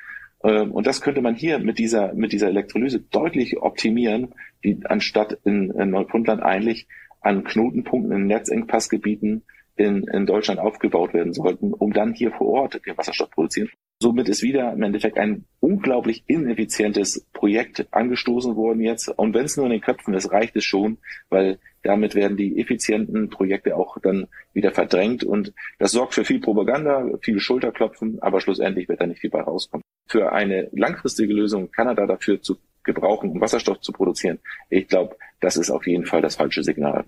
Ähm, 0.44 0.72
und 0.72 0.88
das 0.88 1.02
könnte 1.02 1.22
man 1.22 1.36
hier 1.36 1.60
mit 1.60 1.80
dieser, 1.80 2.14
mit 2.14 2.32
dieser 2.32 2.48
Elektrolyse 2.48 3.00
deutlich 3.00 3.58
optimieren, 3.58 4.34
die 4.64 4.80
anstatt 4.86 5.38
in, 5.44 5.72
in 5.72 5.90
Neufundland 5.90 6.42
eigentlich 6.42 6.88
an 7.22 7.44
Knotenpunkten 7.44 8.12
in 8.14 8.28
Netzengpassgebieten 8.28 9.44
in, 9.76 10.04
in 10.08 10.26
Deutschland 10.26 10.60
aufgebaut 10.60 11.14
werden 11.14 11.34
sollten, 11.34 11.74
um 11.74 11.94
dann 11.94 12.14
hier 12.14 12.32
vor 12.32 12.48
Ort 12.48 12.86
den 12.86 12.98
Wasserstoff 12.98 13.32
produzieren. 13.32 13.70
Somit 14.02 14.30
ist 14.30 14.44
wieder 14.44 14.72
im 14.72 14.82
Endeffekt 14.82 15.18
ein 15.18 15.44
unglaublich 15.60 16.24
ineffizientes 16.28 17.26
Projekt 17.34 17.86
angestoßen 17.92 18.56
worden 18.56 18.82
jetzt. 18.82 19.10
Und 19.10 19.34
wenn 19.34 19.44
es 19.44 19.58
nur 19.58 19.66
in 19.66 19.74
den 19.74 19.82
Köpfen 19.82 20.14
ist, 20.14 20.32
reicht 20.32 20.56
es 20.56 20.64
schon, 20.64 21.00
weil 21.30 21.60
damit 21.84 22.16
werden 22.16 22.38
die 22.38 22.60
effizienten 22.60 23.30
Projekte 23.30 23.76
auch 23.76 23.98
dann 24.02 24.28
wieder 24.54 24.72
verdrängt 24.72 25.24
und 25.24 25.54
das 25.80 25.92
sorgt 25.92 26.14
für 26.14 26.24
viel 26.24 26.40
Propaganda, 26.40 27.10
viel 27.22 27.40
Schulterklopfen, 27.40 28.22
aber 28.22 28.40
schlussendlich 28.40 28.88
wird 28.88 29.02
da 29.02 29.08
nicht 29.08 29.20
viel 29.20 29.30
bei 29.30 29.42
rauskommen. 29.42 29.84
Für 30.10 30.32
eine 30.34 30.70
langfristige 30.72 31.34
Lösung 31.34 31.72
Kanada 31.72 32.06
dafür 32.06 32.42
zu 32.42 32.58
gebrauchen, 32.84 33.32
um 33.32 33.42
Wasserstoff 33.42 33.82
zu 33.82 33.92
produzieren, 33.92 34.40
ich 34.70 34.88
glaube, 34.88 35.16
das 35.40 35.58
ist 35.58 35.70
auf 35.70 35.86
jeden 35.86 36.06
Fall 36.06 36.22
das 36.22 36.36
falsche 36.36 36.64
Signal. 36.64 37.06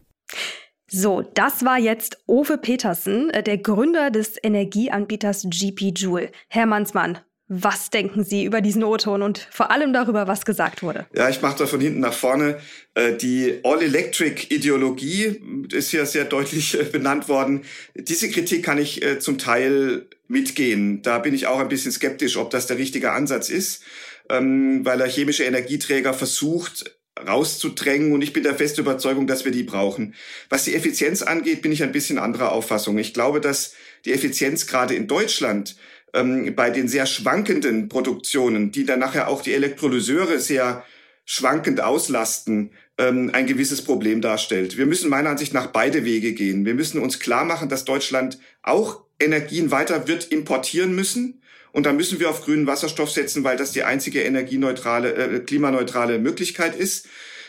So, 0.88 1.22
das 1.22 1.64
war 1.64 1.80
jetzt 1.80 2.22
Ove 2.28 2.58
Petersen, 2.58 3.30
äh, 3.30 3.42
der 3.42 3.58
Gründer 3.58 4.12
des 4.12 4.38
Energieanbieters 4.44 5.48
GP 5.50 5.94
Joule. 5.96 6.32
Herr 6.50 6.66
Mannsmann, 6.66 7.18
was 7.54 7.90
denken 7.90 8.24
Sie 8.24 8.46
über 8.46 8.62
diesen 8.62 8.82
O-Ton 8.82 9.22
und 9.22 9.46
vor 9.52 9.72
allem 9.72 9.92
darüber, 9.92 10.26
was 10.26 10.46
gesagt 10.46 10.84
wurde? 10.84 11.06
Ja, 11.14 11.30
ich 11.30 11.42
mache 11.42 11.58
da 11.58 11.68
von 11.68 11.82
hinten 11.82 12.00
nach 12.00 12.14
vorne. 12.14 12.58
Äh, 12.94 13.18
die 13.18 13.60
All-Electric-Ideologie 13.64 15.68
ist 15.74 15.92
hier 15.92 16.06
sehr 16.06 16.24
deutlich 16.24 16.80
äh, 16.80 16.86
benannt 16.86 17.28
worden. 17.28 17.66
Diese 17.94 18.30
Kritik 18.30 18.64
kann 18.64 18.78
ich 18.78 19.04
äh, 19.04 19.20
zum 19.20 19.38
Teil 19.38 20.08
mitgehen. 20.30 21.02
Da 21.02 21.20
bin 21.20 21.34
ich 21.34 21.48
auch 21.48 21.60
ein 21.60 21.68
bisschen 21.68 21.92
skeptisch, 21.92 22.38
ob 22.38 22.52
das 22.52 22.68
der 22.68 22.78
richtige 22.78 23.12
Ansatz 23.12 23.50
ist, 23.50 23.84
ähm, 24.30 24.86
weil 24.86 25.02
er 25.02 25.10
chemische 25.10 25.44
Energieträger 25.44 26.14
versucht 26.14 26.96
rauszudrängen 27.28 28.14
und 28.14 28.22
ich 28.22 28.32
bin 28.32 28.44
der 28.44 28.56
festen 28.56 28.80
Überzeugung, 28.80 29.28
dass 29.28 29.44
wir 29.44 29.52
die 29.52 29.64
brauchen. 29.64 30.16
Was 30.50 30.64
die 30.64 30.74
Effizienz 30.74 31.22
angeht, 31.22 31.62
bin 31.62 31.74
ich 31.74 31.84
ein 31.84 31.92
bisschen 31.92 32.18
anderer 32.18 32.54
Auffassung. 32.54 32.98
Ich 32.98 33.14
glaube, 33.14 33.42
dass 33.42 33.74
die 34.06 34.14
Effizienz 34.14 34.68
gerade 34.68 34.96
in 34.96 35.08
Deutschland 35.08 35.76
ähm, 36.14 36.54
bei 36.56 36.70
den 36.70 36.88
sehr 36.88 37.06
schwankenden 37.06 37.90
Produktionen, 37.90 38.72
die 38.72 38.86
dann 38.86 39.00
nachher 39.00 39.28
auch 39.28 39.42
die 39.42 39.54
Elektrolyseure 39.54 40.40
sehr 40.40 40.84
schwankend 41.26 41.82
auslasten, 41.82 42.72
ähm, 42.98 43.30
ein 43.34 43.48
gewisses 43.48 43.84
Problem 43.84 44.22
darstellt. 44.22 44.78
Wir 44.78 44.86
müssen 44.86 45.10
meiner 45.10 45.30
Ansicht 45.30 45.54
nach 45.54 45.68
beide 45.68 46.04
Wege 46.04 46.34
gehen. 46.34 46.66
Wir 46.66 46.74
müssen 46.74 47.02
uns 47.02 47.20
klar 47.20 47.46
machen, 47.46 47.70
dass 47.70 47.86
Deutschland 47.86 48.40
auch 48.62 49.04
Energien 49.20 49.72
weiter 49.72 50.08
wird 50.08 50.32
importieren 50.32 50.94
müssen. 50.96 51.42
Und 51.72 51.86
da 51.86 51.94
müssen 51.94 52.20
wir 52.20 52.30
auf 52.30 52.44
grünen 52.44 52.68
Wasserstoff 52.68 53.12
setzen, 53.12 53.44
weil 53.44 53.56
das 53.56 53.72
die 53.72 53.84
einzige 53.84 54.22
energieneutrale, 54.24 55.14
äh, 55.14 55.40
klimaneutrale 55.40 56.20
Möglichkeit 56.20 56.76
ist. 56.76 57.08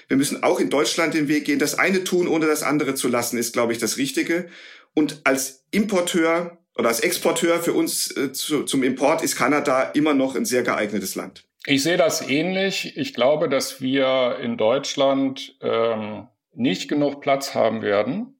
Wir 0.09 0.16
müssen 0.16 0.42
auch 0.42 0.61
in 0.61 0.70
Deutschland 0.70 1.14
den 1.14 1.27
Weg 1.27 1.44
gehen. 1.44 1.59
Das 1.59 1.79
eine 1.79 2.05
tun, 2.05 2.29
ohne 2.29 2.46
das 2.46 2.62
andere 2.62 2.94
zu 2.94 3.09
lassen, 3.09 3.38
ist, 3.38 3.53
glaube 3.53 3.72
ich, 3.72 3.79
das 3.79 3.96
Richtige. 3.96 4.48
Und 4.94 5.22
als 5.25 5.64
Importeur 5.70 6.62
oder 6.77 6.89
als 6.89 7.01
Exporteur 7.01 7.61
für 7.61 7.73
uns 7.73 8.17
äh, 8.17 8.33
zu, 8.33 8.65
zum 8.65 8.83
Import 8.83 9.23
ist 9.23 9.37
Kanada 9.37 9.83
immer 9.95 10.15
noch 10.15 10.35
ein 10.35 10.45
sehr 10.45 10.63
geeignetes 10.63 11.15
Land. 11.15 11.45
Ich 11.67 11.83
sehe 11.83 11.97
das 11.97 12.29
ähnlich. 12.29 12.97
Ich 12.97 13.15
glaube, 13.15 13.49
dass 13.49 13.81
wir 13.81 14.39
in 14.43 14.57
Deutschland 14.57 15.57
ähm, 15.61 16.27
nicht 16.55 16.89
genug 16.89 17.21
Platz 17.21 17.55
haben 17.55 17.83
werden, 17.83 18.37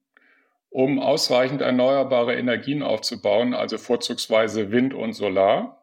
um 0.69 0.99
ausreichend 0.99 1.61
erneuerbare 1.61 2.35
Energien 2.35 2.83
aufzubauen, 2.83 3.53
also 3.53 3.77
vorzugsweise 3.77 4.71
Wind 4.71 4.93
und 4.93 5.13
Solar. 5.13 5.81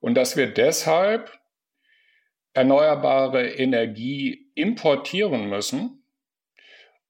Und 0.00 0.14
dass 0.14 0.36
wir 0.36 0.46
deshalb 0.46 1.30
erneuerbare 2.54 3.48
Energie 3.48 4.50
importieren 4.54 5.48
müssen. 5.48 6.02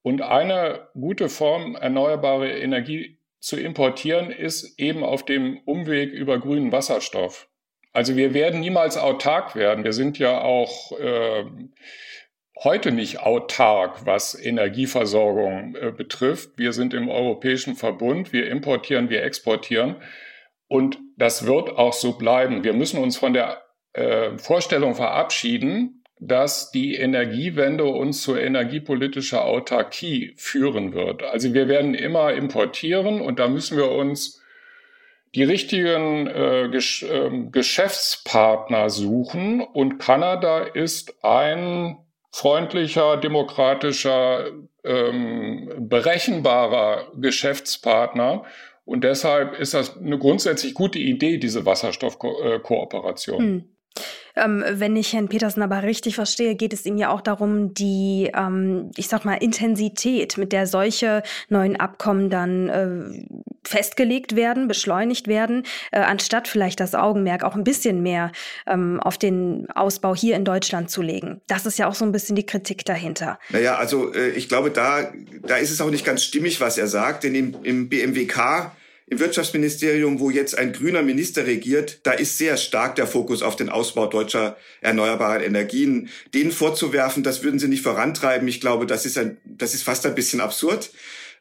Und 0.03 0.23
eine 0.23 0.88
gute 0.95 1.29
Form, 1.29 1.75
erneuerbare 1.75 2.59
Energie 2.59 3.19
zu 3.42 3.59
importieren, 3.59 4.31
ist 4.31 4.78
eben 4.78 5.02
auf 5.02 5.24
dem 5.24 5.59
Umweg 5.64 6.12
über 6.12 6.38
grünen 6.38 6.70
Wasserstoff. 6.70 7.48
Also 7.92 8.16
wir 8.16 8.35
werden 8.35 8.61
niemals 8.61 8.96
autark 8.96 9.57
werden. 9.57 9.85
Wir 9.85 9.92
sind 9.92 10.18
ja 10.18 10.40
auch 10.40 10.92
äh, 10.98 11.44
heute 12.62 12.92
nicht 12.92 13.18
autark, 13.18 14.07
was 14.07 14.40
Energieversorgung 14.40 15.74
äh, 15.74 15.90
betrifft. 15.90 16.50
Wir 16.57 16.72
sind 16.72 16.94
im 16.94 17.11
Europäischen 17.11 17.74
Verbund, 17.74 18.33
wir 18.33 18.48
importieren, 18.48 19.11
wir 19.11 19.24
exportieren. 19.24 19.96
Und 20.68 20.98
das 21.16 21.44
wird 21.44 21.70
auch 21.70 21.92
so 21.92 22.12
bleiben. 22.12 22.62
Wir 22.62 22.72
müssen 22.72 23.02
uns 23.02 23.16
von 23.16 23.35
der 23.35 23.61
äh, 23.92 24.38
Vorstellung 24.38 24.94
verabschieden, 24.94 26.02
dass 26.24 26.70
die 26.70 26.94
Energiewende 26.94 27.85
uns 27.85 28.22
zur 28.22 28.40
energiepolitischer 28.40 29.44
Autarkie 29.44 30.35
führen 30.37 30.94
wird. 30.94 31.24
Also 31.24 31.52
wir 31.52 31.66
werden 31.66 31.94
immer 31.94 32.32
importieren 32.32 33.20
und 33.20 33.40
da 33.40 33.48
müssen 33.48 33.76
wir 33.76 33.90
uns 33.90 34.40
die 35.35 35.42
richtigen 35.42 36.28
äh, 36.28 36.68
Gesch 36.70 37.02
äh, 37.02 37.28
Geschäftspartner 37.50 38.88
suchen 38.88 39.62
und 39.62 39.98
Kanada 39.98 40.61
ist 40.61 41.24
ein 41.24 41.96
freundlicher, 42.30 43.16
demokratischer, 43.16 44.46
ähm, 44.85 45.72
berechenbarer 45.76 47.11
Geschäftspartner 47.16 48.44
und 48.85 49.02
deshalb 49.02 49.58
ist 49.58 49.74
das 49.74 49.96
eine 49.96 50.18
grundsätzlich 50.18 50.74
gute 50.74 51.00
Idee, 51.00 51.38
diese 51.38 51.66
Wasserstoffkooperation. 51.66 53.38
Hm. 53.38 53.64
Ähm, 54.37 54.64
wenn 54.66 54.97
ich 54.97 55.12
Herrn 55.12 55.29
Petersen 55.29 55.62
aber 55.62 55.83
richtig 55.83 56.14
verstehe, 56.14 56.55
geht 56.55 56.73
es 56.73 56.87
ihm 56.87 56.97
ja 56.97 57.11
auch 57.11 57.21
darum, 57.21 57.75
die, 57.75 58.31
ähm, 58.35 58.90
ich 58.97 59.09
sag 59.09 59.25
mal, 59.25 59.35
Intensität, 59.35 60.38
mit 60.38 60.53
der 60.53 60.66
solche 60.66 61.23
neuen 61.49 61.77
Abkommen 61.77 62.31
dann 62.31 62.68
äh, 62.68 63.27
festgelegt 63.64 64.35
werden, 64.37 64.68
beschleunigt 64.68 65.29
werden, 65.29 65.64
äh, 65.92 66.01
anstatt 66.01 66.49
vielleicht 66.49 66.81
das 66.81 66.95
Augenmerk 66.95 67.45
auch 67.45 67.55
ein 67.55 67.64
bisschen 67.64 68.03
mehr 68.03 68.33
ähm, 68.66 69.01
auf 69.01 69.18
den 69.18 69.68
Ausbau 69.71 70.14
hier 70.14 70.37
in 70.37 70.45
Deutschland 70.45 70.90
zu 70.90 71.03
legen. 71.03 71.40
Das 71.47 71.66
ist 71.66 71.79
ja 71.79 71.88
auch 71.88 71.95
so 71.95 72.05
ein 72.05 72.12
bisschen 72.12 72.37
die 72.37 72.47
Kritik 72.47 72.85
dahinter. 72.85 73.38
Naja, 73.51 73.77
also 73.77 74.12
äh, 74.12 74.31
ich 74.31 74.49
glaube, 74.49 74.71
da, 74.71 75.12
da 75.42 75.57
ist 75.57 75.71
es 75.71 75.81
auch 75.81 75.90
nicht 75.90 76.05
ganz 76.05 76.25
stimmig, 76.25 76.61
was 76.61 76.79
er 76.79 76.87
sagt, 76.87 77.25
denn 77.25 77.35
im, 77.35 77.57
im 77.62 77.88
BMWK 77.88 78.73
im 79.12 79.20
Wirtschaftsministerium, 79.20 80.20
wo 80.20 80.31
jetzt 80.31 80.57
ein 80.57 80.72
grüner 80.72 81.03
Minister 81.03 81.46
regiert, 81.46 82.01
da 82.05 82.12
ist 82.12 82.38
sehr 82.38 82.57
stark 82.57 82.96
der 82.96 83.07
Fokus 83.07 83.42
auf 83.42 83.57
den 83.57 83.68
Ausbau 83.68 84.07
deutscher 84.07 84.57
erneuerbarer 84.81 85.44
Energien. 85.44 86.09
Denen 86.33 86.51
vorzuwerfen, 86.51 87.22
das 87.22 87.42
würden 87.42 87.61
sie 87.61 87.68
nicht 87.68 87.83
vorantreiben, 87.83 88.48
ich 88.48 88.62
glaube, 88.62 88.87
das 88.87 89.05
ist, 89.05 89.18
ein, 89.18 89.37
das 89.44 89.75
ist 89.75 89.83
fast 89.83 90.07
ein 90.07 90.14
bisschen 90.14 90.40
absurd. 90.40 90.90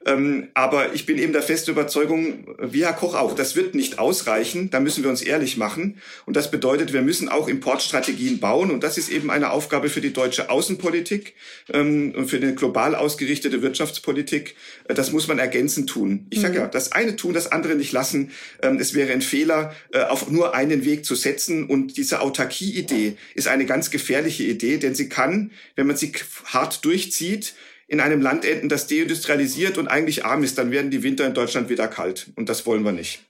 Ähm, 0.06 0.48
aber 0.54 0.94
ich 0.94 1.06
bin 1.06 1.18
eben 1.18 1.34
der 1.34 1.44
festen 1.44 1.72
Überzeugung, 1.72 2.46
wie 2.60 2.84
Herr 2.84 2.94
Koch 2.94 3.14
auch, 3.14 3.36
das 3.36 3.56
wird 3.56 3.76
nicht 3.76 4.00
ausreichen. 4.00 4.70
Da 4.70 4.80
müssen 4.80 5.04
wir 5.04 5.10
uns 5.10 5.22
ehrlich 5.22 5.58
machen. 5.58 5.98
Und 6.26 6.36
das 6.36 6.50
bedeutet, 6.50 6.94
wir 6.94 7.02
müssen 7.02 7.30
auch 7.30 7.48
Importstrategien 7.48 8.40
bauen. 8.40 8.72
Und 8.72 8.84
das 8.84 8.98
ist 8.98 9.10
eben 9.10 9.30
eine 9.30 9.52
Aufgabe 9.52 9.90
für 9.90 10.02
die 10.02 10.14
deutsche 10.14 10.50
Außenpolitik 10.50 11.36
ähm, 11.72 12.14
und 12.16 12.28
für 12.28 12.38
eine 12.38 12.56
global 12.56 12.96
ausgerichtete 12.96 13.62
Wirtschaftspolitik. 13.62 14.56
Äh, 14.88 14.96
das 14.96 15.12
muss 15.12 15.28
man 15.28 15.38
ergänzend 15.38 15.90
tun. 15.90 16.26
Ich 16.32 16.42
sage 16.42 16.54
mhm. 16.54 16.60
ja, 16.62 16.68
das 16.68 16.92
eine 16.92 17.16
tun, 17.16 17.34
das 17.34 17.52
andere 17.52 17.76
nicht 17.76 17.92
lassen. 17.92 18.32
Ähm, 18.64 18.78
es 18.80 18.94
wäre 18.94 19.12
ein 19.12 19.22
Fehler, 19.22 19.76
äh, 19.92 20.02
auf 20.02 20.30
nur 20.32 20.56
einen 20.56 20.84
Weg 20.84 21.06
zu 21.06 21.16
setzen. 21.16 21.66
Und 21.66 21.98
diese 21.98 22.22
Autarkie-Idee 22.22 23.18
ist 23.36 23.48
eine 23.48 23.66
ganz 23.66 23.92
gefährliche 23.92 24.44
Idee, 24.44 24.78
denn 24.78 24.96
sie 24.96 25.10
kann, 25.10 25.52
wenn 25.76 25.86
man 25.86 25.96
sie 25.96 26.12
hart 26.46 26.84
durchzieht, 26.86 27.54
in 27.92 28.00
einem 28.00 28.22
Land 28.22 28.46
enden, 28.46 28.70
das 28.70 28.88
deindustrialisiert 28.88 29.78
und 29.78 29.90
eigentlich 29.90 30.24
arm 30.24 30.46
ist, 30.46 30.58
dann 30.58 30.72
werden 30.72 30.92
die 30.92 31.04
Winter 31.04 31.28
in 31.28 31.34
Deutschland 31.34 31.68
wieder 31.68 31.90
kalt. 31.90 32.32
Und 32.38 32.48
das 32.48 32.66
wollen 32.66 32.86
wir 32.86 32.94
nicht. 32.94 33.26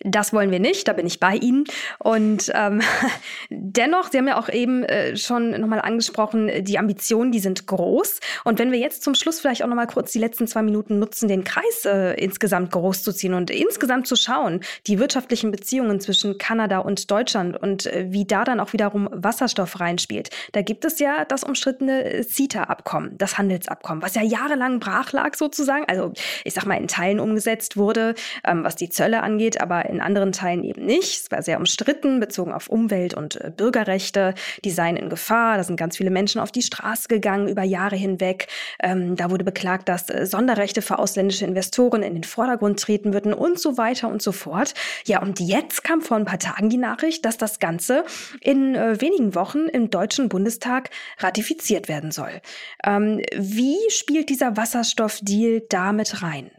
Das 0.00 0.32
wollen 0.32 0.50
wir 0.50 0.60
nicht, 0.60 0.88
da 0.88 0.92
bin 0.92 1.06
ich 1.06 1.20
bei 1.20 1.34
Ihnen. 1.36 1.64
Und 1.98 2.50
ähm, 2.54 2.80
dennoch, 3.50 4.10
Sie 4.10 4.18
haben 4.18 4.28
ja 4.28 4.38
auch 4.38 4.48
eben 4.48 4.84
äh, 4.84 5.16
schon 5.16 5.50
nochmal 5.60 5.80
angesprochen, 5.80 6.64
die 6.64 6.78
Ambitionen, 6.78 7.32
die 7.32 7.40
sind 7.40 7.66
groß. 7.66 8.20
Und 8.44 8.58
wenn 8.58 8.72
wir 8.72 8.78
jetzt 8.78 9.02
zum 9.02 9.14
Schluss 9.14 9.40
vielleicht 9.40 9.62
auch 9.62 9.68
nochmal 9.68 9.86
kurz 9.86 10.12
die 10.12 10.18
letzten 10.18 10.46
zwei 10.46 10.62
Minuten 10.62 10.98
nutzen, 10.98 11.28
den 11.28 11.44
Kreis 11.44 11.84
äh, 11.84 12.14
insgesamt 12.14 12.72
groß 12.72 13.02
zu 13.02 13.12
ziehen 13.12 13.34
und 13.34 13.50
insgesamt 13.50 14.06
zu 14.06 14.16
schauen, 14.16 14.60
die 14.86 14.98
wirtschaftlichen 14.98 15.50
Beziehungen 15.50 16.00
zwischen 16.00 16.38
Kanada 16.38 16.78
und 16.78 17.10
Deutschland 17.10 17.56
und 17.60 17.86
äh, 17.86 18.06
wie 18.10 18.24
da 18.24 18.44
dann 18.44 18.60
auch 18.60 18.72
wiederum 18.72 19.08
Wasserstoff 19.12 19.80
reinspielt. 19.80 20.30
Da 20.52 20.62
gibt 20.62 20.84
es 20.84 20.98
ja 20.98 21.24
das 21.24 21.44
umstrittene 21.44 22.22
CETA-Abkommen, 22.22 23.16
das 23.18 23.38
Handelsabkommen, 23.38 24.02
was 24.02 24.14
ja 24.14 24.22
jahrelang 24.22 24.80
brach 24.80 25.12
lag 25.12 25.34
sozusagen. 25.34 25.84
Also 25.88 26.12
ich 26.44 26.54
sag 26.54 26.66
mal 26.66 26.74
in 26.74 26.88
Teilen 26.88 27.20
umgesetzt 27.20 27.76
wurde, 27.76 28.14
ähm, 28.44 28.64
was 28.64 28.76
die 28.76 28.88
Zölle 28.88 29.22
angeht 29.22 29.59
aber 29.62 29.86
in 29.86 30.00
anderen 30.00 30.32
Teilen 30.32 30.64
eben 30.64 30.84
nicht. 30.84 31.22
Es 31.24 31.30
war 31.30 31.42
sehr 31.42 31.58
umstritten, 31.58 32.20
bezogen 32.20 32.52
auf 32.52 32.68
Umwelt- 32.68 33.14
und 33.14 33.36
äh, 33.36 33.50
Bürgerrechte. 33.54 34.34
Die 34.64 34.70
seien 34.70 34.96
in 34.96 35.08
Gefahr. 35.08 35.56
Da 35.56 35.64
sind 35.64 35.76
ganz 35.76 35.96
viele 35.96 36.10
Menschen 36.10 36.40
auf 36.40 36.52
die 36.52 36.62
Straße 36.62 37.08
gegangen 37.08 37.48
über 37.48 37.62
Jahre 37.62 37.96
hinweg. 37.96 38.48
Ähm, 38.82 39.16
da 39.16 39.30
wurde 39.30 39.44
beklagt, 39.44 39.88
dass 39.88 40.08
äh, 40.10 40.26
Sonderrechte 40.26 40.82
für 40.82 40.98
ausländische 40.98 41.44
Investoren 41.44 42.02
in 42.02 42.14
den 42.14 42.24
Vordergrund 42.24 42.80
treten 42.80 43.12
würden 43.12 43.32
und 43.32 43.58
so 43.58 43.76
weiter 43.76 44.08
und 44.08 44.22
so 44.22 44.32
fort. 44.32 44.74
Ja, 45.06 45.22
und 45.22 45.40
jetzt 45.40 45.84
kam 45.84 46.00
vor 46.00 46.16
ein 46.16 46.24
paar 46.24 46.38
Tagen 46.38 46.70
die 46.70 46.76
Nachricht, 46.76 47.24
dass 47.24 47.36
das 47.36 47.58
Ganze 47.58 48.04
in 48.40 48.74
äh, 48.74 49.00
wenigen 49.00 49.34
Wochen 49.34 49.66
im 49.66 49.90
Deutschen 49.90 50.28
Bundestag 50.28 50.90
ratifiziert 51.18 51.88
werden 51.88 52.10
soll. 52.10 52.40
Ähm, 52.84 53.22
wie 53.36 53.78
spielt 53.88 54.28
dieser 54.28 54.56
Wasserstoffdeal 54.56 55.62
damit 55.68 56.22
rein? 56.22 56.50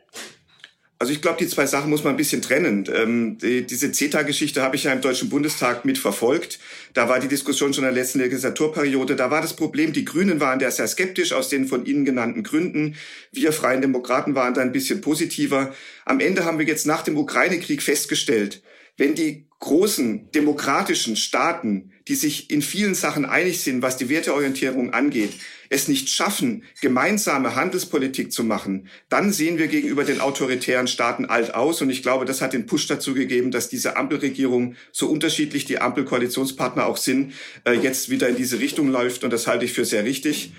Also 1.02 1.14
ich 1.14 1.22
glaube, 1.24 1.40
die 1.40 1.48
zwei 1.48 1.66
Sachen 1.66 1.90
muss 1.90 2.04
man 2.04 2.14
ein 2.14 2.18
bisschen 2.18 2.44
trennen. 2.44 2.88
Ähm, 2.94 3.40
die, 3.40 3.66
diese 3.66 3.92
CETA-Geschichte 3.92 4.62
habe 4.62 4.76
ich 4.76 4.84
ja 4.84 4.94
im 4.94 5.02
Deutschen 5.02 5.30
Bundestag 5.30 5.84
mitverfolgt. 5.84 6.60
Da 6.94 7.10
war 7.10 7.20
die 7.20 7.28
Diskussion 7.28 7.74
schon 7.74 7.84
in 7.86 7.92
der 7.92 8.00
letzten 8.00 8.20
Legislaturperiode. 8.20 9.16
Da 9.16 9.32
war 9.32 9.42
das 9.42 9.56
Problem, 9.56 9.94
die 9.94 10.06
Grünen 10.06 10.40
waren 10.40 10.60
da 10.60 10.70
sehr 10.70 10.88
skeptisch 10.88 11.34
aus 11.34 11.50
den 11.50 11.66
von 11.66 11.88
Ihnen 11.88 12.06
genannten 12.06 12.44
Gründen. 12.44 12.98
Wir 13.32 13.52
Freien 13.52 13.82
Demokraten 13.82 14.36
waren 14.36 14.54
da 14.54 14.62
ein 14.62 14.74
bisschen 14.74 15.02
positiver. 15.02 15.74
Am 16.06 16.20
Ende 16.20 16.46
haben 16.46 16.60
wir 16.60 16.68
jetzt 16.68 16.86
nach 16.86 17.02
dem 17.02 17.18
Ukraine-Krieg 17.18 17.82
festgestellt, 17.82 18.62
wenn 18.96 19.16
die 19.16 19.48
großen 19.58 20.30
demokratischen 20.36 21.16
Staaten, 21.16 21.94
die 22.08 22.16
sich 22.16 22.52
in 22.52 22.62
vielen 22.62 22.94
Sachen 22.94 23.26
einig 23.26 23.62
sind, 23.62 23.82
was 23.82 23.98
die 23.98 24.10
Werteorientierung 24.10 24.94
angeht, 24.94 25.32
es 25.72 25.88
nicht 25.88 26.10
schaffen, 26.10 26.64
gemeinsame 26.82 27.56
Handelspolitik 27.56 28.32
zu 28.34 28.44
machen, 28.44 28.90
dann 29.08 29.32
sehen 29.32 29.58
wir 29.58 29.68
gegenüber 29.68 30.04
den 30.04 30.20
autoritären 30.20 30.88
Staaten 30.88 31.26
alt 31.26 31.56
aus. 31.56 31.82
Und 31.82 31.90
ich 31.90 32.04
glaube, 32.04 32.26
das 32.26 32.42
hat 32.42 32.52
den 32.52 32.66
Push 32.66 32.88
dazu 32.88 33.14
gegeben, 33.14 33.52
dass 33.52 33.70
diese 33.70 33.96
Ampelregierung, 33.96 34.76
so 34.92 35.08
unterschiedlich 35.08 35.64
die 35.64 35.80
Ampelkoalitionspartner 35.80 36.86
auch 36.86 36.98
sind, 36.98 37.34
äh, 37.64 37.72
jetzt 37.72 38.10
wieder 38.10 38.28
in 38.28 38.36
diese 38.36 38.60
Richtung 38.60 38.90
läuft. 38.90 39.24
Und 39.24 39.32
das 39.32 39.48
halte 39.48 39.64
ich 39.64 39.72
für 39.72 39.86
sehr 39.86 40.04
richtig. 40.04 40.52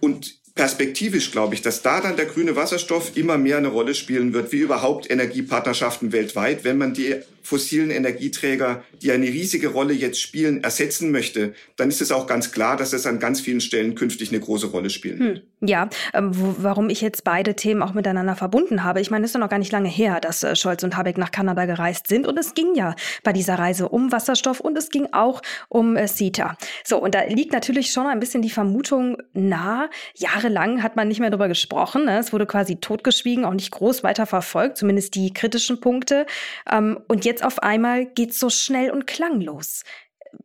Und 0.00 0.34
perspektivisch 0.56 1.30
glaube 1.30 1.54
ich, 1.54 1.62
dass 1.62 1.82
da 1.82 2.00
dann 2.00 2.16
der 2.16 2.26
grüne 2.26 2.56
Wasserstoff 2.56 3.16
immer 3.16 3.38
mehr 3.38 3.58
eine 3.58 3.68
Rolle 3.68 3.94
spielen 3.94 4.34
wird, 4.34 4.50
wie 4.50 4.58
überhaupt 4.58 5.08
Energiepartnerschaften 5.08 6.10
weltweit, 6.10 6.64
wenn 6.64 6.78
man 6.78 6.92
die 6.92 7.16
fossilen 7.44 7.90
Energieträger, 7.90 8.82
die 9.02 9.12
eine 9.12 9.26
riesige 9.26 9.68
Rolle 9.68 9.92
jetzt 9.92 10.20
spielen, 10.20 10.64
ersetzen 10.64 11.10
möchte, 11.10 11.52
dann 11.76 11.90
ist 11.90 12.00
es 12.00 12.10
auch 12.10 12.26
ganz 12.26 12.52
klar, 12.52 12.76
dass 12.76 12.94
es 12.94 13.06
an 13.06 13.20
ganz 13.20 13.40
vielen 13.40 13.60
Stellen 13.60 13.94
künftig 13.94 14.30
eine 14.30 14.40
große 14.40 14.68
Rolle 14.68 14.88
spielen 14.88 15.18
wird. 15.18 15.38
Hm, 15.60 15.68
ja, 15.68 15.90
ähm, 16.14 16.30
warum 16.32 16.88
ich 16.88 17.02
jetzt 17.02 17.22
beide 17.22 17.54
Themen 17.54 17.82
auch 17.82 17.92
miteinander 17.92 18.34
verbunden 18.34 18.82
habe. 18.82 19.02
Ich 19.02 19.10
meine, 19.10 19.24
es 19.24 19.30
ist 19.30 19.34
ja 19.34 19.40
noch 19.40 19.50
gar 19.50 19.58
nicht 19.58 19.72
lange 19.72 19.90
her, 19.90 20.20
dass 20.20 20.42
äh, 20.42 20.56
Scholz 20.56 20.82
und 20.82 20.96
Habeck 20.96 21.18
nach 21.18 21.30
Kanada 21.30 21.66
gereist 21.66 22.06
sind 22.06 22.26
und 22.26 22.38
es 22.38 22.54
ging 22.54 22.74
ja 22.74 22.96
bei 23.22 23.34
dieser 23.34 23.58
Reise 23.58 23.90
um 23.90 24.10
Wasserstoff 24.10 24.60
und 24.60 24.78
es 24.78 24.88
ging 24.88 25.08
auch 25.12 25.42
um 25.68 25.96
äh, 25.96 26.06
CETA. 26.06 26.56
So, 26.82 26.98
und 26.98 27.14
da 27.14 27.24
liegt 27.24 27.52
natürlich 27.52 27.90
schon 27.90 28.06
ein 28.06 28.20
bisschen 28.20 28.40
die 28.40 28.50
Vermutung 28.50 29.18
nahe, 29.34 29.90
jahrelang 30.14 30.82
hat 30.82 30.96
man 30.96 31.08
nicht 31.08 31.20
mehr 31.20 31.28
darüber 31.28 31.48
gesprochen. 31.48 32.06
Ne? 32.06 32.18
Es 32.18 32.32
wurde 32.32 32.46
quasi 32.46 32.76
totgeschwiegen, 32.76 33.44
auch 33.44 33.52
nicht 33.52 33.70
groß 33.70 34.02
weiter 34.02 34.24
verfolgt, 34.24 34.78
zumindest 34.78 35.14
die 35.14 35.34
kritischen 35.34 35.80
Punkte. 35.80 36.24
Ähm, 36.70 36.98
und 37.06 37.26
jetzt 37.26 37.33
jetzt 37.34 37.44
auf 37.44 37.62
einmal 37.62 38.06
geht's 38.06 38.38
so 38.38 38.48
schnell 38.48 38.90
und 38.90 39.06
klanglos. 39.06 39.82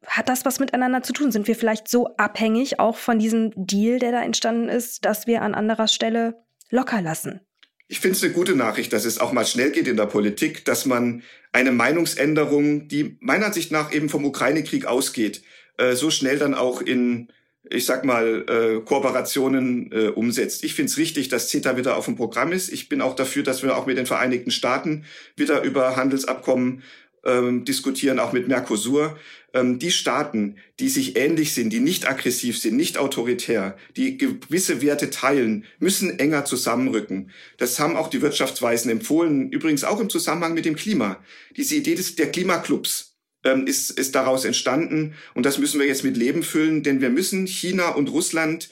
Hat 0.06 0.28
das 0.28 0.44
was 0.44 0.60
miteinander 0.60 1.04
zu 1.04 1.14
tun? 1.14 1.32
Sind 1.32 1.48
wir 1.48 1.56
vielleicht 1.56 1.88
so 1.88 2.16
abhängig 2.18 2.80
auch 2.80 2.98
von 2.98 3.20
diesem 3.20 3.52
Deal, 3.56 4.00
der 4.00 4.12
da 4.12 4.24
entstanden 4.24 4.70
ist, 4.70 5.06
dass 5.06 5.28
wir 5.28 5.44
an 5.44 5.54
anderer 5.54 5.88
Stelle 5.88 6.44
locker 6.72 7.02
lassen? 7.02 7.42
Ich 7.88 8.00
finde 8.00 8.18
es 8.18 8.24
eine 8.24 8.34
gute 8.34 8.56
Nachricht, 8.56 8.94
dass 8.94 9.06
es 9.06 9.20
auch 9.20 9.32
mal 9.32 9.46
schnell 9.46 9.72
geht 9.72 9.88
in 9.88 9.98
der 9.98 10.06
Politik, 10.06 10.66
dass 10.66 10.86
man 10.86 11.24
eine 11.52 11.72
Meinungsänderung, 11.72 12.88
die 12.88 13.18
meiner 13.20 13.48
Ansicht 13.48 13.72
nach 13.72 13.92
eben 13.92 14.10
vom 14.10 14.26
Ukraine-Krieg 14.26 14.86
ausgeht, 14.86 15.44
äh, 15.78 15.96
so 15.96 16.12
schnell 16.12 16.38
dann 16.38 16.54
auch 16.54 16.82
in, 16.82 17.32
ich 17.70 17.86
sag 17.86 18.06
mal, 18.06 18.46
äh, 18.48 18.82
Kooperationen 18.82 19.92
äh, 19.92 20.08
umsetzt. 20.08 20.64
Ich 20.64 20.74
finde 20.74 20.92
es 20.92 20.98
richtig, 20.98 21.28
dass 21.30 21.50
CETA 21.50 21.78
wieder 21.78 21.98
auf 21.98 22.06
dem 22.06 22.16
Programm 22.16 22.52
ist. 22.52 22.70
Ich 22.72 22.90
bin 22.90 23.02
auch 23.02 23.16
dafür, 23.16 23.44
dass 23.44 23.64
wir 23.64 23.78
auch 23.78 23.86
mit 23.86 23.98
den 23.98 24.06
Vereinigten 24.06 24.52
Staaten 24.52 25.06
wieder 25.36 25.62
über 25.64 25.96
Handelsabkommen 25.96 26.84
ähm, 27.26 27.66
diskutieren, 27.66 28.20
auch 28.20 28.32
mit 28.32 28.48
Mercosur. 28.48 29.18
Ähm, 29.54 29.78
die 29.78 29.92
Staaten, 29.92 30.56
die 30.80 30.90
sich 30.90 31.18
ähnlich 31.18 31.54
sind, 31.54 31.72
die 31.72 31.80
nicht 31.80 32.08
aggressiv 32.08 32.58
sind, 32.58 32.78
nicht 32.78 32.98
autoritär, 32.98 33.78
die 33.98 34.18
gewisse 34.18 34.82
Werte 34.82 35.10
teilen, 35.10 35.66
müssen 35.80 36.18
enger 36.18 36.46
zusammenrücken. 36.46 37.32
Das 37.58 37.80
haben 37.80 37.98
auch 37.98 38.10
die 38.10 38.22
Wirtschaftsweisen 38.22 38.90
empfohlen, 38.90 39.52
übrigens 39.52 39.84
auch 39.84 40.00
im 40.00 40.10
Zusammenhang 40.10 40.54
mit 40.54 40.66
dem 40.66 40.76
Klima. 40.76 41.18
Diese 41.58 41.76
Idee 41.76 41.96
des, 41.96 42.16
der 42.16 42.32
Klimaklubs 42.32 43.09
ähm, 43.44 43.68
ist, 43.68 43.92
ist 43.92 44.16
daraus 44.16 44.46
entstanden. 44.46 45.16
Und 45.34 45.46
das 45.46 45.58
müssen 45.58 45.80
wir 45.80 45.88
jetzt 45.88 46.04
mit 46.04 46.18
Leben 46.18 46.44
füllen, 46.44 46.84
denn 46.84 47.02
wir 47.02 47.10
müssen 47.10 47.48
China 47.48 47.90
und 47.90 48.10
Russland 48.10 48.70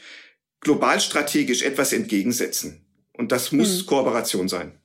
global 0.60 1.00
strategisch 1.00 1.62
etwas 1.62 1.94
entgegensetzen. 1.94 2.86
Und 3.14 3.32
das 3.32 3.52
muss 3.52 3.80
hm. 3.80 3.86
Kooperation 3.88 4.48
sein. 4.48 4.80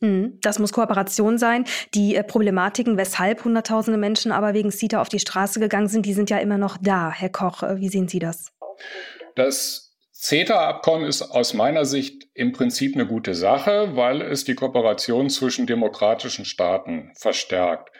Hm, 0.00 0.38
das 0.42 0.58
muss 0.58 0.72
Kooperation 0.72 1.38
sein. 1.38 1.64
Die 1.94 2.14
äh, 2.14 2.22
Problematiken, 2.22 2.96
weshalb 2.96 3.44
Hunderttausende 3.44 3.98
Menschen 3.98 4.32
aber 4.32 4.54
wegen 4.54 4.70
CETA 4.70 5.00
auf 5.00 5.08
die 5.08 5.18
Straße 5.18 5.58
gegangen 5.58 5.88
sind, 5.88 6.06
die 6.06 6.14
sind 6.14 6.30
ja 6.30 6.38
immer 6.38 6.58
noch 6.58 6.76
da. 6.80 7.10
Herr 7.10 7.30
Koch, 7.30 7.62
äh, 7.62 7.80
wie 7.80 7.88
sehen 7.88 8.08
Sie 8.08 8.18
das? 8.18 8.52
Das 9.34 9.96
CETA-Abkommen 10.12 11.06
ist 11.06 11.22
aus 11.22 11.54
meiner 11.54 11.84
Sicht 11.84 12.28
im 12.34 12.52
Prinzip 12.52 12.94
eine 12.94 13.06
gute 13.06 13.34
Sache, 13.34 13.96
weil 13.96 14.22
es 14.22 14.44
die 14.44 14.54
Kooperation 14.54 15.30
zwischen 15.30 15.66
demokratischen 15.66 16.44
Staaten 16.44 17.12
verstärkt. 17.14 17.90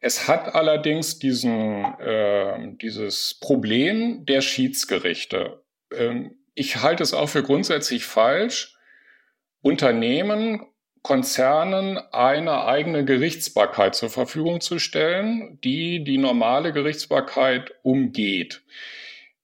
Es 0.00 0.28
hat 0.28 0.54
allerdings 0.54 1.18
diesen, 1.18 1.84
äh, 1.98 2.76
dieses 2.80 3.38
Problem 3.40 4.24
der 4.26 4.40
Schiedsgerichte. 4.40 5.62
Ähm, 5.92 6.36
ich 6.54 6.82
halte 6.82 7.02
es 7.02 7.14
auch 7.14 7.28
für 7.28 7.42
grundsätzlich 7.42 8.04
falsch, 8.04 8.76
Unternehmen 9.60 10.66
Konzernen 11.02 11.98
eine 12.12 12.64
eigene 12.64 13.04
Gerichtsbarkeit 13.04 13.94
zur 13.94 14.10
Verfügung 14.10 14.60
zu 14.60 14.78
stellen, 14.78 15.58
die 15.62 16.04
die 16.04 16.18
normale 16.18 16.72
Gerichtsbarkeit 16.72 17.72
umgeht. 17.82 18.62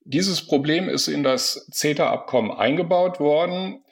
Dieses 0.05 0.47
Problem 0.47 0.88
ist 0.88 1.09
in 1.09 1.23
das 1.23 1.67
CETA-Abkommen 1.73 2.51
eingebaut 2.51 3.21
worden. 3.21 3.83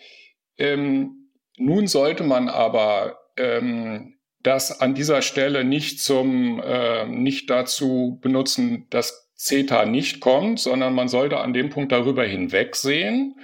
Ähm, 0.58 1.30
nun 1.56 1.86
sollte 1.86 2.24
man 2.24 2.48
aber 2.48 3.18
ähm, 3.36 4.11
das 4.42 4.80
an 4.80 4.94
dieser 4.94 5.22
Stelle 5.22 5.64
nicht 5.64 6.00
zum 6.00 6.60
äh, 6.60 7.06
nicht 7.06 7.50
dazu 7.50 8.18
benutzen, 8.20 8.86
dass 8.90 9.30
CETA 9.36 9.86
nicht 9.86 10.20
kommt, 10.20 10.60
sondern 10.60 10.94
man 10.94 11.08
sollte 11.08 11.38
an 11.38 11.52
dem 11.52 11.70
Punkt 11.70 11.92
darüber 11.92 12.24
hinwegsehen 12.24 13.36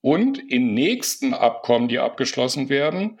und 0.00 0.38
in 0.38 0.74
nächsten 0.74 1.34
Abkommen, 1.34 1.88
die 1.88 1.98
abgeschlossen 1.98 2.68
werden, 2.68 3.18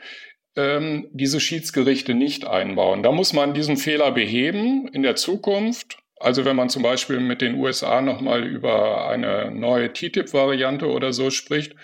ähm, 0.56 1.08
diese 1.12 1.40
Schiedsgerichte 1.40 2.14
nicht 2.14 2.46
einbauen. 2.46 3.02
Da 3.02 3.12
muss 3.12 3.32
man 3.32 3.54
diesen 3.54 3.76
Fehler 3.76 4.12
beheben 4.12 4.88
in 4.88 5.02
der 5.02 5.16
Zukunft. 5.16 5.98
Also 6.18 6.44
wenn 6.44 6.56
man 6.56 6.68
zum 6.68 6.82
Beispiel 6.82 7.20
mit 7.20 7.40
den 7.40 7.56
USA 7.56 8.00
nochmal 8.00 8.44
über 8.44 9.08
eine 9.08 9.50
neue 9.50 9.92
TTIP-Variante 9.92 10.88
oder 10.88 11.12
so 11.12 11.30
spricht, 11.30 11.74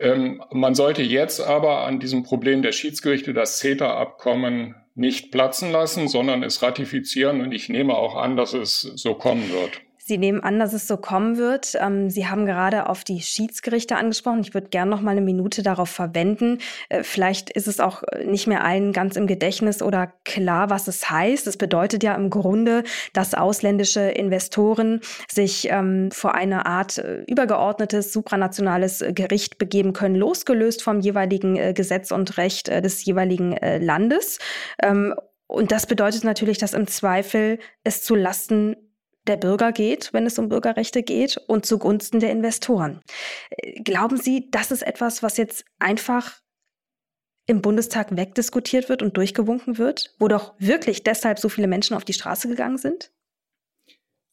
ähm, 0.00 0.42
man 0.50 0.74
sollte 0.74 1.02
jetzt 1.02 1.40
aber 1.40 1.84
an 1.86 2.00
diesem 2.00 2.22
Problem 2.22 2.62
der 2.62 2.72
Schiedsgerichte 2.72 3.34
das 3.34 3.58
CETA-Abkommen 3.58 4.74
nicht 4.94 5.30
platzen 5.30 5.70
lassen, 5.70 6.08
sondern 6.08 6.42
es 6.42 6.62
ratifizieren. 6.62 7.40
Und 7.40 7.52
ich 7.52 7.68
nehme 7.68 7.94
auch 7.94 8.16
an, 8.16 8.36
dass 8.36 8.54
es 8.54 8.80
so 8.80 9.14
kommen 9.14 9.52
wird. 9.52 9.82
Sie 10.10 10.18
nehmen 10.18 10.42
an, 10.42 10.58
dass 10.58 10.72
es 10.72 10.88
so 10.88 10.96
kommen 10.96 11.36
wird. 11.36 11.78
Ähm, 11.80 12.10
Sie 12.10 12.26
haben 12.26 12.44
gerade 12.44 12.88
auf 12.88 13.04
die 13.04 13.20
Schiedsgerichte 13.20 13.94
angesprochen. 13.94 14.40
Ich 14.40 14.54
würde 14.54 14.66
gerne 14.66 14.90
noch 14.90 15.02
mal 15.02 15.12
eine 15.12 15.20
Minute 15.20 15.62
darauf 15.62 15.88
verwenden. 15.88 16.58
Äh, 16.88 17.04
vielleicht 17.04 17.48
ist 17.50 17.68
es 17.68 17.78
auch 17.78 18.02
nicht 18.24 18.48
mehr 18.48 18.64
allen 18.64 18.92
ganz 18.92 19.14
im 19.14 19.28
Gedächtnis 19.28 19.82
oder 19.82 20.12
klar, 20.24 20.68
was 20.68 20.88
es 20.88 21.08
heißt. 21.08 21.46
Es 21.46 21.56
bedeutet 21.56 22.02
ja 22.02 22.16
im 22.16 22.28
Grunde, 22.28 22.82
dass 23.12 23.34
ausländische 23.34 24.00
Investoren 24.00 25.00
sich 25.30 25.68
ähm, 25.70 26.10
vor 26.10 26.34
eine 26.34 26.66
Art 26.66 26.98
äh, 26.98 27.22
übergeordnetes, 27.28 28.12
supranationales 28.12 29.04
Gericht 29.10 29.58
begeben 29.58 29.92
können, 29.92 30.16
losgelöst 30.16 30.82
vom 30.82 30.98
jeweiligen 30.98 31.54
äh, 31.54 31.72
Gesetz 31.72 32.10
und 32.10 32.36
Recht 32.36 32.66
des 32.66 33.04
jeweiligen 33.04 33.54
Landes. 33.78 34.40
Ähm, 34.82 35.14
und 35.46 35.70
das 35.70 35.86
bedeutet 35.86 36.24
natürlich, 36.24 36.58
dass 36.58 36.74
im 36.74 36.88
Zweifel 36.88 37.60
es 37.84 38.02
zu 38.02 38.16
Lasten 38.16 38.74
der 39.26 39.36
Bürger 39.36 39.72
geht, 39.72 40.12
wenn 40.12 40.26
es 40.26 40.38
um 40.38 40.48
Bürgerrechte 40.48 41.02
geht, 41.02 41.36
und 41.46 41.66
zugunsten 41.66 42.20
der 42.20 42.30
Investoren. 42.30 43.00
Äh, 43.50 43.82
glauben 43.82 44.16
Sie, 44.16 44.50
das 44.50 44.70
ist 44.70 44.82
etwas, 44.82 45.22
was 45.22 45.36
jetzt 45.36 45.64
einfach 45.78 46.40
im 47.46 47.62
Bundestag 47.62 48.16
wegdiskutiert 48.16 48.88
wird 48.88 49.02
und 49.02 49.16
durchgewunken 49.16 49.78
wird, 49.78 50.14
wo 50.18 50.28
doch 50.28 50.54
wirklich 50.58 51.02
deshalb 51.02 51.38
so 51.38 51.48
viele 51.48 51.66
Menschen 51.66 51.96
auf 51.96 52.04
die 52.04 52.12
Straße 52.12 52.48
gegangen 52.48 52.78
sind? 52.78 53.10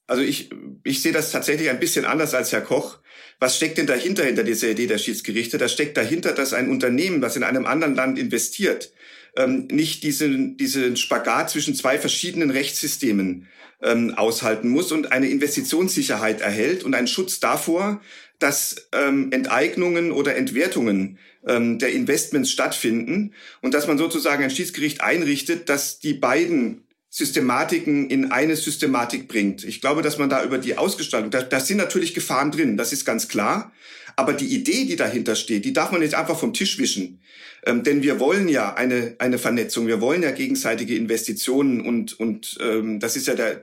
Also 0.06 0.22
ich, 0.22 0.50
ich 0.84 1.02
sehe 1.02 1.12
das 1.12 1.32
tatsächlich 1.32 1.70
ein 1.70 1.80
bisschen 1.80 2.06
anders 2.06 2.34
als 2.34 2.54
Herr 2.54 2.62
Koch. 2.62 3.00
Was 3.40 3.58
steckt 3.58 3.78
denn 3.78 3.88
dahinter, 3.88 4.24
hinter 4.24 4.44
dieser 4.44 4.70
Idee 4.70 4.88
der 4.88 5.00
Schiedsgerichte? 5.00 5.58
Da 5.58 5.68
steckt 5.68 5.98
dahinter, 5.98 6.32
dass 6.32 6.54
ein 6.54 6.70
Unternehmen, 6.70 7.20
das 7.20 7.36
in 7.36 7.44
einem 7.44 7.66
anderen 7.66 7.96
Land 7.96 8.18
investiert, 8.18 8.94
ähm, 9.38 9.68
nicht 9.72 10.04
diesen, 10.04 10.58
diesen 10.58 10.98
Spagat 10.98 11.50
zwischen 11.50 11.76
zwei 11.76 11.98
verschiedenen 11.98 12.50
Rechtssystemen 12.50 13.48
ähm, 13.82 14.14
aushalten 14.16 14.70
muss 14.70 14.92
und 14.92 15.12
eine 15.12 15.30
Investitionssicherheit 15.30 16.42
erhält 16.42 16.84
und 16.84 16.96
einen 16.96 17.08
Schutz 17.08 17.40
davor, 17.40 18.02
dass 18.40 18.88
ähm, 18.92 19.32
Enteignungen 19.32 20.12
oder 20.12 20.36
Entwertungen 20.36 21.18
ähm, 21.46 21.80
der 21.80 21.92
Investments 21.92 22.52
stattfinden 22.52 23.34
und 23.62 23.74
dass 23.74 23.88
man 23.88 23.98
sozusagen 23.98 24.44
ein 24.44 24.52
Schiedsgericht 24.52 25.02
einrichtet, 25.02 25.70
dass 25.70 26.00
die 26.00 26.14
beiden 26.14 26.84
Systematiken 27.10 28.10
in 28.10 28.32
eine 28.32 28.56
Systematik 28.56 29.28
bringt. 29.28 29.64
Ich 29.64 29.82
glaube, 29.82 30.02
dass 30.02 30.18
man 30.18 30.30
da 30.30 30.44
über 30.44 30.58
die 30.58 30.78
Ausgestaltung, 30.78 31.32
da, 31.32 31.42
da 31.42 31.60
sind 31.60 31.78
natürlich 31.78 32.14
Gefahren 32.14 32.52
drin, 32.52 32.78
das 32.78 32.94
ist 32.94 33.06
ganz 33.06 33.28
klar. 33.28 33.72
Aber 34.18 34.34
die 34.34 34.48
Idee, 34.48 34.86
die 34.86 34.96
dahinter 34.96 35.36
steht, 35.36 35.64
die 35.64 35.74
darf 35.74 35.92
man 35.92 36.02
nicht 36.02 36.16
einfach 36.16 36.38
vom 36.38 36.52
Tisch 36.52 36.80
wischen. 36.80 37.22
Ähm, 37.66 37.84
denn 37.84 38.02
wir 38.02 38.20
wollen 38.20 38.50
ja 38.50 38.74
eine, 38.74 39.16
eine 39.20 39.38
Vernetzung, 39.38 39.86
wir 39.86 40.02
wollen 40.02 40.24
ja 40.24 40.32
gegenseitige 40.32 40.96
Investitionen 40.96 41.82
und, 41.82 42.20
und 42.20 42.58
ähm, 42.60 43.00
das 43.00 43.16
ist 43.16 43.28
ja 43.28 43.36
der, 43.36 43.62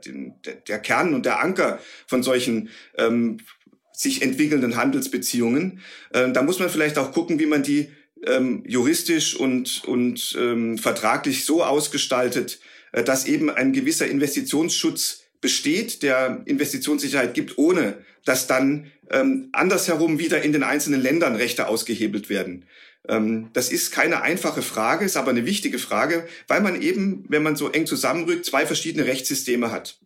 der, 0.69 0.79
Kern 0.79 1.13
und 1.13 1.27
der 1.27 1.43
Anker 1.43 1.81
von 2.07 2.23
solchen 2.23 2.69
ähm, 2.97 3.39
sich 3.93 4.23
entwickelnden 4.23 4.77
Handelsbeziehungen. 4.77 5.81
Ähm, 6.13 6.33
da 6.33 6.43
muss 6.43 6.61
man 6.61 6.71
vielleicht 6.71 6.99
auch 6.99 7.11
gucken, 7.11 7.41
wie 7.41 7.47
man 7.47 7.65
die 7.65 7.89
ähm, 8.25 8.63
juristisch 8.65 9.35
und, 9.35 9.83
und 9.87 10.37
ähm, 10.39 10.79
vertraglich 10.79 11.45
so 11.45 11.65
ausgestaltet, 11.65 12.61
äh, 12.93 13.03
dass 13.03 13.27
eben 13.27 13.51
ein 13.51 13.73
gewisser 13.73 14.07
Investitionsschutz 14.07 15.25
besteht, 15.41 16.05
der 16.05 16.43
Investitionssicherheit 16.45 17.35
gibt, 17.35 17.59
ohne 17.59 17.99
dass 18.25 18.47
dann 18.47 18.91
ähm, 19.11 19.51
andersherum 19.53 20.19
wieder 20.19 20.43
in 20.43 20.53
den 20.53 20.63
einzelnen 20.63 21.03
Ländern 21.03 21.37
Rechte 21.37 21.69
ausgehebelt 21.69 22.29
werden. 22.29 22.67
Ähm, 23.09 23.51
das 23.53 23.71
ist 23.71 23.91
keine 23.91 24.23
einfache 24.23 24.63
Frage, 24.63 25.05
ist 25.05 25.17
aber 25.17 25.31
eine 25.31 25.47
wichtige 25.47 25.79
Frage, 25.79 26.27
weil 26.49 26.61
man 26.61 26.81
eben, 26.81 27.25
wenn 27.29 27.43
man 27.43 27.57
so 27.57 27.71
eng 27.71 27.87
zusammenrückt, 27.87 28.47
zwei 28.47 28.67
verschiedene 28.67 29.07
Rechtssysteme 29.07 29.71
hat. 29.71 29.99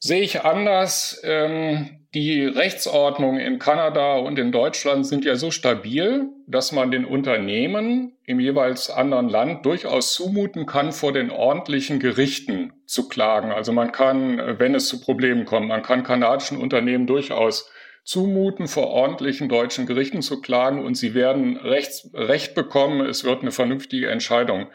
Sehe 0.00 0.22
ich 0.22 0.42
anders. 0.42 1.20
Ähm, 1.24 2.00
die 2.14 2.44
Rechtsordnungen 2.44 3.40
in 3.40 3.58
Kanada 3.60 4.16
und 4.16 4.38
in 4.38 4.50
Deutschland 4.50 5.06
sind 5.06 5.24
ja 5.24 5.36
so 5.36 5.52
stabil, 5.52 6.26
dass 6.48 6.72
man 6.72 6.90
den 6.90 7.04
Unternehmen 7.04 8.16
im 8.24 8.40
jeweils 8.40 8.90
anderen 8.90 9.28
Land 9.28 9.64
durchaus 9.64 10.14
zumuten 10.14 10.66
kann, 10.66 10.92
vor 10.92 11.12
den 11.12 11.30
ordentlichen 11.30 12.00
Gerichten 12.00 12.72
zu 12.90 13.08
klagen. 13.08 13.52
Also 13.52 13.72
man 13.72 13.92
kann, 13.92 14.58
wenn 14.58 14.74
es 14.74 14.88
zu 14.88 15.00
Problemen 15.00 15.44
kommt, 15.44 15.68
man 15.68 15.82
kann 15.82 16.02
kanadischen 16.02 16.58
Unternehmen 16.58 17.06
durchaus 17.06 17.70
zumuten, 18.02 18.66
vor 18.66 18.88
ordentlichen 18.88 19.48
deutschen 19.48 19.86
Gerichten 19.86 20.22
zu 20.22 20.40
klagen 20.40 20.84
und 20.84 20.96
sie 20.96 21.14
werden 21.14 21.56
Rechts, 21.56 22.10
Recht 22.14 22.56
bekommen. 22.56 23.06
Es 23.06 23.22
wird 23.22 23.42
eine 23.42 23.52
vernünftige 23.52 24.10
Entscheidung 24.10 24.66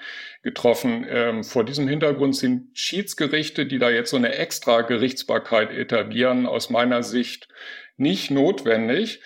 getroffen. 0.43 1.06
Ähm, 1.10 1.43
vor 1.43 1.65
diesem 1.65 1.89
Hintergrund 1.89 2.38
sind 2.38 2.69
Schiedsgerichte, 2.78 3.65
die 3.65 3.80
da 3.80 3.89
jetzt 3.89 4.12
so 4.12 4.17
eine 4.17 4.36
extra 4.36 4.82
Gerichtsbarkeit 4.82 5.71
etablieren, 5.71 6.45
aus 6.45 6.69
meiner 6.69 7.04
Sicht 7.04 7.49
nicht 7.97 8.32
notwendig. 8.32 9.19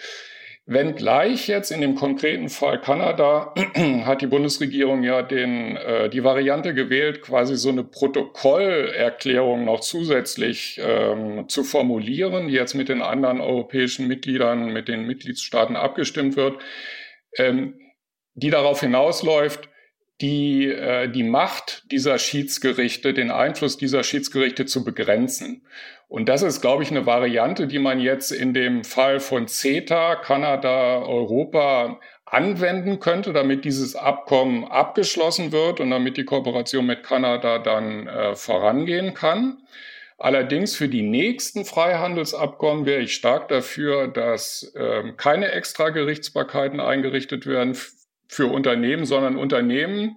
Wenngleich 0.72 1.48
jetzt 1.48 1.72
in 1.72 1.82
dem 1.82 1.96
konkreten 1.96 2.48
Fall 2.48 2.80
Kanada 2.80 3.56
hat 4.06 4.22
die 4.22 4.28
Bundesregierung 4.28 5.02
ja 5.02 5.24
den, 5.24 5.76
äh, 5.78 6.12
die 6.12 6.24
Variante 6.24 6.76
gewählt, 6.76 7.24
quasi 7.24 7.56
so 7.56 7.70
eine 7.70 7.84
Protokollerklärung 7.84 9.66
noch 9.66 9.80
zusätzlich 9.80 10.80
ähm, 10.80 11.50
zu 11.50 11.64
formulieren, 11.64 12.50
die 12.50 12.54
jetzt 12.54 12.76
mit 12.76 12.88
den 12.88 13.02
anderen 13.02 13.42
europäischen 13.42 14.08
Mitgliedern, 14.08 14.72
mit 14.72 14.88
den 14.88 15.08
Mitgliedstaaten 15.08 15.76
abgestimmt 15.76 16.36
wird, 16.36 16.62
ähm, 17.38 17.80
die 18.36 18.52
darauf 18.52 18.82
hinausläuft, 18.82 19.69
die, 20.22 20.68
äh, 20.68 21.08
die 21.10 21.24
Macht 21.24 21.90
dieser 21.92 22.18
Schiedsgerichte, 22.18 23.14
den 23.14 23.32
Einfluss 23.32 23.78
dieser 23.78 24.04
Schiedsgerichte 24.04 24.66
zu 24.66 24.84
begrenzen. 24.84 25.62
Und 26.08 26.28
das 26.28 26.42
ist, 26.42 26.62
glaube 26.62 26.84
ich, 26.84 26.92
eine 26.92 27.06
Variante, 27.06 27.68
die 27.68 27.80
man 27.80 28.00
jetzt 28.00 28.32
in 28.32 28.54
dem 28.54 28.84
Fall 28.84 29.20
von 29.20 29.48
CETA, 29.48 30.16
Kanada, 30.16 31.04
Europa 31.04 32.00
anwenden 32.26 33.00
könnte, 33.00 33.32
damit 33.32 33.64
dieses 33.64 33.96
Abkommen 33.96 34.66
abgeschlossen 34.66 35.52
wird 35.52 35.80
und 35.80 35.92
damit 35.92 36.18
die 36.18 36.26
Kooperation 36.26 36.86
mit 36.86 37.04
Kanada 37.04 37.60
dann 37.60 38.08
äh, 38.08 38.36
vorangehen 38.36 39.14
kann. 39.14 39.58
Allerdings 40.18 40.76
für 40.76 40.90
die 40.90 41.02
nächsten 41.02 41.64
Freihandelsabkommen 41.64 42.86
wäre 42.86 43.02
ich 43.02 43.14
stark 43.14 43.48
dafür, 43.48 44.08
dass 44.10 44.74
äh, 44.76 45.14
keine 45.16 45.52
Extragerichtsbarkeiten 45.52 46.82
eingerichtet 46.82 47.46
werden 47.46 47.74
für 48.30 48.48
Unternehmen, 48.48 49.06
sondern 49.06 49.36
Unternehmen 49.36 50.16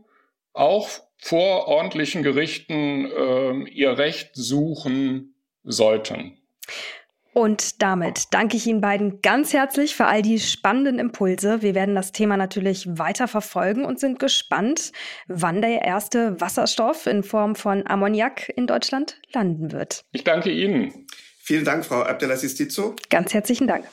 auch 0.52 0.88
vor 1.16 1.66
ordentlichen 1.66 2.22
Gerichten 2.22 3.06
äh, 3.06 3.70
ihr 3.70 3.98
Recht 3.98 4.30
suchen 4.34 5.34
sollten. 5.64 6.36
Und 7.34 7.80
damit 7.80 8.24
danke 8.32 8.58
ich 8.58 8.66
Ihnen 8.66 8.82
beiden 8.82 9.22
ganz 9.22 9.54
herzlich 9.54 9.96
für 9.96 10.04
all 10.04 10.20
die 10.20 10.38
spannenden 10.38 10.98
Impulse. 10.98 11.62
Wir 11.62 11.74
werden 11.74 11.94
das 11.94 12.12
Thema 12.12 12.36
natürlich 12.36 12.86
weiter 12.98 13.26
verfolgen 13.26 13.86
und 13.86 13.98
sind 13.98 14.18
gespannt, 14.18 14.92
wann 15.28 15.62
der 15.62 15.80
erste 15.80 16.38
Wasserstoff 16.40 17.06
in 17.06 17.22
Form 17.22 17.54
von 17.54 17.86
Ammoniak 17.86 18.50
in 18.54 18.66
Deutschland 18.66 19.18
landen 19.32 19.72
wird. 19.72 20.04
Ich 20.12 20.24
danke 20.24 20.50
Ihnen. 20.50 21.06
Vielen 21.38 21.64
Dank, 21.64 21.86
Frau 21.86 22.02
Abdelaziz 22.02 22.54
Dizo. 22.54 22.94
Ganz 23.08 23.32
herzlichen 23.32 23.66
Dank. 23.66 23.86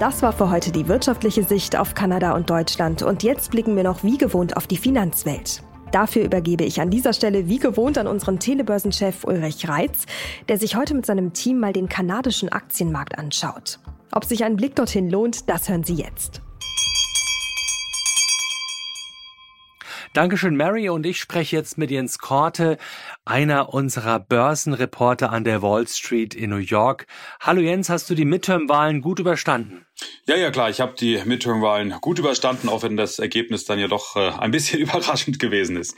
Das 0.00 0.22
war 0.22 0.32
für 0.32 0.50
heute 0.50 0.72
die 0.72 0.88
wirtschaftliche 0.88 1.44
Sicht 1.44 1.76
auf 1.76 1.94
Kanada 1.94 2.34
und 2.34 2.50
Deutschland. 2.50 3.02
Und 3.02 3.22
jetzt 3.22 3.52
blicken 3.52 3.76
wir 3.76 3.84
noch 3.84 4.02
wie 4.02 4.18
gewohnt 4.18 4.56
auf 4.56 4.66
die 4.66 4.76
Finanzwelt. 4.76 5.62
Dafür 5.92 6.24
übergebe 6.24 6.64
ich 6.64 6.80
an 6.80 6.90
dieser 6.90 7.12
Stelle 7.12 7.46
wie 7.46 7.60
gewohnt 7.60 7.96
an 7.96 8.08
unseren 8.08 8.40
Telebörsenchef 8.40 9.22
Ulrich 9.22 9.68
Reitz, 9.68 10.06
der 10.48 10.58
sich 10.58 10.74
heute 10.74 10.94
mit 10.94 11.06
seinem 11.06 11.32
Team 11.32 11.60
mal 11.60 11.72
den 11.72 11.88
kanadischen 11.88 12.48
Aktienmarkt 12.48 13.16
anschaut. 13.16 13.78
Ob 14.10 14.24
sich 14.24 14.42
ein 14.42 14.56
Blick 14.56 14.74
dorthin 14.74 15.08
lohnt, 15.08 15.48
das 15.48 15.68
hören 15.68 15.84
Sie 15.84 15.94
jetzt. 15.94 16.43
Dankeschön, 20.14 20.54
Mary. 20.54 20.88
Und 20.88 21.06
ich 21.06 21.18
spreche 21.18 21.56
jetzt 21.56 21.76
mit 21.76 21.90
Jens 21.90 22.20
Korte, 22.20 22.78
einer 23.24 23.74
unserer 23.74 24.20
Börsenreporter 24.20 25.32
an 25.32 25.42
der 25.42 25.60
Wall 25.60 25.88
Street 25.88 26.36
in 26.36 26.50
New 26.50 26.58
York. 26.58 27.08
Hallo 27.40 27.60
Jens, 27.60 27.88
hast 27.88 28.08
du 28.08 28.14
die 28.14 28.24
Midterm-Wahlen 28.24 29.00
gut 29.00 29.18
überstanden? 29.18 29.84
Ja, 30.28 30.36
ja, 30.36 30.52
klar. 30.52 30.70
Ich 30.70 30.80
habe 30.80 30.94
die 30.94 31.20
Midterm-Wahlen 31.24 31.96
gut 32.00 32.20
überstanden, 32.20 32.68
auch 32.68 32.84
wenn 32.84 32.96
das 32.96 33.18
Ergebnis 33.18 33.64
dann 33.64 33.80
ja 33.80 33.88
doch 33.88 34.14
äh, 34.14 34.30
ein 34.38 34.52
bisschen 34.52 34.78
überraschend 34.82 35.40
gewesen 35.40 35.76
ist. 35.76 35.96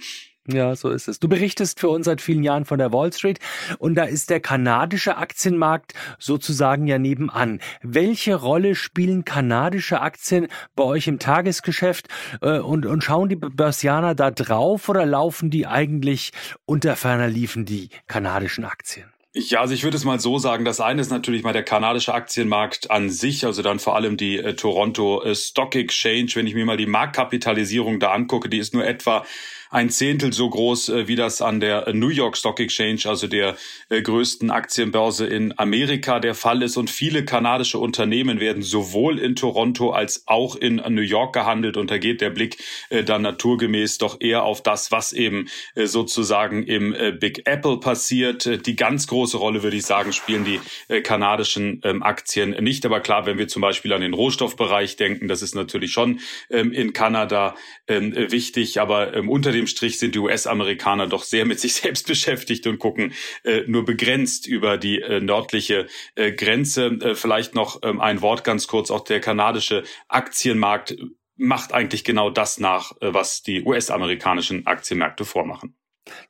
Ja, 0.48 0.76
so 0.76 0.90
ist 0.90 1.08
es. 1.08 1.18
Du 1.18 1.28
berichtest 1.28 1.80
für 1.80 1.88
uns 1.88 2.06
seit 2.06 2.20
vielen 2.20 2.44
Jahren 2.44 2.64
von 2.64 2.78
der 2.78 2.92
Wall 2.92 3.12
Street 3.12 3.40
und 3.78 3.96
da 3.96 4.04
ist 4.04 4.30
der 4.30 4.40
kanadische 4.40 5.16
Aktienmarkt 5.16 5.94
sozusagen 6.18 6.86
ja 6.86 6.98
nebenan. 6.98 7.60
Welche 7.82 8.36
Rolle 8.36 8.74
spielen 8.74 9.24
kanadische 9.24 10.00
Aktien 10.00 10.46
bei 10.76 10.84
euch 10.84 11.08
im 11.08 11.18
Tagesgeschäft 11.18 12.08
äh, 12.42 12.58
und, 12.58 12.86
und 12.86 13.02
schauen 13.02 13.28
die 13.28 13.36
Börsianer 13.36 14.14
da 14.14 14.30
drauf 14.30 14.88
oder 14.88 15.04
laufen 15.04 15.50
die 15.50 15.66
eigentlich 15.66 16.30
unter 16.64 16.94
ferner 16.94 17.28
liefen 17.28 17.64
die 17.64 17.88
kanadischen 18.06 18.64
Aktien? 18.64 19.06
Ja, 19.38 19.60
also 19.60 19.74
ich 19.74 19.84
würde 19.84 19.98
es 19.98 20.04
mal 20.04 20.18
so 20.18 20.38
sagen, 20.38 20.64
das 20.64 20.80
eine 20.80 21.02
ist 21.02 21.10
natürlich 21.10 21.42
mal 21.42 21.52
der 21.52 21.62
kanadische 21.62 22.14
Aktienmarkt 22.14 22.90
an 22.90 23.10
sich, 23.10 23.44
also 23.44 23.60
dann 23.60 23.78
vor 23.78 23.94
allem 23.94 24.16
die 24.16 24.38
äh, 24.38 24.54
Toronto 24.54 25.22
äh, 25.22 25.34
Stock 25.34 25.74
Exchange. 25.74 26.28
Wenn 26.32 26.46
ich 26.46 26.54
mir 26.54 26.64
mal 26.64 26.78
die 26.78 26.86
Marktkapitalisierung 26.86 28.00
da 28.00 28.12
angucke, 28.12 28.48
die 28.48 28.56
ist 28.56 28.72
nur 28.72 28.86
etwa 28.86 29.26
ein 29.70 29.90
Zehntel 29.90 30.32
so 30.32 30.48
groß 30.48 30.88
äh, 30.90 31.08
wie 31.08 31.16
das 31.16 31.42
an 31.42 31.60
der 31.60 31.92
New 31.92 32.08
York 32.08 32.36
Stock 32.36 32.60
Exchange, 32.60 33.00
also 33.06 33.26
der 33.26 33.56
äh, 33.88 34.02
größten 34.02 34.50
Aktienbörse 34.50 35.26
in 35.26 35.58
Amerika 35.58 36.20
der 36.20 36.34
Fall 36.34 36.62
ist. 36.62 36.76
Und 36.76 36.90
viele 36.90 37.24
kanadische 37.24 37.78
Unternehmen 37.78 38.40
werden 38.40 38.62
sowohl 38.62 39.18
in 39.18 39.36
Toronto 39.36 39.90
als 39.90 40.24
auch 40.26 40.56
in 40.56 40.76
New 40.76 41.02
York 41.02 41.34
gehandelt. 41.34 41.76
Und 41.76 41.90
da 41.90 41.98
geht 41.98 42.20
der 42.20 42.30
Blick 42.30 42.58
äh, 42.90 43.04
dann 43.04 43.22
naturgemäß 43.22 43.98
doch 43.98 44.20
eher 44.20 44.44
auf 44.44 44.62
das, 44.62 44.92
was 44.92 45.12
eben 45.12 45.48
sozusagen 45.74 46.64
im 46.64 46.94
Big 47.18 47.46
Apple 47.46 47.78
passiert. 47.78 48.66
Die 48.66 48.76
ganz 48.76 49.06
große 49.06 49.36
Rolle, 49.36 49.62
würde 49.62 49.76
ich 49.76 49.84
sagen, 49.84 50.12
spielen 50.12 50.44
die 50.44 50.60
kanadischen 51.02 51.80
ähm, 51.84 52.02
Aktien 52.02 52.50
nicht. 52.62 52.84
Aber 52.86 53.00
klar, 53.00 53.26
wenn 53.26 53.38
wir 53.38 53.48
zum 53.48 53.62
Beispiel 53.62 53.92
an 53.92 54.00
den 54.00 54.14
Rohstoffbereich 54.14 54.96
denken, 54.96 55.28
das 55.28 55.42
ist 55.42 55.54
natürlich 55.54 55.92
schon 55.92 56.20
ähm, 56.50 56.72
in 56.72 56.92
Kanada 56.92 57.54
ähm, 57.88 58.14
wichtig. 58.30 58.80
Aber 58.80 59.12
unter 59.28 59.52
dem 59.56 59.66
Strich 59.66 59.98
sind 59.98 60.14
die 60.14 60.18
US-Amerikaner 60.18 61.06
doch 61.06 61.24
sehr 61.24 61.44
mit 61.44 61.60
sich 61.60 61.74
selbst 61.74 62.06
beschäftigt 62.06 62.66
und 62.66 62.78
gucken 62.78 63.12
äh, 63.44 63.62
nur 63.66 63.84
begrenzt 63.84 64.46
über 64.46 64.78
die 64.78 65.00
äh, 65.00 65.20
nördliche 65.20 65.86
äh, 66.14 66.32
Grenze. 66.32 66.86
Äh, 66.86 67.14
vielleicht 67.14 67.54
noch 67.54 67.80
ähm, 67.82 68.00
ein 68.00 68.20
Wort 68.22 68.44
ganz 68.44 68.66
kurz. 68.66 68.90
Auch 68.90 69.04
der 69.04 69.20
kanadische 69.20 69.82
Aktienmarkt 70.08 70.96
macht 71.36 71.72
eigentlich 71.72 72.04
genau 72.04 72.30
das 72.30 72.58
nach, 72.58 72.92
äh, 73.00 73.12
was 73.12 73.42
die 73.42 73.62
US-amerikanischen 73.62 74.66
Aktienmärkte 74.66 75.24
vormachen. 75.24 75.76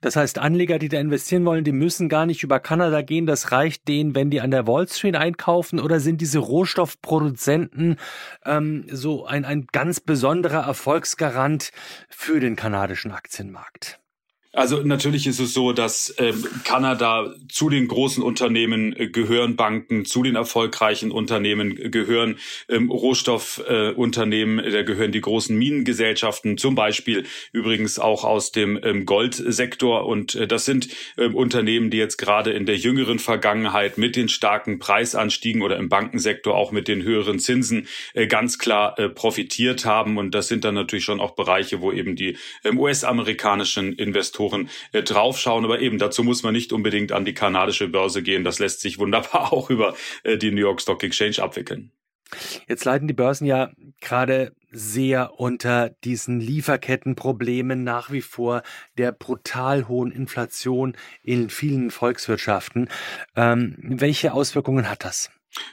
Das 0.00 0.16
heißt, 0.16 0.38
Anleger, 0.38 0.78
die 0.78 0.88
da 0.88 0.98
investieren 0.98 1.44
wollen, 1.44 1.64
die 1.64 1.72
müssen 1.72 2.08
gar 2.08 2.26
nicht 2.26 2.42
über 2.42 2.60
Kanada 2.60 3.02
gehen. 3.02 3.26
Das 3.26 3.52
reicht 3.52 3.88
denen, 3.88 4.14
wenn 4.14 4.30
die 4.30 4.40
an 4.40 4.50
der 4.50 4.66
Wall 4.66 4.88
Street 4.88 5.16
einkaufen. 5.16 5.80
Oder 5.80 6.00
sind 6.00 6.20
diese 6.20 6.38
Rohstoffproduzenten 6.38 7.96
ähm, 8.44 8.86
so 8.90 9.26
ein, 9.26 9.44
ein 9.44 9.66
ganz 9.72 10.00
besonderer 10.00 10.66
Erfolgsgarant 10.66 11.70
für 12.08 12.40
den 12.40 12.56
kanadischen 12.56 13.12
Aktienmarkt? 13.12 14.00
Also 14.56 14.80
natürlich 14.82 15.26
ist 15.26 15.38
es 15.38 15.52
so, 15.52 15.74
dass 15.74 16.14
ähm, 16.16 16.42
Kanada 16.64 17.34
zu 17.46 17.68
den 17.68 17.88
großen 17.88 18.22
Unternehmen 18.22 18.98
äh, 18.98 19.06
gehören 19.06 19.54
Banken, 19.54 20.06
zu 20.06 20.22
den 20.22 20.34
erfolgreichen 20.34 21.10
Unternehmen 21.10 21.78
äh, 21.78 21.90
gehören 21.90 22.38
ähm, 22.70 22.90
Rohstoffunternehmen, 22.90 24.58
äh, 24.58 24.70
da 24.70 24.80
gehören 24.80 25.12
die 25.12 25.20
großen 25.20 25.54
Minengesellschaften, 25.54 26.56
zum 26.56 26.74
Beispiel 26.74 27.26
übrigens 27.52 27.98
auch 27.98 28.24
aus 28.24 28.50
dem 28.50 28.80
ähm, 28.82 29.04
Goldsektor. 29.04 30.06
Und 30.06 30.34
äh, 30.34 30.46
das 30.46 30.64
sind 30.64 30.88
ähm, 31.18 31.34
Unternehmen, 31.34 31.90
die 31.90 31.98
jetzt 31.98 32.16
gerade 32.16 32.52
in 32.52 32.64
der 32.64 32.78
jüngeren 32.78 33.18
Vergangenheit 33.18 33.98
mit 33.98 34.16
den 34.16 34.30
starken 34.30 34.78
Preisanstiegen 34.78 35.60
oder 35.60 35.76
im 35.76 35.90
Bankensektor 35.90 36.54
auch 36.54 36.72
mit 36.72 36.88
den 36.88 37.02
höheren 37.02 37.40
Zinsen 37.40 37.88
äh, 38.14 38.26
ganz 38.26 38.58
klar 38.58 38.98
äh, 38.98 39.10
profitiert 39.10 39.84
haben. 39.84 40.16
Und 40.16 40.34
das 40.34 40.48
sind 40.48 40.64
dann 40.64 40.74
natürlich 40.74 41.04
schon 41.04 41.20
auch 41.20 41.32
Bereiche, 41.32 41.82
wo 41.82 41.92
eben 41.92 42.16
die 42.16 42.38
ähm, 42.64 42.80
US-amerikanischen 42.80 43.92
Investoren 43.92 44.45
Investoren 44.46 44.70
äh, 44.92 45.02
draufschauen. 45.02 45.64
Aber 45.64 45.80
eben 45.80 45.98
dazu 45.98 46.22
muss 46.22 46.42
man 46.42 46.52
nicht 46.52 46.72
unbedingt 46.72 47.12
an 47.12 47.24
die 47.24 47.34
kanadische 47.34 47.88
Börse 47.88 48.22
gehen. 48.22 48.44
Das 48.44 48.58
lässt 48.58 48.80
sich 48.80 48.98
wunderbar 48.98 49.52
auch 49.52 49.70
über 49.70 49.94
äh, 50.22 50.36
die 50.36 50.50
New 50.50 50.60
York 50.60 50.80
Stock 50.80 51.02
Exchange 51.02 51.42
abwickeln. 51.42 51.92
Jetzt 52.66 52.84
leiden 52.84 53.06
die 53.06 53.14
Börsen 53.14 53.46
ja 53.46 53.70
gerade 54.00 54.52
sehr 54.72 55.38
unter 55.38 55.90
diesen 56.02 56.40
Lieferkettenproblemen 56.40 57.84
nach 57.84 58.10
wie 58.10 58.20
vor 58.20 58.62
der 58.98 59.12
brutal 59.12 59.86
hohen 59.86 60.10
Inflation 60.10 60.96
in 61.22 61.50
vielen 61.50 61.92
Volkswirtschaften. 61.92 62.88
Ähm, 63.36 63.76
welche 63.78 64.32
Auswirkungen 64.32 64.90
hat 64.90 65.04
das? 65.04 65.30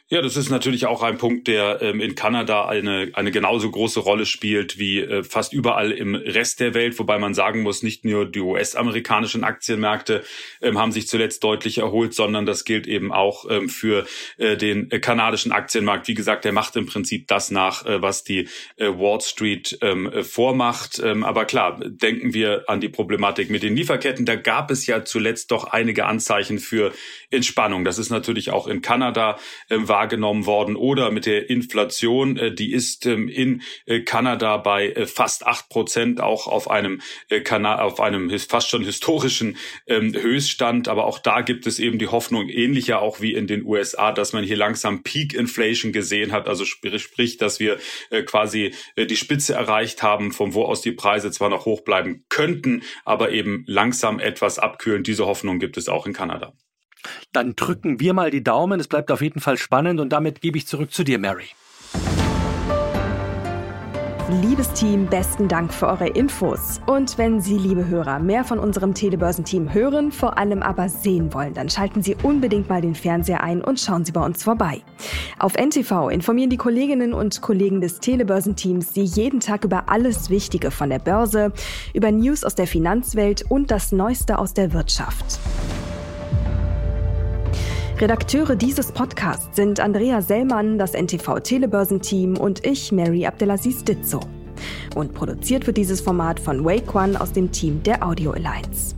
Ja, 0.09 0.21
das 0.21 0.37
ist 0.37 0.49
natürlich 0.49 0.85
auch 0.85 1.01
ein 1.01 1.17
Punkt, 1.17 1.47
der 1.47 1.81
ähm, 1.81 1.99
in 1.99 2.13
Kanada 2.13 2.67
eine, 2.67 3.09
eine 3.13 3.31
genauso 3.31 3.71
große 3.71 3.99
Rolle 3.99 4.27
spielt 4.27 4.77
wie 4.77 4.99
äh, 4.99 5.23
fast 5.23 5.53
überall 5.53 5.91
im 5.91 6.13
Rest 6.13 6.59
der 6.59 6.75
Welt, 6.75 6.99
wobei 6.99 7.17
man 7.17 7.33
sagen 7.33 7.61
muss, 7.61 7.81
nicht 7.81 8.05
nur 8.05 8.25
die 8.29 8.41
US-amerikanischen 8.41 9.43
Aktienmärkte 9.43 10.23
ähm, 10.61 10.77
haben 10.77 10.91
sich 10.91 11.07
zuletzt 11.07 11.43
deutlich 11.43 11.79
erholt, 11.79 12.13
sondern 12.13 12.45
das 12.45 12.63
gilt 12.63 12.85
eben 12.85 13.11
auch 13.11 13.49
ähm, 13.49 13.69
für 13.69 14.05
äh, 14.37 14.55
den 14.55 14.91
äh, 14.91 14.99
kanadischen 14.99 15.51
Aktienmarkt. 15.51 16.07
Wie 16.07 16.13
gesagt, 16.13 16.45
der 16.45 16.51
macht 16.51 16.75
im 16.75 16.85
Prinzip 16.85 17.27
das 17.27 17.49
nach, 17.49 17.85
äh, 17.85 18.01
was 18.01 18.23
die 18.23 18.47
äh, 18.75 18.89
Wall 18.89 19.19
Street 19.21 19.79
ähm, 19.81 20.11
vormacht. 20.21 21.01
Ähm, 21.03 21.23
aber 21.23 21.45
klar, 21.45 21.79
denken 21.83 22.35
wir 22.35 22.65
an 22.67 22.81
die 22.81 22.89
Problematik 22.89 23.49
mit 23.49 23.63
den 23.63 23.75
Lieferketten. 23.75 24.25
Da 24.25 24.35
gab 24.35 24.69
es 24.69 24.85
ja 24.85 25.03
zuletzt 25.05 25.49
doch 25.49 25.65
einige 25.65 26.05
Anzeichen 26.05 26.59
für 26.59 26.93
Entspannung. 27.33 27.83
Das 27.83 27.97
ist 27.97 28.09
natürlich 28.09 28.51
auch 28.51 28.67
in 28.67 28.81
Kanada 28.81 29.37
äh, 29.69 29.77
wahrgenommen 29.79 30.45
worden 30.45 30.75
oder 30.75 31.11
mit 31.11 31.25
der 31.25 31.49
Inflation, 31.49 32.37
äh, 32.37 32.53
die 32.53 32.71
ist 32.71 33.05
ähm, 33.05 33.27
in 33.27 33.61
äh, 33.85 34.01
Kanada 34.01 34.57
bei 34.57 34.89
äh, 34.89 35.05
fast 35.05 35.45
acht 35.45 35.69
Prozent, 35.69 36.21
auch 36.21 36.47
auf 36.47 36.69
einem 36.69 37.01
äh, 37.29 37.41
Kana 37.41 37.79
auf 37.79 37.99
einem 37.99 38.29
fast 38.39 38.69
schon 38.69 38.83
historischen 38.83 39.57
ähm, 39.87 40.13
Höchststand. 40.13 40.87
Aber 40.87 41.05
auch 41.05 41.19
da 41.19 41.41
gibt 41.41 41.67
es 41.67 41.79
eben 41.79 41.99
die 41.99 42.07
Hoffnung, 42.07 42.49
ähnlicher 42.49 43.01
auch 43.01 43.21
wie 43.21 43.33
in 43.33 43.47
den 43.47 43.65
USA, 43.65 44.11
dass 44.11 44.33
man 44.33 44.43
hier 44.43 44.57
langsam 44.57 45.03
Peak 45.03 45.33
Inflation 45.33 45.91
gesehen 45.91 46.31
hat. 46.31 46.47
Also 46.47 46.65
sprich, 46.65 47.37
dass 47.37 47.59
wir 47.59 47.77
äh, 48.09 48.23
quasi 48.23 48.73
die 48.97 49.15
Spitze 49.15 49.53
erreicht 49.53 50.03
haben, 50.03 50.31
von 50.31 50.53
wo 50.53 50.63
aus 50.63 50.81
die 50.81 50.91
Preise 50.91 51.31
zwar 51.31 51.49
noch 51.49 51.65
hoch 51.65 51.81
bleiben 51.81 52.25
könnten, 52.29 52.83
aber 53.05 53.31
eben 53.31 53.63
langsam 53.67 54.19
etwas 54.19 54.59
abkühlen. 54.59 55.03
Diese 55.03 55.25
Hoffnung 55.25 55.59
gibt 55.59 55.77
es 55.77 55.89
auch 55.89 56.05
in 56.05 56.13
Kanada. 56.13 56.53
Dann 57.31 57.55
drücken 57.55 57.99
wir 57.99 58.13
mal 58.13 58.31
die 58.31 58.43
Daumen. 58.43 58.79
Es 58.79 58.87
bleibt 58.87 59.11
auf 59.11 59.21
jeden 59.21 59.39
Fall 59.39 59.57
spannend 59.57 59.99
und 59.99 60.09
damit 60.09 60.41
gebe 60.41 60.57
ich 60.57 60.67
zurück 60.67 60.91
zu 60.91 61.03
dir, 61.03 61.19
Mary. 61.19 61.47
Liebes 64.41 64.71
Team, 64.71 65.05
besten 65.07 65.49
Dank 65.49 65.73
für 65.73 65.85
eure 65.85 66.07
Infos. 66.07 66.79
Und 66.87 67.17
wenn 67.17 67.41
Sie, 67.41 67.57
liebe 67.57 67.87
Hörer, 67.87 68.19
mehr 68.19 68.45
von 68.45 68.57
unserem 68.57 68.93
Telebörsenteam 68.93 69.73
hören, 69.73 70.13
vor 70.13 70.37
allem 70.37 70.63
aber 70.63 70.87
sehen 70.87 71.33
wollen, 71.33 71.53
dann 71.53 71.69
schalten 71.69 72.01
Sie 72.01 72.15
unbedingt 72.23 72.69
mal 72.69 72.81
den 72.81 72.95
Fernseher 72.95 73.43
ein 73.43 73.61
und 73.61 73.81
schauen 73.81 74.05
Sie 74.05 74.13
bei 74.13 74.25
uns 74.25 74.41
vorbei. 74.41 74.81
Auf 75.39 75.55
NTV 75.55 76.07
informieren 76.09 76.49
die 76.49 76.57
Kolleginnen 76.57 77.13
und 77.13 77.41
Kollegen 77.41 77.81
des 77.81 77.99
Telebörsenteams 77.99 78.93
Sie 78.93 79.03
jeden 79.03 79.41
Tag 79.41 79.65
über 79.65 79.89
alles 79.89 80.29
Wichtige 80.29 80.71
von 80.71 80.89
der 80.89 80.99
Börse, 80.99 81.51
über 81.93 82.09
News 82.09 82.45
aus 82.45 82.55
der 82.55 82.65
Finanzwelt 82.65 83.43
und 83.49 83.71
das 83.71 83.91
Neueste 83.91 84.39
aus 84.39 84.53
der 84.53 84.71
Wirtschaft. 84.71 85.39
Redakteure 88.03 88.57
dieses 88.57 88.91
Podcasts 88.91 89.55
sind 89.55 89.79
Andrea 89.79 90.21
Sellmann, 90.21 90.77
das 90.77 90.93
NTV 90.93 91.39
Telebörsenteam 91.39 92.35
und 92.35 92.65
ich, 92.65 92.91
Mary 92.91 93.25
Abdelaziz 93.25 93.85
Ditzo. 93.85 94.19
Und 94.93 95.13
produziert 95.13 95.65
wird 95.67 95.77
dieses 95.77 96.01
Format 96.01 96.37
von 96.37 96.65
Wake 96.65 96.93
One 96.93 97.21
aus 97.21 97.31
dem 97.31 97.53
Team 97.53 97.81
der 97.83 98.05
Audio 98.05 98.31
Alliance. 98.31 98.93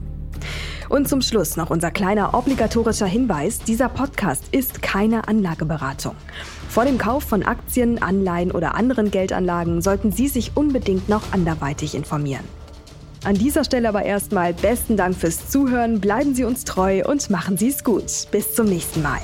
Und 0.89 1.07
zum 1.07 1.21
Schluss 1.21 1.55
noch 1.55 1.69
unser 1.69 1.91
kleiner 1.91 2.33
obligatorischer 2.33 3.05
Hinweis. 3.05 3.59
Dieser 3.59 3.89
Podcast 3.89 4.45
ist 4.51 4.81
keine 4.81 5.27
Anlageberatung. 5.27 6.15
Vor 6.67 6.85
dem 6.85 6.97
Kauf 6.97 7.25
von 7.25 7.43
Aktien, 7.43 8.01
Anleihen 8.01 8.49
oder 8.49 8.73
anderen 8.73 9.11
Geldanlagen 9.11 9.83
sollten 9.83 10.11
Sie 10.11 10.27
sich 10.27 10.53
unbedingt 10.55 11.09
noch 11.09 11.31
anderweitig 11.31 11.93
informieren. 11.93 12.64
An 13.25 13.33
dieser 13.33 13.63
Stelle 13.63 13.89
aber 13.89 14.03
erstmal 14.03 14.53
besten 14.53 14.97
Dank 14.97 15.15
fürs 15.15 15.49
Zuhören, 15.49 15.99
bleiben 15.99 16.35
Sie 16.35 16.43
uns 16.43 16.63
treu 16.63 17.03
und 17.03 17.31
machen 17.31 17.57
Sie 17.57 17.69
es 17.69 17.83
gut. 17.83 18.27
Bis 18.29 18.53
zum 18.53 18.67
nächsten 18.67 19.01
Mal. 19.01 19.19